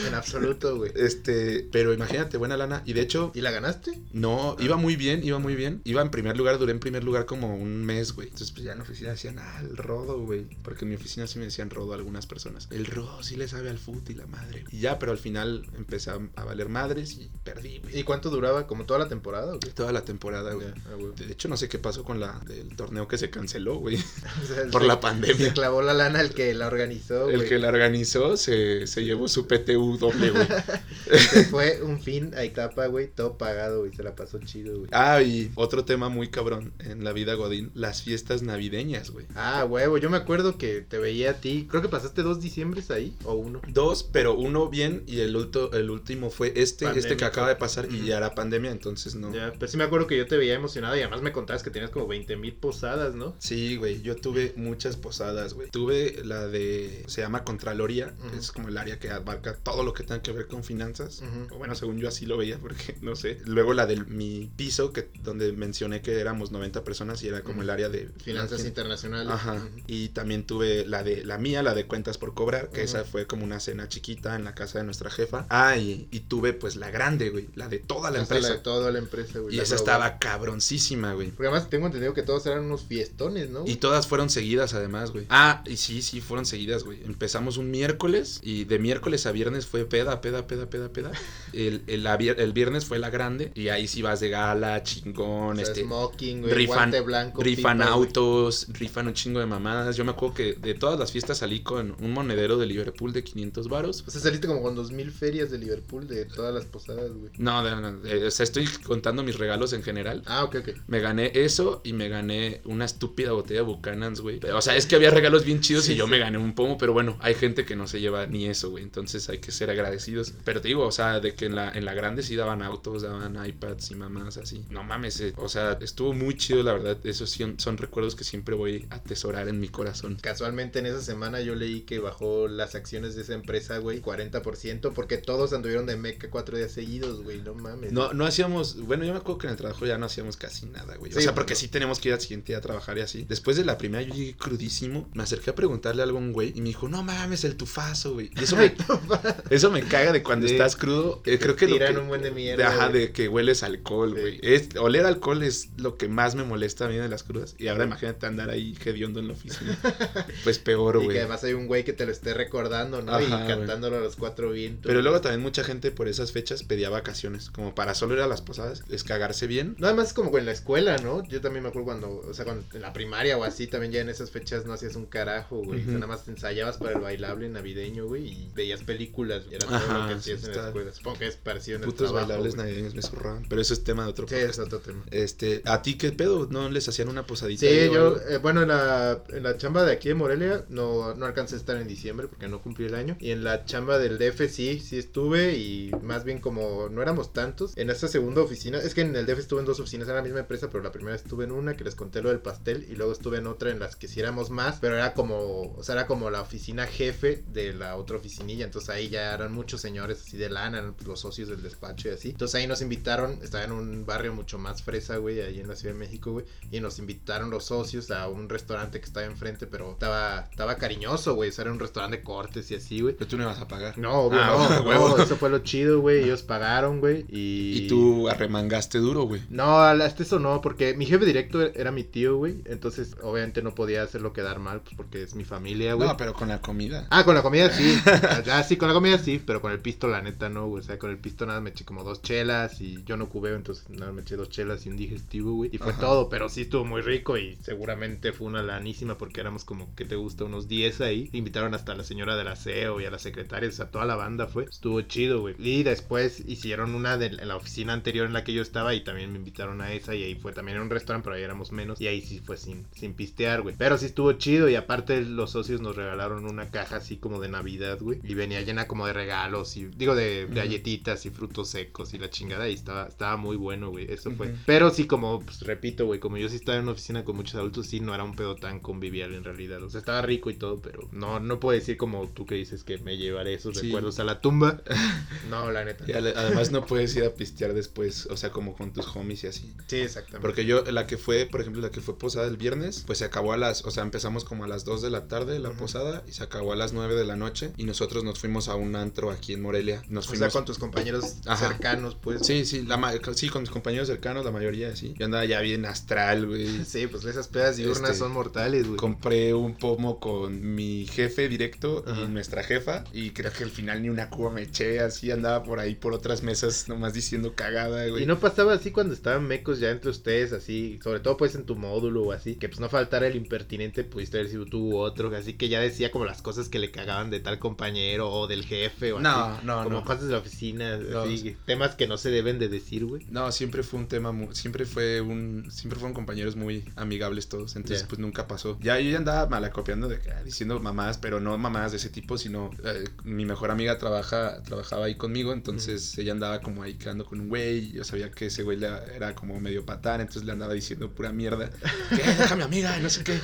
en 0.07 0.15
absoluto, 0.15 0.77
güey. 0.77 0.93
Este, 0.95 1.67
pero 1.73 1.95
imagínate, 1.95 2.37
buena 2.37 2.59
lana. 2.59 2.83
Y 2.85 2.93
de 2.93 3.01
hecho, 3.01 3.33
¿Y 3.35 3.41
la 3.41 3.53
ganaste? 3.53 3.99
no, 4.13 4.55
iba 4.59 4.77
muy 4.77 4.97
bien, 4.97 5.25
iba 5.25 5.39
muy 5.39 5.55
bien. 5.55 5.81
Iba 5.85 6.03
en 6.03 6.11
primer 6.11 6.37
lugar, 6.37 6.59
duré 6.59 6.73
en 6.73 6.81
primer 6.81 7.05
lugar 7.05 7.25
como 7.25 7.57
un 7.57 7.87
mes, 7.87 8.13
güey. 8.13 8.29
Entonces, 8.29 8.51
pues 8.51 8.65
ya 8.67 8.73
en 8.73 8.79
la 8.79 8.85
oficina 8.85 9.13
decían, 9.13 9.39
ah, 9.39 9.61
el 9.63 9.79
rodo, 9.79 10.21
güey. 10.21 10.45
Porque 10.63 10.85
en 10.85 10.91
mi 10.91 10.97
oficina 10.97 11.27
sí 11.27 11.39
me 11.39 11.47
decían 11.47 11.71
rodo 11.71 11.95
algunas 11.95 12.27
personas. 12.27 12.69
El 12.71 12.85
rodo 12.85 13.23
sí 13.23 13.37
le 13.37 13.49
sabe 13.49 13.71
al 13.71 13.79
fútbol 13.79 14.03
y 14.09 14.15
la 14.15 14.27
madre. 14.27 14.65
Y 14.73 14.81
ya, 14.81 14.99
pero 14.99 15.11
al 15.11 15.19
final 15.19 15.67
empecé 15.75 16.11
a, 16.11 16.19
a 16.37 16.45
valer 16.45 16.69
madres 16.69 17.15
y 17.15 17.31
perdí, 17.45 17.79
güey. 17.79 17.99
¿Y 17.99 18.03
cuánto 18.03 18.29
duraba? 18.29 18.67
¿Como 18.67 18.85
toda 18.85 18.99
la 18.99 19.09
temporada, 19.09 19.55
güey? 19.55 19.73
Toda 19.73 19.91
la 19.91 20.03
temporada, 20.03 20.18
güey. 20.21 20.67
Güey. 20.99 21.15
De 21.17 21.33
hecho, 21.33 21.49
no 21.49 21.57
sé 21.57 21.69
qué 21.69 21.79
pasó 21.79 22.05
con 22.05 22.21
la 22.21 22.39
del 22.47 22.75
torneo 22.77 23.07
que 23.09 23.19
se 23.19 23.31
canceló, 23.31 23.77
güey. 23.77 23.97
O 24.43 24.47
sea, 24.47 24.65
Por 24.71 24.83
se- 24.83 24.89
la 24.89 25.01
pandemia. 25.01 25.47
Se 25.49 25.53
clavó 25.53 25.83
la 25.83 25.95
lana 25.95 26.21
el 26.21 26.31
que 26.35 26.53
la 26.55 26.67
organizó, 26.67 27.25
güey. 27.25 27.35
El 27.37 27.49
que 27.49 27.59
la 27.59 27.69
organizó 27.69 28.37
se, 28.37 28.87
se 28.87 29.05
llevó 29.05 29.29
su 29.29 29.47
PTU 29.47 29.97
doble, 29.99 30.31
güey. 30.31 30.47
Fue 31.51 31.81
un 31.83 32.01
fin 32.01 32.33
a 32.37 32.43
etapa, 32.45 32.87
güey, 32.87 33.09
todo 33.09 33.39
pagado, 33.39 33.81
güey. 33.81 33.93
Se 33.95 34.03
la 34.03 34.15
pasó 34.15 34.39
chido, 34.39 34.79
güey. 34.79 34.91
Ah, 34.93 35.23
y 35.23 35.51
otro 35.55 35.85
tema 35.85 36.09
muy 36.09 36.29
cabrón 36.29 36.73
en 36.81 37.05
la 37.05 37.13
vida 37.13 37.35
Godín, 37.35 37.71
las 37.75 38.03
fiestas 38.03 38.43
navideñas, 38.43 39.11
güey. 39.11 39.27
Ah, 39.35 39.65
huevo, 39.65 39.99
yo 39.99 40.11
me 40.11 40.17
acuerdo 40.17 40.59
que 40.59 40.81
te 40.83 40.99
veía 40.99 41.31
a 41.31 41.35
ti. 41.35 41.67
Creo 41.71 41.83
que 41.83 41.89
pasaste 41.89 42.23
dos 42.23 42.41
diciembres 42.41 42.91
ahí, 42.91 43.15
o 43.25 43.35
uno. 43.35 43.61
Dos, 43.69 44.03
pero 44.11 44.35
uno 44.35 44.69
bien 44.69 45.03
y 45.07 45.21
el, 45.21 45.35
ulto- 45.37 45.73
el 45.75 45.91
último 45.91 46.31
fue 46.31 46.53
este, 46.57 46.87
este 46.99 47.17
que 47.17 47.25
acaba 47.25 47.49
de 47.49 47.57
pasar 47.57 47.89
y 47.91 48.05
ya 48.07 48.19
era 48.19 48.35
pandemia, 48.35 48.71
entonces 48.71 49.15
no. 49.15 49.33
Ya, 49.33 49.53
pero 49.59 49.71
sí 49.71 49.77
me 49.77 49.85
acuerdo 49.85 50.07
que 50.09 50.17
yo 50.17 50.27
te 50.27 50.37
veía 50.37 50.55
emocionado 50.55 50.97
y 50.97 51.01
además 51.01 51.23
me 51.23 51.31
contabas 51.33 51.63
que 51.63 51.71
tenías 51.71 51.91
como 51.91 52.09
20 52.09 52.37
mil 52.37 52.55
posadas, 52.55 53.15
¿no? 53.15 53.37
Sí, 53.39 53.77
güey, 53.77 54.03
yo 54.03 54.17
tuve 54.17 54.53
muchas 54.57 54.97
posadas, 54.97 55.55
güey. 55.55 55.71
Tuve 55.71 56.23
la 56.25 56.49
de, 56.49 57.05
se 57.07 57.21
llama 57.21 57.45
Contraloría, 57.45 58.13
que 58.33 58.39
es 58.39 58.51
como 58.51 58.69
el 58.69 58.77
área 58.79 58.99
que 58.99 59.11
abarca 59.11 59.55
todo 59.55 59.85
lo 59.85 59.93
que 59.93 60.03
tenga 60.03 60.23
que 60.23 60.33
ver 60.33 60.49
con 60.49 60.65
finanzas. 60.65 61.23
O 61.53 61.59
Bueno, 61.59 61.75
según 61.77 61.99
yo 61.99 62.09
así 62.09 62.27
lo 62.27 62.37
veía, 62.37 62.59
porque 62.59 62.97
no 63.03 63.15
sé. 63.15 63.39
Luego 63.45 63.75
la 63.75 63.87
de 63.87 63.97
mi 64.07 64.51
piso, 64.57 64.93
que 64.93 65.11
donde 65.23 65.53
mencioné 65.53 66.01
que 66.03 66.19
éramos 66.19 66.51
90 66.51 66.83
personas 66.83 67.23
y 67.23 67.29
era 67.29 67.43
como 67.43 67.63
el 67.63 67.71
área 67.71 67.89
de 67.89 68.09
Finanzas 68.25 68.59
fin- 68.61 68.69
internacionales. 68.69 69.33
Ajá. 69.33 69.63
Y 69.87 70.09
también 70.09 70.45
tuve 70.47 70.87
la 70.87 71.03
de 71.03 71.25
la 71.25 71.39
mía, 71.39 71.63
la 71.63 71.75
de 71.75 71.87
cuentas 71.87 72.17
por 72.19 72.35
cobrar, 72.35 72.71
que 72.71 72.83
esa 72.83 73.05
fue 73.05 73.27
como 73.27 73.45
una 73.45 73.61
cena 73.61 73.89
chiquita 73.89 74.35
en 74.37 74.45
la 74.45 74.55
casa 74.55 74.79
de 74.79 74.85
nuestra 74.85 75.11
jefa. 75.11 75.47
Ah, 75.51 75.77
y, 75.77 76.09
y 76.11 76.21
tuve 76.21 76.53
pues 76.53 76.77
la 76.77 76.91
grande, 76.91 77.31
güey, 77.31 77.49
la 77.55 77.69
de 77.69 77.79
toda 77.79 78.11
la 78.11 78.23
Esa 78.23 78.35
empresa. 78.35 78.55
de 78.55 78.61
toda 78.61 78.91
la 78.91 78.99
empresa, 78.99 79.39
güey. 79.41 79.55
y 79.55 79.57
la 79.59 79.63
esa 79.65 79.77
global. 79.77 79.87
Estaba 79.99 80.19
cabroncísima, 80.19 81.13
güey. 81.15 81.29
Porque 81.31 81.49
además 81.49 81.69
tengo 81.71 81.87
entendido 81.87 82.15
que 82.15 82.23
todos 82.23 82.45
eran 82.47 82.65
unos 82.65 82.83
fiestones, 82.83 83.51
¿no? 83.51 83.65
Y 83.67 83.77
todas 83.77 84.07
fueron 84.07 84.31
seguidas 84.31 84.75
además, 84.75 85.11
güey. 85.13 85.27
Ah, 85.29 85.63
y 85.67 85.77
sí, 85.77 86.03
sí, 86.03 86.21
fueron 86.21 86.47
seguidas, 86.47 86.85
güey. 86.85 87.03
Empezamos 87.05 87.57
un 87.59 87.71
miércoles 87.71 88.41
y 88.43 88.65
de 88.65 88.79
miércoles 88.79 89.27
a 89.27 89.33
viernes 89.33 89.67
fue 89.67 89.85
peda, 89.85 90.21
peda, 90.21 90.47
peda, 90.47 90.67
peda, 90.71 90.89
peda. 90.91 91.13
El, 91.53 91.83
el, 91.87 92.07
el 92.07 92.53
viernes 92.53 92.85
fue 92.85 92.99
la 92.99 93.11
grande 93.11 93.53
y 93.55 93.69
ahí 93.69 93.87
sí 93.89 94.03
vas 94.03 94.21
de 94.21 94.31
gala, 94.31 94.83
chingón, 94.83 95.53
O 95.53 95.55
sea, 95.57 95.65
este... 95.65 95.83
smoking, 95.83 96.43
güey, 96.43 96.55
Rifan, 96.55 96.77
guante 96.77 97.01
blanco, 97.01 97.43
rifan 97.43 97.79
pipa, 97.79 97.91
güey. 97.91 98.07
autos, 98.07 98.67
rifan 98.71 99.09
un 99.09 99.15
chingo 99.15 99.41
de 99.41 99.47
mamadas. 99.47 99.97
Yo 99.97 100.05
me 100.05 100.13
acuerdo 100.13 100.35
que 100.35 100.55
de 100.55 100.75
todas 100.75 100.99
las 100.99 101.13
fiestas 101.13 101.39
salí 101.39 101.61
con 101.63 101.97
un 102.01 102.13
monedero 102.13 102.57
de 102.59 102.67
Liverpool 102.67 103.13
de 103.13 103.25
500 103.25 103.69
varos. 103.69 104.05
O 104.07 104.11
sea, 104.11 104.21
saliste 104.21 104.47
como 104.47 104.63
con 104.63 104.75
dos 104.75 104.93
mil 104.93 105.11
ferias 105.11 105.51
de 105.51 105.59
Liverpool 105.59 106.07
de 106.07 106.25
todas 106.25 106.55
las 106.55 106.65
posadas, 106.65 107.11
güey. 107.13 107.33
No, 107.39 107.63
de- 107.65 107.71
no, 107.77 107.93
de- 108.01 108.27
o 108.27 108.31
sea, 108.31 108.45
estoy 108.45 108.67
contando 108.85 109.23
mis 109.23 109.39
regalos 109.39 109.73
en 109.73 109.83
general. 109.89 110.23
Ah, 110.27 110.45
ok, 110.45 110.57
ok. 110.57 110.69
Me 110.87 111.01
gané 111.01 111.33
eso 111.35 111.81
y 111.85 111.93
me 111.95 112.09
gané 112.09 112.61
una 112.65 112.85
estúpida 112.85 113.33
botella 113.33 113.61
de 113.61 113.67
Buchanan's, 113.67 114.21
güey. 114.21 114.41
O 114.53 114.61
sea, 114.61 114.77
es 114.77 114.87
que 114.87 114.97
había 114.97 115.11
regalos 115.11 115.45
bien 115.45 115.61
chidos 115.61 115.85
Sí, 115.85 115.93
y 115.95 115.97
yo 115.97 116.05
sí. 116.05 116.11
me 116.11 116.19
gané 116.19 116.39
un 116.39 116.55
pomo, 116.55 116.77
pero 116.79 116.93
bueno, 116.93 117.17
hay 117.21 117.35
gente 117.35 117.65
que 117.65 117.75
no 117.77 117.87
se 117.87 118.01
lleva 118.01 118.27
ni 118.27 118.47
eso, 118.47 118.71
güey. 118.71 118.85
Entonces 118.85 119.29
hay 119.29 119.39
que 119.39 119.51
ser 119.51 119.71
agradecidos. 119.71 120.35
Pero 120.45 120.61
te 120.61 120.69
digo, 120.69 120.87
o 120.87 120.93
sea, 120.93 121.21
de 121.21 121.35
que 121.35 121.47
en 121.47 121.55
la, 121.57 121.71
en 121.73 121.85
la 121.85 121.95
grande 121.95 122.23
sí 122.23 122.37
daban 122.37 122.63
autos, 122.63 123.03
daban 123.03 123.45
iPads 123.45 123.91
y 123.91 123.95
mamás 123.95 124.37
así. 124.37 124.65
No 124.71 124.85
mames, 124.85 125.21
eh, 125.21 125.33
o 125.37 125.49
sea, 125.49 125.79
estuvo 125.81 126.13
muy 126.13 126.37
chido, 126.37 126.63
la 126.63 126.75
verdad. 126.75 126.99
Esos 127.05 127.31
sí 127.31 127.43
son, 127.43 127.59
son 127.59 127.77
recuerdos 127.79 128.15
que 128.15 128.25
siempre 128.25 128.55
voy 128.55 128.87
a 128.91 128.97
atesorar 128.97 129.49
en 129.49 129.61
mi 129.61 129.69
corazón. 129.69 130.17
Casualmente 130.21 130.79
en 130.81 130.87
esa 130.87 131.01
semana 131.01 131.41
yo 131.41 131.55
leí 131.55 131.83
que 131.83 131.99
bajó 131.99 132.49
las 132.49 132.75
acciones 132.75 133.15
de 133.17 133.23
esa 133.23 133.35
empresa, 133.35 133.79
güey, 133.79 134.03
40%, 134.03 134.93
porque 134.93 135.19
todos 135.19 135.53
anduvieron 135.53 135.87
de 135.87 135.97
meca 135.97 136.29
cuatro 136.31 136.57
días 136.57 136.73
seguidos, 136.73 137.23
güey, 137.23 137.41
no 137.41 137.55
mames. 137.55 137.93
No, 137.93 138.13
no 138.13 138.27
hacíamos, 138.27 138.77
bueno, 138.83 139.05
yo 139.05 139.13
me 139.13 139.19
acuerdo 139.19 139.39
que 139.39 139.47
en 139.47 139.53
el 139.53 139.57
trabajo 139.69 139.87
ya 139.87 139.99
no 139.99 140.07
hacíamos 140.07 140.37
casi 140.37 140.67
nada, 140.67 140.97
güey. 140.97 141.13
Sí, 141.13 141.19
o 141.19 141.21
sea, 141.23 141.35
porque 141.35 141.55
no. 141.55 141.61
sí 141.61 141.69
tenemos 141.69 142.01
que 142.01 142.09
ir 142.09 142.15
al 142.15 142.21
siguiente 142.21 142.49
día 142.53 142.59
a 142.59 142.61
trabajar 142.61 142.99
y 142.99 143.03
así. 143.03 143.25
Después 143.29 143.57
de 143.57 143.65
la 143.65 143.79
primera 143.79 144.03
yo 144.03 144.15
llegué 144.15 144.35
crudísimo, 144.37 145.09
me 145.15 145.23
acerqué 145.23 145.51
a 145.51 145.55
preguntarle 145.55 146.03
a 146.03 146.05
algún 146.05 146.33
güey 146.33 146.53
y 146.55 146.61
me 146.61 146.69
dijo, 146.69 146.89
no 146.89 147.03
mames, 147.03 147.45
el 147.45 147.57
tufazo, 147.57 148.15
güey. 148.15 148.31
Y 148.39 148.45
eso 148.45 148.57
me, 148.57 148.75
eso 149.51 149.71
me 149.71 149.83
caga 149.83 150.13
de 150.13 150.23
cuando 150.23 150.47
Sí. 150.47 150.55
estás 150.55 150.77
crudo. 150.77 151.23
Eh, 151.25 151.39
creo 151.39 151.57
que 151.57 151.67
lo 151.67 151.75
Tiran 151.75 151.95
que- 151.95 152.01
un 152.01 152.09
buen 152.09 152.23
de 152.23 152.31
mierda, 152.31 152.69
Ajá, 152.69 152.89
güey. 152.89 153.01
de 153.03 153.13
que 153.13 153.29
hueles 153.29 153.63
alcohol, 153.63 154.13
Sí. 154.15 154.21
güey. 154.21 154.41
Es, 154.43 154.69
oler 154.79 155.07
alcohol 155.07 155.43
es 155.43 155.69
lo 155.77 155.97
que 155.97 156.09
más 156.09 156.35
me 156.35 156.45
molesta 156.45 156.87
a 156.87 156.89
mí 156.89 156.97
de 156.97 157.09
las 157.09 157.23
crudas. 157.23 157.55
Y 157.59 157.69
ahora 157.69 157.85
imagínate 157.85 158.27
andar 158.27 158.51
ahí 158.51 158.77
hediondo 158.85 159.21
en 159.21 159.29
la 159.29 159.35
oficina. 159.35 159.79
Pues 160.45 160.59
peor, 160.59 160.97
Y 160.97 161.01
que 161.01 161.05
güey. 161.07 161.19
además 161.19 161.45
hay 161.45 161.53
un 161.55 161.67
güey 161.67 161.85
que 161.85 161.93
te 161.93 162.07
lo 162.07 162.13
esté 162.13 162.33
recordando, 162.35 163.03
¿no? 163.03 163.21
y 163.21 163.25
Ajá, 163.25 163.37
güey. 163.45 163.49
cantándolo 163.49 163.97
a 163.97 164.01
los 164.01 164.17
cuatro 164.17 164.51
vientos. 164.51 164.85
Pero 164.87 165.03
luego 165.03 165.21
también 165.21 165.41
mucha 165.43 165.65
gente 165.65 165.91
por 165.91 166.09
esas 166.09 166.33
fechas 166.33 166.63
pedía 166.63 166.89
vacaciones, 166.91 167.51
como 167.51 167.75
para 167.75 167.95
solo 167.95 168.15
ir 168.15 168.21
a 168.21 168.27
las 168.27 168.41
posadas, 168.43 168.83
es 168.89 169.05
cagarse 169.05 169.47
bien. 169.47 169.58
No, 169.65 169.87
además 169.87 170.13
como 170.13 170.37
en 170.39 170.47
la 170.47 170.53
escuela, 170.53 170.99
¿no? 170.99 171.27
Yo 171.29 171.41
también 171.41 171.63
me 171.63 171.69
acuerdo 171.71 171.87
cuando, 171.87 172.25
o 172.29 172.35
sea, 172.35 172.45
cuando 172.45 172.65
en 172.75 172.83
la 172.83 172.93
primaria 172.93 173.37
o 173.39 173.45
así, 173.45 173.67
también 173.67 173.93
ya 173.93 174.01
en 174.01 174.09
esas 174.09 174.31
fechas 174.31 174.67
no 174.67 174.73
hacías 174.73 174.97
un 174.97 175.07
carajo, 175.07 175.59
güey. 175.63 175.81
O 175.81 175.85
sea, 175.85 175.91
Ujú. 175.93 176.01
nada 176.01 176.07
más 176.07 176.25
te 176.25 176.31
ensayabas 176.31 176.77
para 176.79 176.93
el 176.93 177.01
bailable 177.01 177.49
navideño, 177.49 178.07
güey, 178.07 178.27
y 178.29 178.51
veías 178.55 178.83
películas. 178.83 179.45
Y 179.51 179.55
era 179.55 179.67
todo 179.67 179.77
Ajá, 179.77 180.09
lo 180.09 180.17
que 180.17 180.23
sí, 180.23 180.33
hacías 180.33 180.45
en 180.49 180.57
la 180.57 180.67
escuela. 180.69 180.93
Supongo 180.93 181.19
que 181.19 181.27
es 181.27 181.37
parecido 181.37 181.77
en 181.77 181.83
el 181.83 181.89
Putos 181.91 182.09
trabajo, 182.09 182.27
bailables 182.29 182.55
güey. 182.55 182.67
navideños 182.67 182.95
me 182.95 183.03
zurraban. 183.03 183.47
Pero 183.49 183.61
eso 183.61 183.75
es 183.75 183.85
tema 183.85 184.05
de 184.05 184.11
otro 184.11 184.29
Sí, 184.29 184.35
podcast. 184.35 184.51
es 184.53 184.59
otro 184.59 184.79
tema. 184.81 185.05
Este, 185.11 185.63
¿a 185.65 185.83
ti 185.83 185.97
qué 185.99 186.13
pedo? 186.13 186.47
¿No 186.51 186.69
les 186.71 186.89
hacían 186.89 187.09
una 187.09 187.27
posadita? 187.27 187.61
Sí, 187.61 187.91
yo, 187.93 188.17
eh, 188.29 188.39
bueno, 188.39 188.63
en 188.63 188.69
la, 188.69 189.23
en 189.31 189.43
la 189.43 189.57
chamba 189.57 189.85
de 189.85 189.93
aquí 189.93 190.09
de 190.09 190.15
Morelia 190.15 190.65
no, 190.69 191.15
no 191.15 191.27
alcancé 191.27 191.55
a 191.55 191.59
estar 191.59 191.77
en 191.77 191.89
diciembre 191.89 192.29
porque 192.29 192.49
no 192.49 192.63
cumplí 192.63 192.87
el 192.87 192.95
año. 192.95 193.17
Y 193.21 193.31
en 193.31 193.45
la 193.45 193.65
chamba 193.65 193.99
del 193.99 194.19
DF 194.19 194.49
sí, 194.51 194.81
sí 194.81 194.99
estuve 194.99 195.57
y 195.57 195.91
más 196.03 196.25
bien 196.25 196.41
como 196.41 196.89
no 196.91 197.03
éramos 197.03 197.33
tantos. 197.33 197.77
En 197.77 197.91
esta 197.91 198.09
segunda 198.09 198.43
oficina, 198.43 198.79
es 198.79 198.95
que 198.95 199.01
en 199.03 199.15
el 199.17 199.27
DF 199.27 199.39
estuve 199.49 199.61
en 199.61 199.67
dos 199.67 199.81
oficinas, 199.81 200.07
era 200.07 200.19
la 200.19 200.23
misma 200.23 200.41
empresa, 200.41 200.69
pero 200.71 200.85
la 200.85 200.93
primera 200.93 201.17
estuve 201.17 201.45
en 201.45 201.53
una 201.53 201.75
que 201.75 201.83
les 201.83 201.95
conté 201.95 202.21
lo 202.21 202.29
del 202.29 202.41
pastel 202.41 202.87
y 202.91 202.97
luego 202.97 203.13
estuve 203.13 203.39
en 203.39 203.47
otra 203.47 203.71
en 203.71 203.81
las 203.81 203.97
que 203.97 204.07
éramos 204.21 204.51
más, 204.51 204.77
pero 204.79 204.95
era 204.95 205.15
como, 205.15 205.73
o 205.75 205.83
sea, 205.83 205.95
era 205.95 206.07
como 206.07 206.29
la 206.29 206.43
oficina 206.43 206.87
jefe 206.87 207.43
de 207.51 207.73
la 207.73 207.97
otra 207.97 208.19
oficinilla. 208.19 208.67
Entonces 208.67 208.91
ahí 208.91 209.09
ya 209.09 209.33
eran 209.33 209.55
muchos 209.55 209.81
señores 209.81 210.21
así 210.21 210.37
de 210.37 210.51
lana, 210.51 210.79
eran 210.81 210.95
los 211.07 211.21
socios 211.21 211.49
del 211.49 211.63
despacho 211.63 212.09
y 212.09 212.13
así. 212.13 212.29
Entonces 212.31 212.57
ahí 212.57 212.67
nos 212.67 212.83
invitaron, 212.83 213.39
estaba 213.43 213.65
en 213.65 213.73
un 213.73 214.05
barrio 214.05 214.35
mucho 214.35 214.59
más 214.59 214.83
fresa, 214.83 215.17
güey, 215.17 215.41
ahí 215.41 215.61
en 215.61 215.69
la 215.69 215.77
Ciudad 215.77 215.95
de 215.95 216.01
México, 216.01 216.33
güey. 216.33 216.45
Y 216.71 216.81
nos 216.81 216.99
invitaron 216.99 217.49
los 217.49 217.65
socios 217.65 218.11
a 218.11 218.29
un 218.29 218.51
restaurante 218.51 219.01
que 219.01 219.07
estaba 219.07 219.25
enfrente, 219.25 219.67
pero 219.67 219.93
estaba, 219.93 220.47
estaba 220.51 220.77
cariñoso, 220.77 221.35
güey. 221.37 221.49
O 221.49 221.53
sea, 221.53 221.63
era 221.63 221.73
un 221.73 221.79
restaurante 221.81 222.19
de 222.19 222.23
cortes 222.23 222.71
y 222.71 222.75
así, 222.75 223.01
güey. 223.01 223.15
Pero 223.17 223.29
tú 223.29 223.39
no 223.39 223.45
ibas 223.45 223.61
a 223.61 223.67
pagar. 223.69 223.97
No, 223.97 224.13
obvio, 224.13 224.41
Ah, 224.43 224.81
no, 224.83 224.83
huevo. 224.91 225.19
eso 225.19 225.37
fue 225.37 225.49
lo 225.49 225.61
chido, 225.61 226.01
güey. 226.01 226.25
Ellos 226.25 226.43
pagaron, 226.43 227.01
güey. 227.01 227.25
Y... 227.31 227.85
Y 227.85 227.89
tú 227.89 228.29
arremangaste 228.29 228.99
duro, 228.99 229.23
güey. 229.23 229.38
No, 229.51 229.81
hasta 229.81 230.23
eso 230.23 230.39
no, 230.39 230.61
porque 230.61 230.95
mi 230.95 231.07
jefe 231.07 231.25
directo 231.25 231.61
era 231.63 231.91
mi 231.91 232.05
tío, 232.05 232.37
güey. 232.37 232.63
Entonces, 232.65 233.17
obviamente 233.23 233.63
no 233.63 233.75
podía 233.75 234.03
hacerlo 234.03 234.33
quedar 234.33 234.59
mal, 234.59 234.81
pues 234.83 234.95
porque 234.97 235.23
es 235.23 235.35
mi 235.35 235.45
familia, 235.45 235.95
güey. 235.95 236.09
No, 236.09 236.17
pero 236.17 236.35
con 236.35 236.49
la 236.49 236.61
comida. 236.61 237.07
Ah, 237.11 237.25
con 237.25 237.35
la 237.35 237.43
comida 237.43 237.71
sí. 237.71 237.99
Ah, 238.51 238.63
sí, 238.63 238.77
con 238.77 238.89
la 238.89 238.95
comida 238.95 239.19
sí, 239.19 239.43
pero 239.45 239.61
con 239.61 239.73
el 239.73 239.81
pisto 239.81 240.09
la 240.09 240.23
neta 240.23 240.49
no, 240.49 240.67
güey. 240.67 240.83
O 240.83 240.87
sea, 240.87 240.99
con 240.99 241.11
el 241.11 241.19
pisto 241.19 241.47
nada 241.47 241.61
me 241.61 241.71
eché 241.71 241.85
como 241.85 242.05
dos 242.05 242.23
chelas 242.23 242.81
y 242.81 243.03
yo 243.05 243.17
no 243.17 243.29
cubeo, 243.29 243.57
entonces 243.57 243.89
nada 243.91 244.13
me 244.13 244.23
eché 244.23 244.37
dos 244.37 244.49
chelas 244.49 244.87
y 244.87 244.91
un 244.91 244.97
digestivo, 244.97 245.53
güey. 245.53 245.71
Y 245.73 245.79
fue 245.79 245.93
Ajá. 245.93 246.01
todo, 246.01 246.29
pero 246.29 246.49
sí 246.49 246.63
estuvo 246.63 246.85
muy 246.85 247.03
rico 247.03 247.37
y 247.37 247.57
seguramente 247.63 248.33
fue 248.33 248.47
una 248.47 248.63
lanísima 248.63 249.19
porque 249.19 249.41
éramos 249.41 249.65
como, 249.65 249.95
que 249.95 250.05
te 250.05 250.17
gusta? 250.17 250.45
Unos 250.45 250.69
10 250.69 251.01
ahí. 251.01 251.31
Invitaron 251.33 251.75
hasta 251.75 251.93
a 251.93 251.97
la 251.97 252.05
señora 252.05 252.37
del 252.37 252.49
aseo 252.49 253.01
y 253.01 253.05
a 253.05 253.11
la 253.11 253.19
secretaria, 253.19 253.69
o 253.69 253.73
sea, 253.73 253.91
toda 253.91 254.05
la 254.05 254.17
banda 254.17 254.47
fue. 254.47 254.65
Estuvo 254.65 255.01
chido, 255.03 255.41
güey. 255.41 255.55
Y 255.59 255.83
después 255.83 256.43
hicieron 256.47 256.95
una 256.95 257.17
de 257.17 257.31
la 257.31 257.57
oficina 257.57 257.93
anterior 257.93 258.27
en 258.27 258.33
la 258.33 258.45
que 258.45 258.53
yo 258.53 258.63
estaba 258.63 258.95
y 258.95 259.05
también 259.05 259.28
me 259.29 259.39
invitaron 259.39 259.81
a 259.81 259.93
esa 259.93 260.15
y 260.15 260.23
ahí 260.25 260.35
fue 260.35 260.53
también 260.53 260.77
en 260.77 260.85
un 260.85 260.91
restaurante, 260.91 261.25
pero 261.25 261.37
ahí 261.37 261.43
éramos 261.43 261.73
menos. 261.73 262.01
Y 262.01 262.07
ahí 262.07 262.21
sí 262.21 262.41
fue 262.41 262.57
sin, 262.57 262.87
sin 262.95 263.15
pistear, 263.15 263.63
güey. 263.63 263.75
Pero 263.79 263.99
sí 263.99 264.07
estuvo 264.07 264.33
chido 264.33 264.69
y 264.69 264.75
aparte 264.75 265.21
los 265.23 265.51
socios 265.53 265.81
nos 265.81 265.97
regalaron 265.97 266.45
una 266.47 266.71
caja 266.71 266.97
así 266.97 267.17
como 267.17 267.41
de 267.41 267.49
Navidad, 267.49 267.99
güey. 268.01 268.21
Y 268.23 268.35
venía 268.35 268.61
llena 268.63 268.87
como 268.87 269.07
de 269.07 269.13
regalos 269.13 269.77
y 269.77 269.87
digo 269.87 270.15
de, 270.15 270.47
galletitas 270.51 271.27
y 271.27 271.31
frutos 271.31 271.69
secos 271.71 272.15
y 272.15 272.19
la 272.19 272.31
chingada 272.31 272.69
y 272.69 272.75
estaba, 272.75 273.07
estaba 273.07 273.37
muy 273.37 273.57
bueno, 273.57 273.91
güey. 273.91 274.11
Eso 274.11 274.31
fue. 274.33 274.49
Ujú. 274.49 274.57
Pero 274.67 274.91
sí 274.91 275.07
como, 275.07 275.41
pues 275.41 275.61
repito, 275.61 276.07
güey, 276.07 276.21
como 276.21 276.37
yo 276.39 276.49
sí 276.49 276.57
estaba 276.57 276.77
en 276.79 276.85
una 276.85 276.93
oficina 276.93 277.25
con 277.25 277.37
muchos 277.37 277.55
adultos, 277.57 277.87
sí 277.87 278.01
no 278.01 278.15
era 278.15 278.25
un 278.25 278.35
pedo 278.37 278.57
tan 278.57 278.81
convivial 278.81 279.35
en 279.35 279.45
realidad. 279.45 279.83
O 279.83 279.91
sea, 279.91 280.01
estaba 280.01 280.23
rico 280.23 280.51
y 280.51 280.55
todo, 280.55 280.81
pero 280.81 281.09
no, 281.13 281.41
no 281.41 281.61
puedo 281.61 281.79
decir 281.79 281.97
como 281.97 282.27
tú 282.29 282.47
que 282.47 282.55
dices 282.55 282.85
que 282.85 282.99
me 282.99 283.17
llevaré 283.17 283.55
esos 283.55 283.77
Sí. 283.79 283.87
recuerdos 283.87 284.19
a 284.19 284.25
la 284.25 284.41
tumba. 284.41 284.81
No, 285.49 285.71
la 285.71 285.85
neta. 285.85 286.05
Y 286.07 286.13
además 286.13 286.73
no 286.73 286.85
puedes 286.85 287.15
ir 287.17 287.25
a 287.25 287.31
pistear 287.31 287.73
después, 287.73 288.27
o 288.27 288.37
sea, 288.37 288.51
como 288.51 288.75
con 288.77 288.93
tus 288.93 289.07
homies 289.19 289.45
y 289.45 289.47
así. 289.49 289.73
Sí, 289.87 289.97
exactamente. 289.97 290.41
Porque 290.41 290.65
yo, 290.65 290.83
la 290.85 291.07
que 291.07 291.19
fue, 291.19 291.47
por 291.47 291.61
ejemplo, 291.61 291.83
la 291.83 291.91
que 291.91 292.01
fue 292.01 292.19
posada 292.19 292.47
el 292.47 292.57
viernes, 292.57 293.05
pues 293.07 293.19
se 293.19 293.25
acabó 293.25 293.53
a 293.53 293.57
las, 293.57 293.85
o 293.85 293.91
sea, 293.91 294.03
empezamos 294.03 294.45
como 294.45 294.65
a 294.65 294.69
las 294.69 294.85
2 294.85 295.03
de 295.03 295.11
la 295.11 295.29
tarde 295.29 295.59
la 295.59 295.71
Ujú. 295.71 295.79
posada 295.81 296.23
y 296.29 296.33
se 296.33 296.43
acabó 296.43 296.73
a 296.73 296.77
las 296.77 296.93
9 296.93 297.15
de 297.15 297.25
la 297.25 297.37
noche 297.37 297.71
y 297.77 297.85
nosotros 297.85 298.25
nos 298.25 298.39
fuimos 298.39 298.69
a 298.69 298.75
un 298.75 298.97
antro 298.97 299.31
aquí 299.31 299.53
en 299.53 299.63
Morelia. 299.63 300.03
Nos 300.09 300.27
o 300.27 300.29
fuimos... 300.31 300.53
sea, 300.53 300.59
con 300.59 300.65
tus 300.65 300.79
compañeros 300.79 301.37
Ajá. 301.47 301.69
cercanos, 301.69 302.15
pues. 302.15 302.47
Sí, 302.47 302.65
sí, 302.65 302.83
la 302.83 302.97
ma- 302.97 303.13
sí, 303.35 303.49
con 303.49 303.63
mis 303.63 303.71
compañeros 303.71 304.09
cercanos, 304.09 304.45
la 304.45 304.51
mayoría, 304.51 304.95
sí. 304.97 305.15
Yo 305.19 305.25
andaba 305.27 305.45
ya 305.45 305.61
bien 305.61 305.85
astral, 305.85 306.47
güey. 306.47 306.69
Sí, 306.89 307.07
pues 307.07 307.25
esas 307.25 307.49
pedas 307.49 307.77
diurnas 307.77 308.11
Este, 308.11 308.19
son 308.21 308.33
mortales, 308.33 308.87
güey. 308.87 308.97
Compré 308.99 309.53
un 309.55 309.77
pomo 309.77 310.19
con 310.21 310.75
mi 310.75 311.07
jefe 311.07 311.49
directo 311.49 312.05
Ajá. 312.07 312.23
y 312.23 312.29
nuestra 312.29 312.63
jefa. 312.63 313.05
Y 313.13 313.31
creo 313.31 313.53
que 313.53 313.65
al 313.65 313.71
final 313.71 314.03
ni 314.03 314.09
una 314.09 314.31
cuba 314.31 314.51
me 314.51 314.63
eché. 314.63 315.01
Así 315.01 315.31
andaba 315.31 315.63
por 315.63 315.79
ahí 315.81 315.95
por 315.95 316.13
otras 316.15 316.43
mesas 316.43 316.89
nomás 316.89 317.13
diciendo 317.13 317.55
cagada, 317.55 318.07
güey. 318.09 318.23
Y 318.23 318.27
no 318.27 318.39
pasaba 318.39 318.73
así 318.75 318.91
cuando 318.91 319.08
estaban 319.15 319.47
mecos 319.47 319.81
ya 319.81 319.91
entre 319.91 320.11
ustedes, 320.11 320.53
así, 320.53 320.99
sobre 321.03 321.21
todo 321.21 321.37
pues 321.37 321.55
en 321.55 321.65
tu 321.65 321.77
módulo 321.77 322.25
o 322.25 322.33
así, 322.33 322.57
que 322.57 322.69
pues 322.69 322.81
no 322.81 322.89
faltara 322.89 323.27
el 323.27 323.37
impertinente, 323.37 324.05
pudiste 324.05 324.39
haber 324.39 324.51
sido 324.51 324.65
tú 324.67 324.93
u 324.93 324.97
otro, 324.99 325.35
así 325.37 325.55
que 325.55 325.69
ya 325.69 325.81
decía 325.81 326.11
como 326.11 326.25
las 326.25 326.43
cosas 326.43 326.69
que 326.69 326.79
le 326.79 326.91
cagaban 326.91 327.31
de 327.31 327.41
tal 327.41 327.59
compañero 327.59 328.31
o 328.31 328.47
del 328.47 328.65
jefe 328.65 329.13
o 329.13 329.21
No, 329.21 329.29
así. 329.31 329.67
no, 329.67 329.85
como 329.85 329.97
no. 330.01 330.05
cosas 330.05 330.27
de 330.27 330.33
la 330.33 330.39
oficina, 330.39 330.97
No, 330.99 331.21
así, 331.23 331.39
sí. 331.39 331.57
temas 331.65 331.95
que 331.95 332.07
no 332.07 332.17
se 332.19 332.31
deben 332.31 332.59
de 332.59 332.69
decir, 332.69 333.05
güey. 333.05 333.27
No, 333.31 333.51
siempre 333.53 333.83
fue 333.83 334.01
un 334.01 334.09
tema 334.09 334.33
muy, 334.33 334.55
siempre 334.55 334.85
fue 334.85 335.21
un, 335.21 335.67
siempre 335.71 335.99
fueron 335.99 336.15
compañeros 336.15 336.57
muy 336.57 336.85
amigables 336.97 337.49
todos, 337.49 337.77
entonces 337.77 338.05
pues 338.09 338.19
nunca 338.19 338.47
pasó. 338.47 338.79
Ya 338.81 338.99
yo 339.01 339.11
ya 339.11 339.19
andaba 339.19 339.47
malacopiando 339.49 340.09
de 340.09 340.17
ah, 340.35 340.43
diciendo 340.45 340.79
mamadas, 340.81 341.19
pero 341.19 341.41
no 341.41 341.57
mamadas 341.59 341.93
de 341.93 341.99
ese 341.99 342.11
tipo, 342.11 342.39
sino 342.39 342.71
eh, 342.85 343.05
mi 343.25 343.45
mejor 343.45 343.71
amiga 343.71 343.99
trabaja, 343.99 344.63
trabajaba 344.63 345.07
ahí 345.07 345.15
conmigo, 345.17 345.53
entonces 345.53 346.17
ella 346.19 346.33
andaba 346.33 346.61
como 346.61 346.83
ahí 346.83 346.95
quedando 346.95 347.25
con 347.25 347.41
un 347.41 347.49
güey, 347.49 347.93
yo 347.93 348.05
sabía 348.05 348.31
que 348.31 348.47
ese 348.47 348.63
güey 348.63 348.79
le- 348.79 348.89
era 349.15 349.35
como 349.35 349.61
medio 349.61 349.85
patán, 349.85 350.21
entonces 350.21 350.45
le 350.45 350.53
andaba 350.53 350.75
diciendo 350.75 351.11
pura 351.11 351.33
mierda, 351.33 351.71
a 352.51 352.57
mi 352.57 352.63
amiga, 352.63 352.99
no 352.99 353.11
sé 353.11 353.25
qué. 353.25 353.39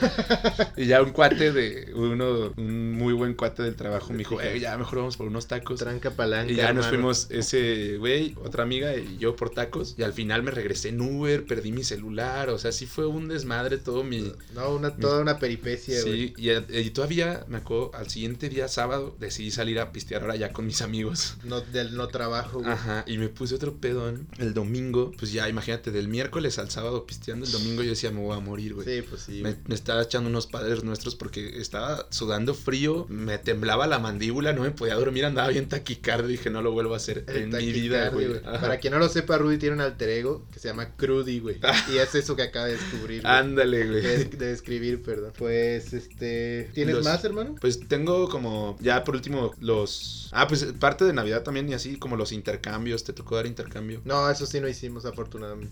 Y 0.76 0.86
ya 0.86 1.02
un 1.02 1.10
cuate 1.10 1.52
de, 1.52 1.92
uno, 1.94 2.52
un 2.56 2.92
muy 2.92 3.12
buen 3.12 3.34
cuate 3.34 3.62
del 3.62 3.76
trabajo 3.76 4.12
me 4.12 4.18
dijo, 4.18 4.40
eh, 4.40 4.58
ya 4.60 4.76
mejor 4.76 4.98
vamos 4.98 5.16
por 5.16 5.26
unos 5.26 5.46
tacos. 5.46 5.80
Tranca 5.80 6.10
palanca. 6.10 6.52
Y 6.52 6.56
ya 6.56 6.72
nos 6.72 6.86
fuimos 6.86 7.28
ese 7.30 7.96
güey, 7.98 8.34
otra 8.42 8.62
amiga 8.62 8.96
y 8.96 9.18
yo 9.18 9.36
por 9.36 9.50
tacos. 9.50 9.94
Y 9.98 10.02
al 10.02 10.12
final 10.12 10.42
me 10.42 10.50
regresé 10.50 10.90
en 10.90 11.00
Uber, 11.00 11.44
perdí 11.44 11.72
mi 11.72 11.84
celular. 11.84 12.50
O 12.50 12.58
sea, 12.58 12.72
sí 12.72 12.86
fue 12.86 13.06
un 13.06 13.28
desmadre 13.28 13.78
todo 13.78 14.04
mi. 14.04 14.32
No, 14.54 14.70
una, 14.70 14.96
toda 14.96 15.20
una 15.20 15.38
peripecia, 15.38 16.00
güey. 16.02 16.34
Sí, 16.34 16.34
y, 16.36 16.78
y 16.78 16.90
todavía 16.90 17.44
me 17.48 17.58
acuerdo, 17.58 17.90
al 17.94 18.08
siguiente 18.08 18.48
día 18.48 18.68
sábado 18.68 19.16
decidí 19.18 19.50
salir 19.50 19.78
a 19.80 19.92
pistear 19.92 20.22
ahora 20.22 20.36
ya 20.36 20.52
con 20.52 20.66
mis 20.66 20.82
amigos. 20.82 21.36
No, 21.44 21.60
del 21.60 21.96
no 21.96 22.08
trabajo, 22.08 22.60
güey. 22.60 22.70
Ajá, 22.70 23.04
y 23.06 23.18
me 23.18 23.28
puse 23.28 23.54
otro 23.54 23.74
pedón 23.74 24.26
el 24.38 24.54
domingo. 24.54 25.12
Pues 25.18 25.32
ya, 25.34 25.48
imagínate, 25.48 25.90
del 25.90 26.08
miércoles 26.08 26.58
al 26.58 26.70
sábado 26.70 27.06
pisteando. 27.06 27.44
El 27.46 27.52
domingo 27.52 27.82
yo 27.82 27.90
decía, 27.90 28.10
me 28.10 28.20
voy 28.20 28.36
a 28.36 28.40
morir, 28.40 28.74
güey. 28.74 28.86
Sí, 28.86 29.02
pues 29.08 29.22
sí. 29.22 29.42
Me, 29.42 29.56
estaba 29.74 30.02
echando 30.02 30.30
unos 30.30 30.46
padres 30.46 30.82
nuestros 30.84 31.14
porque 31.14 31.60
estaba 31.60 32.06
sudando 32.10 32.54
frío, 32.54 33.06
me 33.08 33.38
temblaba 33.38 33.86
la 33.86 33.98
mandíbula, 33.98 34.52
no 34.52 34.62
me 34.62 34.70
podía 34.70 34.94
dormir, 34.94 35.24
andaba 35.26 35.48
bien 35.48 35.68
taquicardia 35.68 36.28
y 36.28 36.32
dije, 36.32 36.50
no 36.50 36.62
lo 36.62 36.72
vuelvo 36.72 36.94
a 36.94 36.96
hacer 36.96 37.24
El 37.28 37.36
en 37.36 37.50
mi 37.50 37.72
vida, 37.72 38.08
güey. 38.10 38.40
Para 38.42 38.78
quien 38.78 38.92
no 38.94 38.98
lo 38.98 39.08
sepa, 39.08 39.36
Rudy 39.38 39.58
tiene 39.58 39.74
un 39.74 39.80
alter 39.82 40.08
ego 40.08 40.46
que 40.52 40.58
se 40.58 40.68
llama 40.68 40.94
Crudy, 40.96 41.40
güey. 41.40 41.58
Y 41.92 41.98
es 41.98 42.14
eso 42.14 42.34
que 42.36 42.42
acaba 42.42 42.66
de 42.66 42.76
descubrir. 42.76 43.22
güey. 43.22 43.34
Ándale, 43.34 43.86
güey. 43.86 44.02
De, 44.02 44.24
de 44.24 44.52
escribir, 44.52 45.02
perdón. 45.02 45.32
Pues, 45.36 45.92
este... 45.92 46.70
¿Tienes 46.74 46.94
Los- 46.96 47.04
más, 47.04 47.24
hermano? 47.24 47.56
Pues 47.60 47.80
tengo 47.88 48.28
como, 48.28 48.76
ya 48.80 49.04
por 49.04 49.14
último, 49.16 49.52
los... 49.60 50.28
Ah, 50.32 50.46
pues 50.48 50.64
parte 50.78 51.04
de 51.04 51.12
Navidad 51.12 51.42
también 51.42 51.68
y 51.68 51.74
así, 51.74 51.96
como 51.96 52.16
los 52.16 52.32
intercambios. 52.32 53.04
¿Te 53.04 53.12
tocó 53.12 53.36
dar 53.36 53.46
intercambio? 53.46 54.00
No, 54.04 54.28
eso 54.30 54.46
sí 54.46 54.60
no 54.60 54.68
hicimos, 54.68 55.04
afortunadamente. 55.04 55.23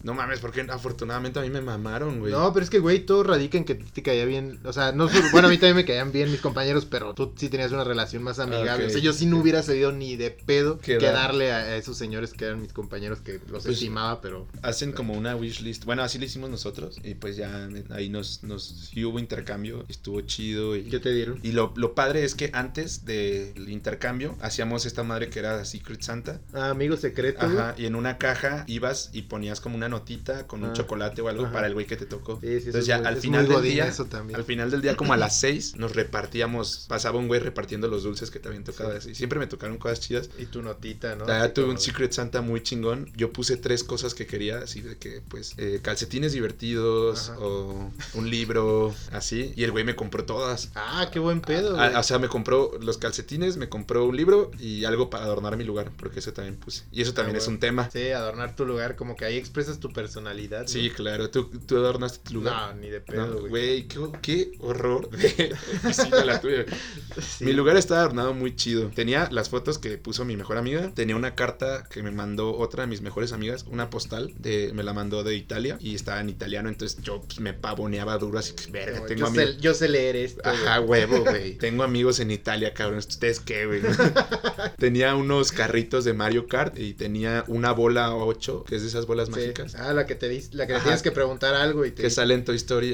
No 0.02 0.14
mames, 0.14 0.40
porque 0.40 0.62
afortunadamente 0.68 1.38
a 1.38 1.42
mí 1.42 1.50
me 1.50 1.60
mamaron, 1.60 2.20
güey. 2.20 2.32
No, 2.32 2.52
pero 2.52 2.64
es 2.64 2.70
que, 2.70 2.78
güey, 2.78 3.04
todo 3.06 3.22
radica 3.22 3.58
en 3.58 3.64
que 3.64 3.74
te 3.74 4.02
caía 4.02 4.24
bien. 4.24 4.60
O 4.64 4.72
sea, 4.72 4.92
no 4.92 5.08
bueno, 5.32 5.48
a 5.48 5.50
mí 5.50 5.56
también 5.58 5.76
me 5.76 5.84
caían 5.84 6.12
bien 6.12 6.30
mis 6.30 6.40
compañeros, 6.40 6.84
pero 6.86 7.14
tú 7.14 7.32
sí 7.36 7.48
tenías 7.48 7.72
una 7.72 7.84
relación 7.84 8.22
más 8.22 8.38
amigable. 8.38 8.86
O 8.86 8.90
sea, 8.90 9.00
yo 9.00 9.12
sí 9.12 9.26
no 9.26 9.38
hubiera 9.38 9.62
sabido 9.62 9.92
ni 9.92 10.16
de 10.16 10.30
pedo 10.30 10.78
¿Qué 10.78 10.98
que 10.98 11.06
dar? 11.06 11.14
darle 11.14 11.52
a, 11.52 11.76
esos 11.76 11.96
señores 11.96 12.32
que 12.32 12.44
eran 12.46 12.60
mis 12.60 12.72
compañeros 12.72 13.20
que 13.20 13.40
los 13.48 13.64
Pues, 13.64 13.76
estimaba, 13.76 14.20
pero. 14.20 14.46
Hacen 14.62 14.92
como 14.92 15.14
una 15.14 15.36
wishlist. 15.36 15.84
Bueno, 15.84 16.02
así 16.02 16.18
lo 16.18 16.24
hicimos 16.24 16.50
nosotros. 16.50 16.98
Y 17.02 17.14
pues 17.14 17.36
ya 17.36 17.68
ahí 17.90 18.08
nos, 18.08 18.42
nos 18.42 18.64
sí 18.64 19.04
hubo 19.04 19.18
intercambio. 19.18 19.84
Estuvo 19.88 20.20
chido. 20.22 20.76
Y, 20.76 20.84
¿Qué 20.84 20.98
te 20.98 21.12
dieron? 21.12 21.40
y 21.42 21.52
lo, 21.52 21.72
lo 21.76 21.94
padre 21.94 22.24
es 22.24 22.34
que 22.34 22.50
antes 22.52 23.04
del 23.04 23.68
intercambio 23.68 24.36
hacíamos 24.40 24.86
esta 24.86 25.02
madre 25.02 25.28
que 25.28 25.38
era 25.38 25.64
Secret 25.64 26.02
Santa. 26.02 26.40
Ah, 26.52 26.70
amigo 26.70 26.96
secreto. 26.96 27.46
güey. 27.46 27.58
Ajá, 27.58 27.74
y 27.76 27.86
en 27.86 27.94
una 27.94 28.18
caja 28.18 28.64
ibas 28.66 29.10
y 29.12 29.22
ponías 29.22 29.41
como 29.60 29.76
una 29.76 29.88
notita 29.88 30.46
con 30.46 30.62
un 30.62 30.70
Ah. 30.70 30.72
chocolate 30.72 31.20
o 31.22 31.28
algo 31.28 31.44
Ajá. 31.44 31.52
para 31.52 31.66
el 31.66 31.74
güey 31.74 31.86
que 31.86 31.96
te 31.96 32.06
tocó. 32.06 32.36
Sí, 32.40 32.46
sí, 32.46 32.52
Entonces 32.56 32.74
es 32.82 32.86
ya 32.86 32.98
muy- 32.98 33.06
al 33.06 33.16
final 33.16 33.48
del 33.48 33.62
día, 33.62 33.86
eso 33.86 34.04
también. 34.06 34.36
al 34.38 34.44
final 34.44 34.70
del 34.70 34.82
día 34.82 34.96
como 34.96 35.12
a 35.12 35.16
las 35.16 35.36
6 35.40 35.76
nos 35.76 35.94
repartíamos, 35.94 36.86
pasaba 36.88 37.18
un 37.18 37.28
güey 37.28 37.40
repartiendo 37.40 37.88
los 37.88 38.02
dulces 38.04 38.30
que 38.30 38.38
tocado 38.64 38.90
Sí. 38.92 38.98
así. 38.98 39.14
Siempre 39.14 39.38
me 39.38 39.46
tocaron 39.46 39.78
cosas 39.78 40.00
chidas. 40.00 40.28
Y 40.38 40.46
tu 40.46 40.62
notita, 40.62 41.16
¿no? 41.16 41.26
Ya 41.26 41.42
Así 41.44 41.54
tuve 41.54 41.66
un 41.70 41.78
Secret 41.78 42.12
Santa 42.12 42.42
muy 42.42 42.62
chingón. 42.62 43.10
Yo 43.16 43.32
puse 43.32 43.56
tres 43.56 43.82
cosas 43.84 44.14
que 44.14 44.26
quería, 44.26 44.58
así 44.58 44.80
de 44.80 44.96
que, 44.98 45.22
pues, 45.28 45.54
eh, 45.58 45.80
calcetines 45.82 46.32
divertidos 46.32 47.30
Ajá. 47.30 47.38
o 47.40 47.90
un 48.14 48.30
libro, 48.30 48.94
así. 49.12 49.52
Y 49.56 49.64
el 49.64 49.70
güey 49.70 49.84
me 49.84 49.96
compró 49.96 50.24
todas. 50.24 50.70
Ah, 50.74 51.08
qué 51.12 51.18
buen 51.18 51.40
pedo. 51.40 51.78
Ah, 51.80 51.86
güey. 51.88 52.00
o 52.00 52.02
sea, 52.02 52.18
me 52.18 52.28
compró 52.28 52.72
los 52.80 52.98
calcetines, 52.98 53.56
me 53.56 53.68
compró 53.68 54.04
un 54.04 54.16
libro 54.16 54.50
y 54.58 54.84
algo 54.84 55.10
para 55.10 55.24
adornar 55.24 55.56
mi 55.56 55.64
lugar, 55.64 55.90
porque 55.96 56.18
eso 56.20 56.32
también 56.32 56.56
puse. 56.56 56.84
Y 56.92 57.02
eso 57.02 57.14
también 57.14 57.36
Ah, 57.36 57.38
es 57.38 57.48
un 57.48 57.58
tema. 57.58 57.88
Sí, 57.90 58.10
adornar 58.10 58.54
tu 58.54 58.64
lugar, 58.64 58.96
como 58.96 59.16
que 59.16 59.24
ahí 59.32 59.38
expresas 59.38 59.80
tu 59.80 59.92
personalidad. 59.92 60.66
Sí, 60.66 60.88
¿no? 60.88 60.94
claro. 60.94 61.30
¿Tú, 61.30 61.50
tú 61.66 61.76
adornaste 61.76 62.18
tu 62.28 62.34
lugar? 62.34 62.74
No, 62.74 62.80
ni 62.80 62.88
de 62.88 63.00
No, 63.00 63.04
pedo, 63.06 63.40
güey. 63.40 63.50
güey, 63.50 63.88
qué, 63.88 63.98
qué 64.22 64.52
horror 64.60 65.10
de 65.10 65.54
oficina 65.84 66.24
la 66.24 66.40
tuya. 66.40 66.64
Sí. 67.20 67.44
Mi 67.44 67.52
lugar 67.52 67.76
estaba 67.76 68.00
adornado 68.00 68.34
muy 68.34 68.54
chido. 68.56 68.88
Tenía 68.94 69.28
las 69.30 69.48
fotos 69.48 69.78
que 69.78 69.98
puso 69.98 70.24
mi 70.24 70.36
mejor 70.36 70.56
amiga. 70.58 70.92
Tenía 70.94 71.16
una 71.16 71.34
carta 71.34 71.84
que 71.90 72.02
me 72.02 72.10
mandó 72.10 72.56
otra 72.56 72.82
de 72.82 72.86
mis 72.88 73.00
mejores 73.00 73.32
amigas, 73.32 73.64
una 73.70 73.90
postal 73.90 74.32
de 74.38 74.72
me 74.74 74.82
la 74.82 74.92
mandó 74.92 75.22
de 75.24 75.34
Italia 75.34 75.76
y 75.80 75.94
estaba 75.94 76.20
en 76.20 76.28
italiano, 76.28 76.68
entonces 76.68 77.00
yo 77.02 77.20
pues, 77.22 77.40
me 77.40 77.52
pavoneaba 77.52 78.16
duro 78.18 78.38
así 78.38 78.52
que 78.54 78.70
verga, 78.70 78.96
Como, 78.96 79.06
tengo 79.06 79.20
yo, 79.20 79.26
amigos. 79.26 79.54
sé, 79.54 79.60
yo 79.60 79.74
sé 79.74 79.88
leer 79.88 80.16
esto. 80.16 80.42
Ajá, 80.44 80.78
güey. 80.78 81.04
huevo, 81.04 81.24
güey. 81.24 81.56
Tengo 81.58 81.82
amigos 81.82 82.20
en 82.20 82.30
Italia, 82.30 82.74
cabrón. 82.74 82.98
¿Ustedes 82.98 83.40
qué, 83.40 83.66
güey? 83.66 83.80
tenía 84.78 85.14
unos 85.14 85.52
carritos 85.52 86.04
de 86.04 86.12
Mario 86.12 86.46
Kart 86.46 86.78
y 86.78 86.94
tenía 86.94 87.44
una 87.48 87.72
bola 87.72 88.14
8, 88.14 88.64
que 88.66 88.76
es 88.76 88.82
de 88.82 88.88
esas 88.88 89.06
bolas 89.06 89.21
Sí. 89.26 89.32
mágicas. 89.32 89.74
Ah, 89.76 89.92
la 89.92 90.06
que 90.06 90.14
te 90.14 90.28
la 90.52 90.66
que 90.66 90.72
le 90.72 90.76
Ajá. 90.78 90.84
tienes 90.84 91.02
que 91.02 91.12
preguntar 91.12 91.54
algo 91.54 91.84
y 91.84 91.90
te 91.92 92.02
Que 92.02 92.10
sale 92.10 92.34
en 92.34 92.44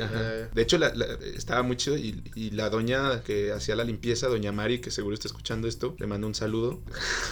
ajá. 0.02 0.10
Ah. 0.14 0.48
De 0.54 0.62
hecho, 0.62 0.78
la- 0.78 0.94
la- 0.94 1.06
estaba 1.36 1.62
muy 1.62 1.76
chido 1.76 1.96
y, 1.96 2.22
y 2.34 2.50
la 2.50 2.70
doña 2.70 3.22
que 3.22 3.52
hacía 3.52 3.76
la 3.76 3.84
limpieza, 3.84 4.28
doña 4.28 4.52
Mari, 4.52 4.80
que 4.80 4.90
seguro 4.90 5.14
está 5.14 5.28
escuchando 5.28 5.68
esto, 5.68 5.94
le 5.98 6.06
mando 6.06 6.26
un 6.26 6.34
saludo. 6.34 6.80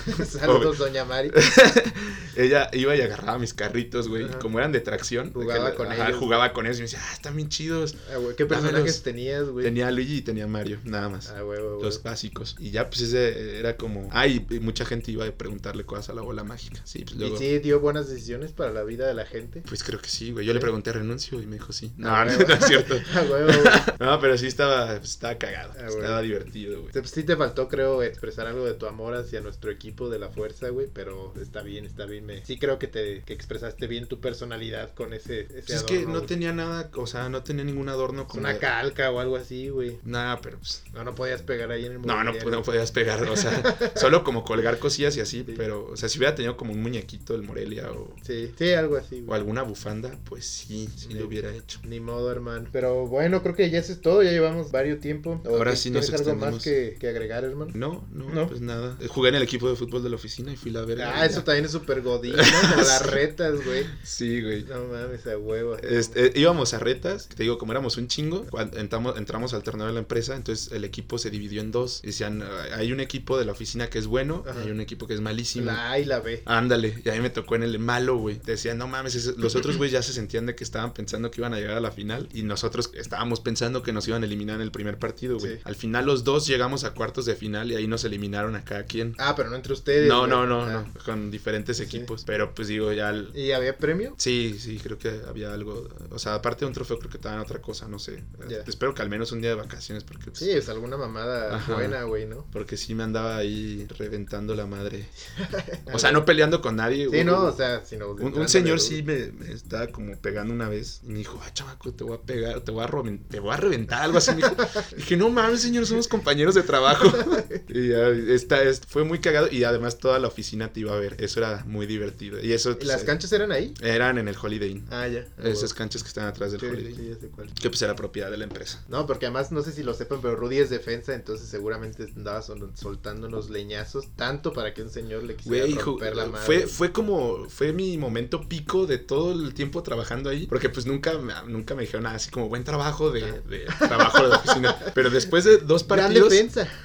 Saludos, 0.28 0.78
doña 0.78 1.04
Mari. 1.04 1.30
Ella 2.36 2.68
iba 2.72 2.94
y 2.94 3.00
agarraba 3.00 3.38
mis 3.38 3.54
carritos, 3.54 4.08
güey. 4.08 4.24
y. 4.24 4.28
Como 4.40 4.58
eran 4.58 4.72
de 4.72 4.80
tracción, 4.80 5.32
Jugaba 5.32 5.74
con 5.74 5.90
ajá, 5.90 6.08
ellos. 6.08 6.18
Jugaba 6.18 6.52
con 6.52 6.66
ellos 6.66 6.78
y 6.78 6.80
me 6.80 6.84
decía, 6.86 7.00
ah, 7.02 7.12
están 7.14 7.36
bien 7.36 7.48
chidos. 7.48 7.96
Ah, 8.12 8.18
güey, 8.18 8.36
¿Qué 8.36 8.44
Dámelos. 8.44 8.64
personajes 8.70 9.02
tenías, 9.02 9.48
güey? 9.48 9.64
Tenía 9.64 9.88
a 9.88 9.90
Luigi 9.90 10.16
y 10.18 10.22
tenía 10.22 10.44
a 10.44 10.48
Mario, 10.48 10.78
nada 10.84 11.08
más. 11.08 11.30
Ah, 11.30 11.40
güey, 11.42 11.60
güey. 11.60 11.82
Los 11.82 12.02
básicos. 12.02 12.56
Y 12.58 12.70
ya, 12.70 12.88
pues 12.90 13.00
ese 13.02 13.58
era 13.58 13.76
como. 13.76 14.08
Ay, 14.12 14.46
mucha 14.60 14.84
gente 14.84 15.10
iba 15.12 15.24
a 15.26 15.32
preguntarle 15.32 15.84
cosas 15.84 16.10
a 16.10 16.14
la 16.14 16.22
bola 16.22 16.44
mágica. 16.44 16.80
Sí, 16.84 17.04
pues 17.04 17.16
luego. 17.16 17.36
¿Y 17.36 17.38
sí 17.38 17.58
dio 17.60 17.80
buenas 17.80 18.08
decisiones 18.08 18.52
para 18.52 18.72
la 18.72 18.82
vida 18.86 19.06
de 19.06 19.14
la 19.14 19.26
gente? 19.26 19.62
Pues 19.68 19.84
creo 19.84 20.00
que 20.00 20.08
sí, 20.08 20.32
güey. 20.32 20.46
Yo 20.46 20.54
le 20.54 20.60
pregunté 20.60 20.92
renuncio 20.92 21.40
y 21.42 21.46
me 21.46 21.54
dijo 21.56 21.72
sí. 21.72 21.92
No, 21.96 22.08
Ah, 22.10 22.24
no, 22.26 22.32
no 22.38 22.54
es 22.54 22.64
cierto. 22.66 22.94
Ah, 23.14 23.22
güey, 23.28 23.44
güey, 23.44 23.56
güey. 23.60 23.72
No, 24.00 24.20
pero 24.20 24.38
sí 24.38 24.46
estaba, 24.46 24.96
pues, 24.98 25.10
estaba 25.10 25.36
cagado. 25.36 25.72
Ah, 25.78 25.86
estaba 25.88 26.22
divertido, 26.22 26.82
güey. 26.82 26.92
Sí 27.04 27.22
te 27.24 27.36
faltó, 27.36 27.68
creo, 27.68 28.02
expresar 28.02 28.46
algo 28.46 28.64
de 28.64 28.74
tu 28.74 28.86
amor 28.86 29.14
hacia 29.14 29.40
nuestro 29.40 29.70
equipo 29.70 30.08
de 30.08 30.18
la 30.18 30.28
fuerza, 30.30 30.68
güey, 30.68 30.88
pero 30.92 31.34
está 31.40 31.62
bien, 31.62 31.84
está 31.86 32.06
bien. 32.06 32.26
Me... 32.26 32.44
Sí 32.44 32.58
creo 32.58 32.78
que 32.78 32.86
te 32.86 33.22
que 33.22 33.32
expresaste 33.32 33.86
bien 33.86 34.06
tu 34.06 34.20
personalidad 34.20 34.92
con 34.94 35.12
ese, 35.12 35.40
ese 35.42 35.52
Pues 35.66 35.70
es 35.70 35.82
que 35.82 35.94
adorno, 35.96 36.12
no 36.12 36.18
güey. 36.20 36.26
tenía 36.28 36.52
nada, 36.52 36.90
o 36.94 37.06
sea, 37.06 37.28
no 37.28 37.42
tenía 37.42 37.64
ningún 37.64 37.88
adorno 37.88 38.26
como. 38.26 38.40
Una 38.40 38.58
calca 38.58 39.10
o 39.10 39.20
algo 39.20 39.36
así, 39.36 39.68
güey. 39.68 39.98
Nada, 40.04 40.40
pero 40.40 40.58
pues. 40.58 40.82
No, 40.92 41.04
no 41.04 41.14
podías 41.14 41.42
pegar 41.42 41.70
ahí 41.70 41.86
en 41.86 41.92
el 41.92 42.02
No, 42.02 42.22
no, 42.24 42.32
no 42.32 42.62
podías 42.62 42.92
pegar, 42.92 43.22
o 43.24 43.36
sea, 43.36 43.76
solo 43.96 44.22
como 44.24 44.44
colgar 44.44 44.78
cosillas 44.78 45.16
y 45.16 45.20
así, 45.20 45.36
Sí. 45.46 45.54
pero, 45.56 45.86
o 45.86 45.96
sea, 45.96 46.08
si 46.08 46.18
hubiera 46.18 46.34
tenido 46.34 46.56
como 46.56 46.72
un 46.72 46.82
muñequito 46.82 47.32
del 47.34 47.42
Morelia 47.42 47.90
o, 47.92 48.14
Sí, 48.22 48.52
sí, 48.58 48.70
algo 48.76 48.96
así, 48.96 49.20
o 49.20 49.24
güey. 49.26 49.38
alguna 49.40 49.62
bufanda, 49.62 50.16
pues 50.24 50.44
sí, 50.46 50.88
sí 50.96 51.14
lo 51.14 51.26
hubiera 51.26 51.54
hecho. 51.54 51.80
Ni 51.84 52.00
modo, 52.00 52.30
hermano. 52.30 52.68
Pero 52.72 53.06
bueno, 53.06 53.42
creo 53.42 53.54
que 53.54 53.70
ya 53.70 53.78
eso 53.78 53.92
es 53.92 54.00
todo. 54.00 54.22
Ya 54.22 54.30
llevamos 54.30 54.70
varios 54.72 55.00
tiempo. 55.00 55.40
¿O 55.44 55.56
Ahora 55.56 55.76
sí 55.76 55.90
nos 55.90 56.06
¿Tienes 56.06 56.26
algo 56.26 56.36
más 56.40 56.62
que, 56.62 56.96
que 56.98 57.08
agregar, 57.08 57.44
hermano? 57.44 57.72
No, 57.74 58.06
no, 58.12 58.28
No. 58.32 58.48
pues 58.48 58.60
nada. 58.60 58.96
Jugué 59.08 59.30
en 59.30 59.36
el 59.36 59.42
equipo 59.42 59.68
de 59.68 59.76
fútbol 59.76 60.02
de 60.02 60.10
la 60.10 60.16
oficina 60.16 60.52
y 60.52 60.56
fui 60.56 60.70
la 60.70 60.82
verga. 60.82 61.12
Ah, 61.20 61.26
eso 61.26 61.42
también 61.44 61.64
es 61.64 61.70
súper 61.72 62.02
godín, 62.02 62.36
¿no? 62.36 62.42
Como 62.70 62.82
las 62.82 63.06
retas, 63.06 63.64
güey. 63.64 63.84
Sí, 64.02 64.42
güey. 64.42 64.64
No 64.64 64.84
mames, 64.86 65.26
a 65.26 65.38
huevo. 65.38 65.76
Este, 65.78 66.26
eh, 66.26 66.32
íbamos 66.36 66.74
a 66.74 66.78
retas, 66.78 67.28
te 67.28 67.42
digo, 67.42 67.58
como 67.58 67.72
éramos 67.72 67.96
un 67.96 68.08
chingo, 68.08 68.46
cuando 68.50 68.78
entramos, 68.78 69.16
entramos 69.16 69.54
al 69.54 69.62
torneo 69.62 69.86
de 69.86 69.92
la 69.92 70.00
empresa, 70.00 70.36
entonces 70.36 70.72
el 70.72 70.84
equipo 70.84 71.18
se 71.18 71.30
dividió 71.30 71.60
en 71.60 71.70
dos. 71.72 72.02
Decían, 72.02 72.42
"Ah, 72.42 72.76
hay 72.76 72.92
un 72.92 73.00
equipo 73.00 73.38
de 73.38 73.44
la 73.44 73.52
oficina 73.52 73.88
que 73.88 73.98
es 73.98 74.06
bueno, 74.06 74.44
Ajá. 74.48 74.60
hay 74.62 74.70
un 74.70 74.80
equipo 74.80 75.06
que 75.06 75.14
es 75.14 75.20
malísimo. 75.20 75.66
La 75.66 75.90
A 75.92 75.98
y 75.98 76.04
la 76.04 76.20
B. 76.20 76.42
Ándale, 76.44 77.00
y 77.04 77.08
a 77.08 77.14
mí 77.14 77.20
me 77.20 77.30
tocó 77.30 77.54
en 77.56 77.62
el 77.62 77.78
malo, 77.78 78.16
güey. 78.16 78.40
Decían, 78.44 78.65
no 78.74 78.88
mames, 78.88 79.36
los 79.36 79.54
otros 79.56 79.76
güey 79.76 79.90
ya 79.90 80.02
se 80.02 80.12
sentían 80.12 80.46
de 80.46 80.54
que 80.54 80.64
estaban 80.64 80.92
pensando 80.94 81.30
que 81.30 81.40
iban 81.40 81.54
a 81.54 81.58
llegar 81.58 81.76
a 81.76 81.80
la 81.80 81.90
final 81.90 82.28
y 82.32 82.42
nosotros 82.42 82.90
estábamos 82.94 83.40
pensando 83.40 83.82
que 83.82 83.92
nos 83.92 84.06
iban 84.08 84.22
a 84.22 84.26
eliminar 84.26 84.56
en 84.56 84.62
el 84.62 84.70
primer 84.72 84.98
partido, 84.98 85.38
güey. 85.38 85.56
Sí. 85.56 85.60
Al 85.64 85.76
final 85.76 86.06
los 86.06 86.24
dos 86.24 86.46
llegamos 86.46 86.84
a 86.84 86.94
cuartos 86.94 87.26
de 87.26 87.34
final 87.36 87.70
y 87.70 87.76
ahí 87.76 87.86
nos 87.86 88.04
eliminaron 88.04 88.56
a 88.56 88.64
cada 88.64 88.84
quien. 88.84 89.14
Ah, 89.18 89.34
pero 89.36 89.50
no 89.50 89.56
entre 89.56 89.72
ustedes. 89.72 90.08
No, 90.08 90.26
no, 90.26 90.46
no, 90.46 90.62
Ah. 90.64 90.84
no, 90.94 91.04
con 91.04 91.30
diferentes 91.30 91.76
Sí. 91.78 91.82
equipos. 91.84 92.24
Pero 92.24 92.54
pues 92.54 92.68
digo, 92.68 92.92
ya... 92.92 93.10
el- 93.10 93.30
¿Y 93.34 93.52
había 93.52 93.76
premio? 93.76 94.14
Sí, 94.18 94.56
sí, 94.58 94.78
creo 94.82 94.98
que 94.98 95.20
había 95.28 95.52
algo. 95.52 95.88
O 96.10 96.18
sea, 96.18 96.34
aparte 96.34 96.60
de 96.60 96.66
un 96.66 96.72
trofeo, 96.74 96.98
creo 96.98 97.10
que 97.10 97.18
te 97.18 97.28
dan 97.28 97.38
otra 97.40 97.60
cosa, 97.60 97.86
no 97.88 97.98
sé. 97.98 98.24
Ya. 98.48 98.58
Espero 98.66 98.94
que 98.94 99.02
al 99.02 99.08
menos 99.08 99.32
un 99.32 99.40
día 99.40 99.50
de 99.50 99.56
vacaciones, 99.56 100.04
porque, 100.04 100.26
pues, 100.26 100.38
Sí, 100.38 100.50
es 100.50 100.68
alguna 100.68 100.96
mamada 100.96 101.56
Ajá. 101.56 101.74
buena, 101.74 102.02
güey, 102.04 102.26
¿no? 102.26 102.46
porque 102.52 102.76
sí 102.76 102.94
me 102.94 103.02
andaba 103.02 103.36
ahí 103.36 103.86
reventando 103.98 104.54
la 104.54 104.66
madre. 104.66 105.08
O 105.92 105.98
sea, 105.98 106.12
no 106.12 106.24
peleando 106.24 106.60
con 106.60 106.76
nadie. 106.76 107.04
Sí, 107.04 107.08
güey. 107.08 107.24
no, 107.24 107.42
o 107.44 107.52
sea, 107.56 107.84
sino. 107.84 108.10
Un, 108.10 108.34
un 108.38 108.48
señor 108.58 108.80
sí 108.80 109.02
me, 109.02 109.32
me 109.32 109.52
estaba 109.52 109.86
como 109.88 110.16
pegando 110.16 110.52
una 110.54 110.68
vez 110.68 111.00
y 111.04 111.08
me 111.08 111.18
dijo, 111.18 111.40
ah, 111.44 111.52
chamaco, 111.52 111.92
te 111.92 112.04
voy 112.04 112.16
a 112.16 112.20
pegar, 112.22 112.60
te 112.60 112.70
voy 112.72 112.84
a, 112.84 113.18
te 113.28 113.40
voy 113.40 113.52
a 113.52 113.56
reventar, 113.56 114.02
algo 114.02 114.18
así. 114.18 114.30
Me 114.32 114.36
dijo. 114.38 114.54
dije, 114.96 115.16
no 115.16 115.30
mames, 115.30 115.60
señor, 115.62 115.86
somos 115.86 116.08
compañeros 116.08 116.54
de 116.54 116.62
trabajo. 116.62 117.06
y 117.68 117.88
ya, 117.88 118.08
esta, 118.08 118.62
es- 118.62 118.80
fue 118.86 119.04
muy 119.04 119.20
cagado 119.20 119.48
y 119.50 119.64
además 119.64 119.98
toda 119.98 120.18
la 120.18 120.28
oficina 120.28 120.72
te 120.72 120.80
iba 120.80 120.94
a 120.94 120.98
ver. 120.98 121.16
Eso 121.18 121.40
era 121.40 121.64
muy 121.66 121.86
divertido. 121.86 122.40
Y 122.42 122.52
eso 122.52 122.76
¿Y 122.80 122.84
las 122.84 123.04
canchas 123.04 123.32
eran 123.32 123.52
ahí? 123.52 123.74
eran 123.82 124.18
en 124.18 124.28
el 124.28 124.36
Holiday 124.40 124.70
Inn. 124.70 124.86
Ah, 124.90 125.06
ya. 125.08 125.26
Esas 125.42 125.74
canchas 125.74 126.02
que 126.02 126.08
están 126.08 126.26
atrás 126.26 126.52
del 126.52 126.60
Sí, 126.60 126.66
Holiday 126.66 126.92
Inn. 126.92 126.96
sí, 126.98 127.08
ya 127.08 127.16
sé 127.20 127.28
cuál. 127.28 127.52
Que 127.54 127.68
pues 127.70 127.80
era 127.82 127.94
propiedad 127.94 128.30
de 128.30 128.36
la 128.36 128.44
empresa. 128.44 128.82
No, 128.88 129.06
porque 129.06 129.26
además 129.26 129.52
no 129.52 129.62
sé 129.62 129.72
si 129.72 129.82
lo 129.82 129.94
sepan, 129.94 130.20
pero 130.20 130.36
Rudy 130.36 130.58
es 130.58 130.70
defensa, 130.70 131.14
entonces 131.14 131.48
seguramente 131.48 132.04
andaba 132.16 132.42
sol- 132.42 132.70
soltando 132.74 133.26
unos 133.28 133.50
leñazos 133.50 134.08
tanto 134.16 134.52
para 134.52 134.74
que 134.74 134.82
un 134.82 134.90
señor 134.90 135.22
le 135.24 135.36
quisiera 135.36 135.66
hijo, 135.66 135.92
romper 135.92 136.16
la 136.16 136.26
madre. 136.26 136.46
fue, 136.46 136.66
fue 136.66 136.92
como, 136.92 137.48
fue 137.48 137.72
mi 137.72 137.96
momento 137.98 138.35
pico 138.42 138.86
de 138.86 138.98
todo 138.98 139.32
el 139.32 139.54
tiempo 139.54 139.82
trabajando 139.82 140.30
ahí, 140.30 140.46
porque 140.46 140.68
pues 140.68 140.86
nunca, 140.86 141.16
me- 141.18 141.32
nunca 141.46 141.74
me 141.74 141.82
dijeron 141.82 142.04
nada 142.04 142.16
así 142.16 142.30
como 142.30 142.48
buen 142.48 142.64
trabajo 142.64 143.10
de, 143.10 143.22
de 143.42 143.66
trabajo 143.78 144.22
de 144.22 144.28
la 144.28 144.36
oficina, 144.36 144.76
pero 144.94 145.10
después 145.10 145.44
de 145.44 145.58
dos 145.58 145.82
partidos, 145.84 146.32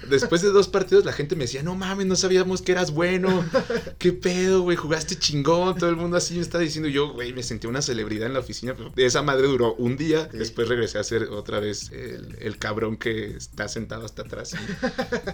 después 0.10 0.42
de 0.42 0.50
dos 0.52 0.68
partidos 0.68 1.06
la 1.06 1.14
gente 1.14 1.36
me 1.36 1.44
decía, 1.46 1.64
no 1.64 1.76
mames, 1.76 2.06
no 2.08 2.16
sabíamos 2.16 2.62
que 2.62 2.72
eras 2.72 2.92
bueno, 2.92 3.44
qué 3.98 4.12
pedo, 4.14 4.62
güey, 4.62 4.78
jugaste 4.78 5.18
chingón, 5.18 5.78
todo 5.78 5.90
el 5.90 5.96
mundo 5.96 6.18
así 6.18 6.36
me 6.36 6.42
está 6.42 6.60
diciendo, 6.60 6.90
yo, 6.90 7.14
güey, 7.14 7.34
me 7.34 7.44
sentí 7.44 7.68
una 7.68 7.82
celebridad 7.82 8.28
en 8.28 8.34
la 8.34 8.40
oficina, 8.40 8.74
pero 8.76 8.92
esa 9.08 9.22
madre 9.22 9.48
duró 9.48 9.76
un 9.76 9.98
día, 9.98 10.30
Sí. 10.32 10.38
después 10.38 10.68
regresé 10.68 10.98
a 11.00 11.04
ser 11.04 11.24
otra 11.24 11.60
vez 11.60 11.92
el, 11.92 12.38
el 12.40 12.58
cabrón 12.58 12.98
que 12.98 13.36
está 13.38 13.68
sentado 13.68 14.06
hasta 14.06 14.22
atrás, 14.24 14.56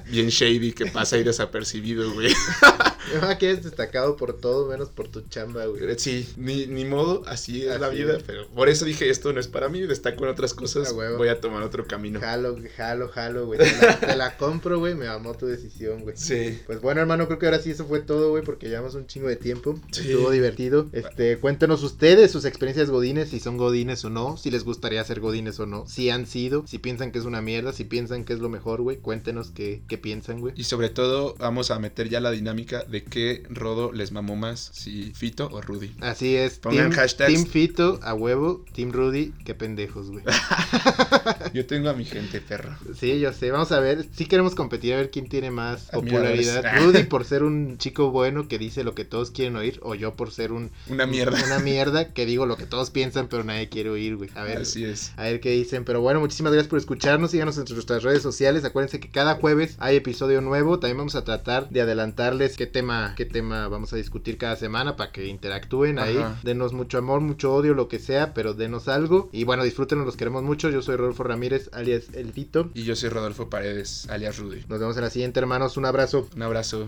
bien 0.10 0.30
shady, 0.30 0.72
que 0.74 0.86
pasa 0.88 1.16
ahí 1.16 1.24
desapercibido, 1.24 2.12
güey. 2.14 2.32
Ah, 3.22 3.38
que 3.38 3.50
eres 3.50 3.64
destacado 3.64 4.16
por 4.16 4.34
todo 4.40 4.68
menos 4.70 4.90
por 4.90 5.08
tu 5.08 5.22
chamba, 5.22 5.66
güey. 5.66 5.98
Sí, 5.98 6.28
ni, 6.38 6.68
ni 6.68 6.86
modo, 6.86 7.24
así 7.28 7.66
es 7.66 7.80
la 7.80 7.90
vida, 7.90 8.18
es. 8.18 8.24
pero 8.24 8.48
por 8.50 8.70
eso 8.70 8.86
dije 8.86 9.10
esto 9.10 9.34
no 9.34 9.40
es 9.40 9.48
para 9.48 9.70
mí, 9.70 9.82
destaco 9.82 10.24
en 10.24 10.30
otras 10.32 10.54
cosas, 10.54 10.90
A 10.90 10.94
huevo. 10.94 11.18
voy 11.18 11.30
a 11.30 11.40
tomar 11.42 11.64
otro 11.64 11.88
camino. 11.88 12.20
Jalo, 12.20 12.58
jalo, 12.76 13.10
jalo, 13.10 13.46
güey. 13.46 13.60
Te 13.60 13.86
la, 13.86 14.00
te 14.00 14.16
la 14.16 14.38
compro, 14.38 14.80
güey. 14.80 14.96
Me 14.96 15.08
amó 15.08 15.36
tu 15.36 15.46
decisión, 15.46 16.02
güey. 16.02 16.16
Sí. 16.18 16.60
Pues 16.66 16.82
bueno, 16.82 17.02
hermano, 17.02 17.28
creo 17.28 17.40
que 17.40 17.46
ahora 17.46 17.60
sí 17.60 17.72
eso 17.72 17.86
fue 17.86 18.02
todo, 18.02 18.30
güey, 18.30 18.44
porque 18.44 18.68
llevamos 18.70 18.96
un 18.96 19.08
chingo 19.08 19.28
de 19.28 19.36
tiempo. 19.36 19.80
Sí. 19.92 20.12
Estuvo 20.12 20.32
divertido. 20.32 20.88
Este, 20.92 21.38
cuéntenos 21.40 21.84
ustedes 21.84 22.32
sus 22.32 22.46
experiencias 22.46 22.90
godines, 22.90 23.30
si 23.30 23.40
son 23.40 23.58
godines 23.58 24.04
o 24.06 24.10
no, 24.10 24.38
si 24.38 24.52
les 24.52 24.64
gustaría 24.64 25.04
ser 25.04 25.20
godines 25.20 25.60
o 25.60 25.66
no, 25.66 25.88
si 25.88 26.10
han 26.10 26.28
sido, 26.28 26.66
si 26.68 26.78
piensan 26.78 27.12
que 27.12 27.20
es 27.20 27.26
una 27.26 27.42
mierda, 27.42 27.74
si 27.74 27.84
piensan 27.84 28.24
que 28.26 28.34
es 28.34 28.40
lo 28.40 28.50
mejor, 28.50 28.82
güey. 28.82 28.98
Cuéntenos 28.98 29.52
qué, 29.52 29.82
qué 29.88 29.98
piensan, 29.98 30.40
güey. 30.40 30.54
Y 30.58 30.64
sobre 30.66 30.90
todo 30.90 31.36
vamos 31.40 31.72
a 31.72 31.80
meter 31.80 32.10
ya 32.10 32.20
la 32.20 32.32
dinámica 32.32 32.84
de 32.84 32.97
qué 33.04 33.44
rodo 33.50 33.92
les 33.92 34.12
mamó 34.12 34.36
más, 34.36 34.70
si 34.74 35.12
Fito 35.14 35.50
o 35.52 35.62
Rudy. 35.62 35.96
Así 36.02 36.36
es. 36.36 36.60
Pongan 36.60 36.90
team, 36.90 36.92
hashtags. 36.92 37.34
Team 37.34 37.46
Fito, 37.46 38.00
a 38.04 38.14
huevo. 38.14 38.64
Team 38.74 38.92
Rudy, 38.92 39.34
qué 39.46 39.56
pendejos, 39.56 40.12
güey. 40.12 40.24
Yo 41.54 41.66
tengo 41.66 41.90
a 41.90 41.94
mi 41.94 42.06
gente, 42.06 42.42
perro. 42.42 42.76
Sí, 42.96 43.20
yo 43.20 43.34
sé. 43.34 43.52
Vamos 43.52 43.72
a 43.72 43.80
ver. 43.80 44.06
Sí 44.16 44.26
queremos 44.26 44.56
competir 44.56 44.94
a 44.94 44.98
ver 44.98 45.12
quién 45.12 45.28
tiene 45.30 45.52
más 45.52 45.94
Admiradores. 45.94 46.48
popularidad. 46.48 46.78
Rudy 46.84 47.04
por 47.04 47.26
ser 47.26 47.44
un 47.44 47.78
chico 47.78 48.12
bueno 48.12 48.48
que 48.48 48.58
dice 48.58 48.84
lo 48.84 48.96
que 48.96 49.06
todos 49.06 49.32
quieren 49.32 49.56
oír. 49.56 49.80
O 49.84 49.96
yo 49.96 50.16
por 50.16 50.32
ser 50.32 50.52
un... 50.52 50.72
Una 50.88 51.06
mierda. 51.06 51.38
Una 51.46 51.60
mierda 51.60 52.14
que 52.14 52.26
digo 52.26 52.46
lo 52.46 52.58
que 52.58 52.66
todos 52.66 52.90
piensan 52.92 53.28
pero 53.28 53.44
nadie 53.44 53.70
quiere 53.70 53.90
oír, 53.90 54.16
güey. 54.16 54.30
A 54.36 54.44
ver. 54.44 54.60
Así 54.60 54.84
es. 54.84 55.14
A 55.18 55.24
ver 55.24 55.40
qué 55.40 55.52
dicen. 55.52 55.86
Pero 55.86 56.02
bueno, 56.02 56.20
muchísimas 56.20 56.52
gracias 56.54 56.70
por 56.70 56.80
escucharnos. 56.80 57.32
Síganos 57.32 57.58
en 57.58 57.66
nuestras 57.70 58.04
redes 58.04 58.22
sociales. 58.22 58.64
Acuérdense 58.66 59.00
que 59.00 59.10
cada 59.10 59.36
jueves 59.36 59.76
hay 59.80 59.96
episodio 59.96 60.42
nuevo. 60.42 60.80
También 60.80 60.98
vamos 60.98 61.16
a 61.16 61.24
tratar 61.24 61.70
de 61.70 61.82
adelantarles 61.82 62.58
qué 62.58 62.68
tema, 62.88 63.14
qué 63.18 63.26
tema 63.26 63.68
vamos 63.68 63.92
a 63.92 63.98
discutir 63.98 64.38
cada 64.38 64.56
semana 64.56 64.96
para 64.96 65.12
que 65.12 65.28
interactúen 65.28 66.00
ahí. 66.00 66.18
Denos 66.44 66.72
mucho 66.72 66.98
amor, 66.98 67.20
mucho 67.20 67.54
odio, 67.54 67.74
lo 67.74 67.90
que 67.90 68.00
sea, 68.00 68.34
pero 68.34 68.54
denos 68.54 68.88
algo. 68.88 69.28
Y 69.34 69.44
bueno, 69.44 69.66
disfrútenos, 69.66 70.06
los 70.06 70.16
queremos 70.16 70.44
mucho. 70.44 70.70
Yo 70.70 70.82
soy 70.82 70.96
Rodolfo 70.96 71.24
Ramírez, 71.24 71.70
alias 71.74 72.06
El 72.14 72.32
Tito. 72.32 72.70
Y 72.74 72.84
yo 72.84 72.96
soy 72.96 73.10
Rodolfo 73.10 73.50
Paredes, 73.50 74.08
alias 74.10 74.38
Rudy. 74.38 74.64
Nos 74.70 74.80
vemos 74.80 74.96
en 74.96 75.04
la 75.04 75.10
siguiente, 75.10 75.40
hermanos. 75.40 75.76
Un 75.76 75.86
abrazo. 75.86 76.30
Un 76.34 76.44
abrazo. 76.44 76.88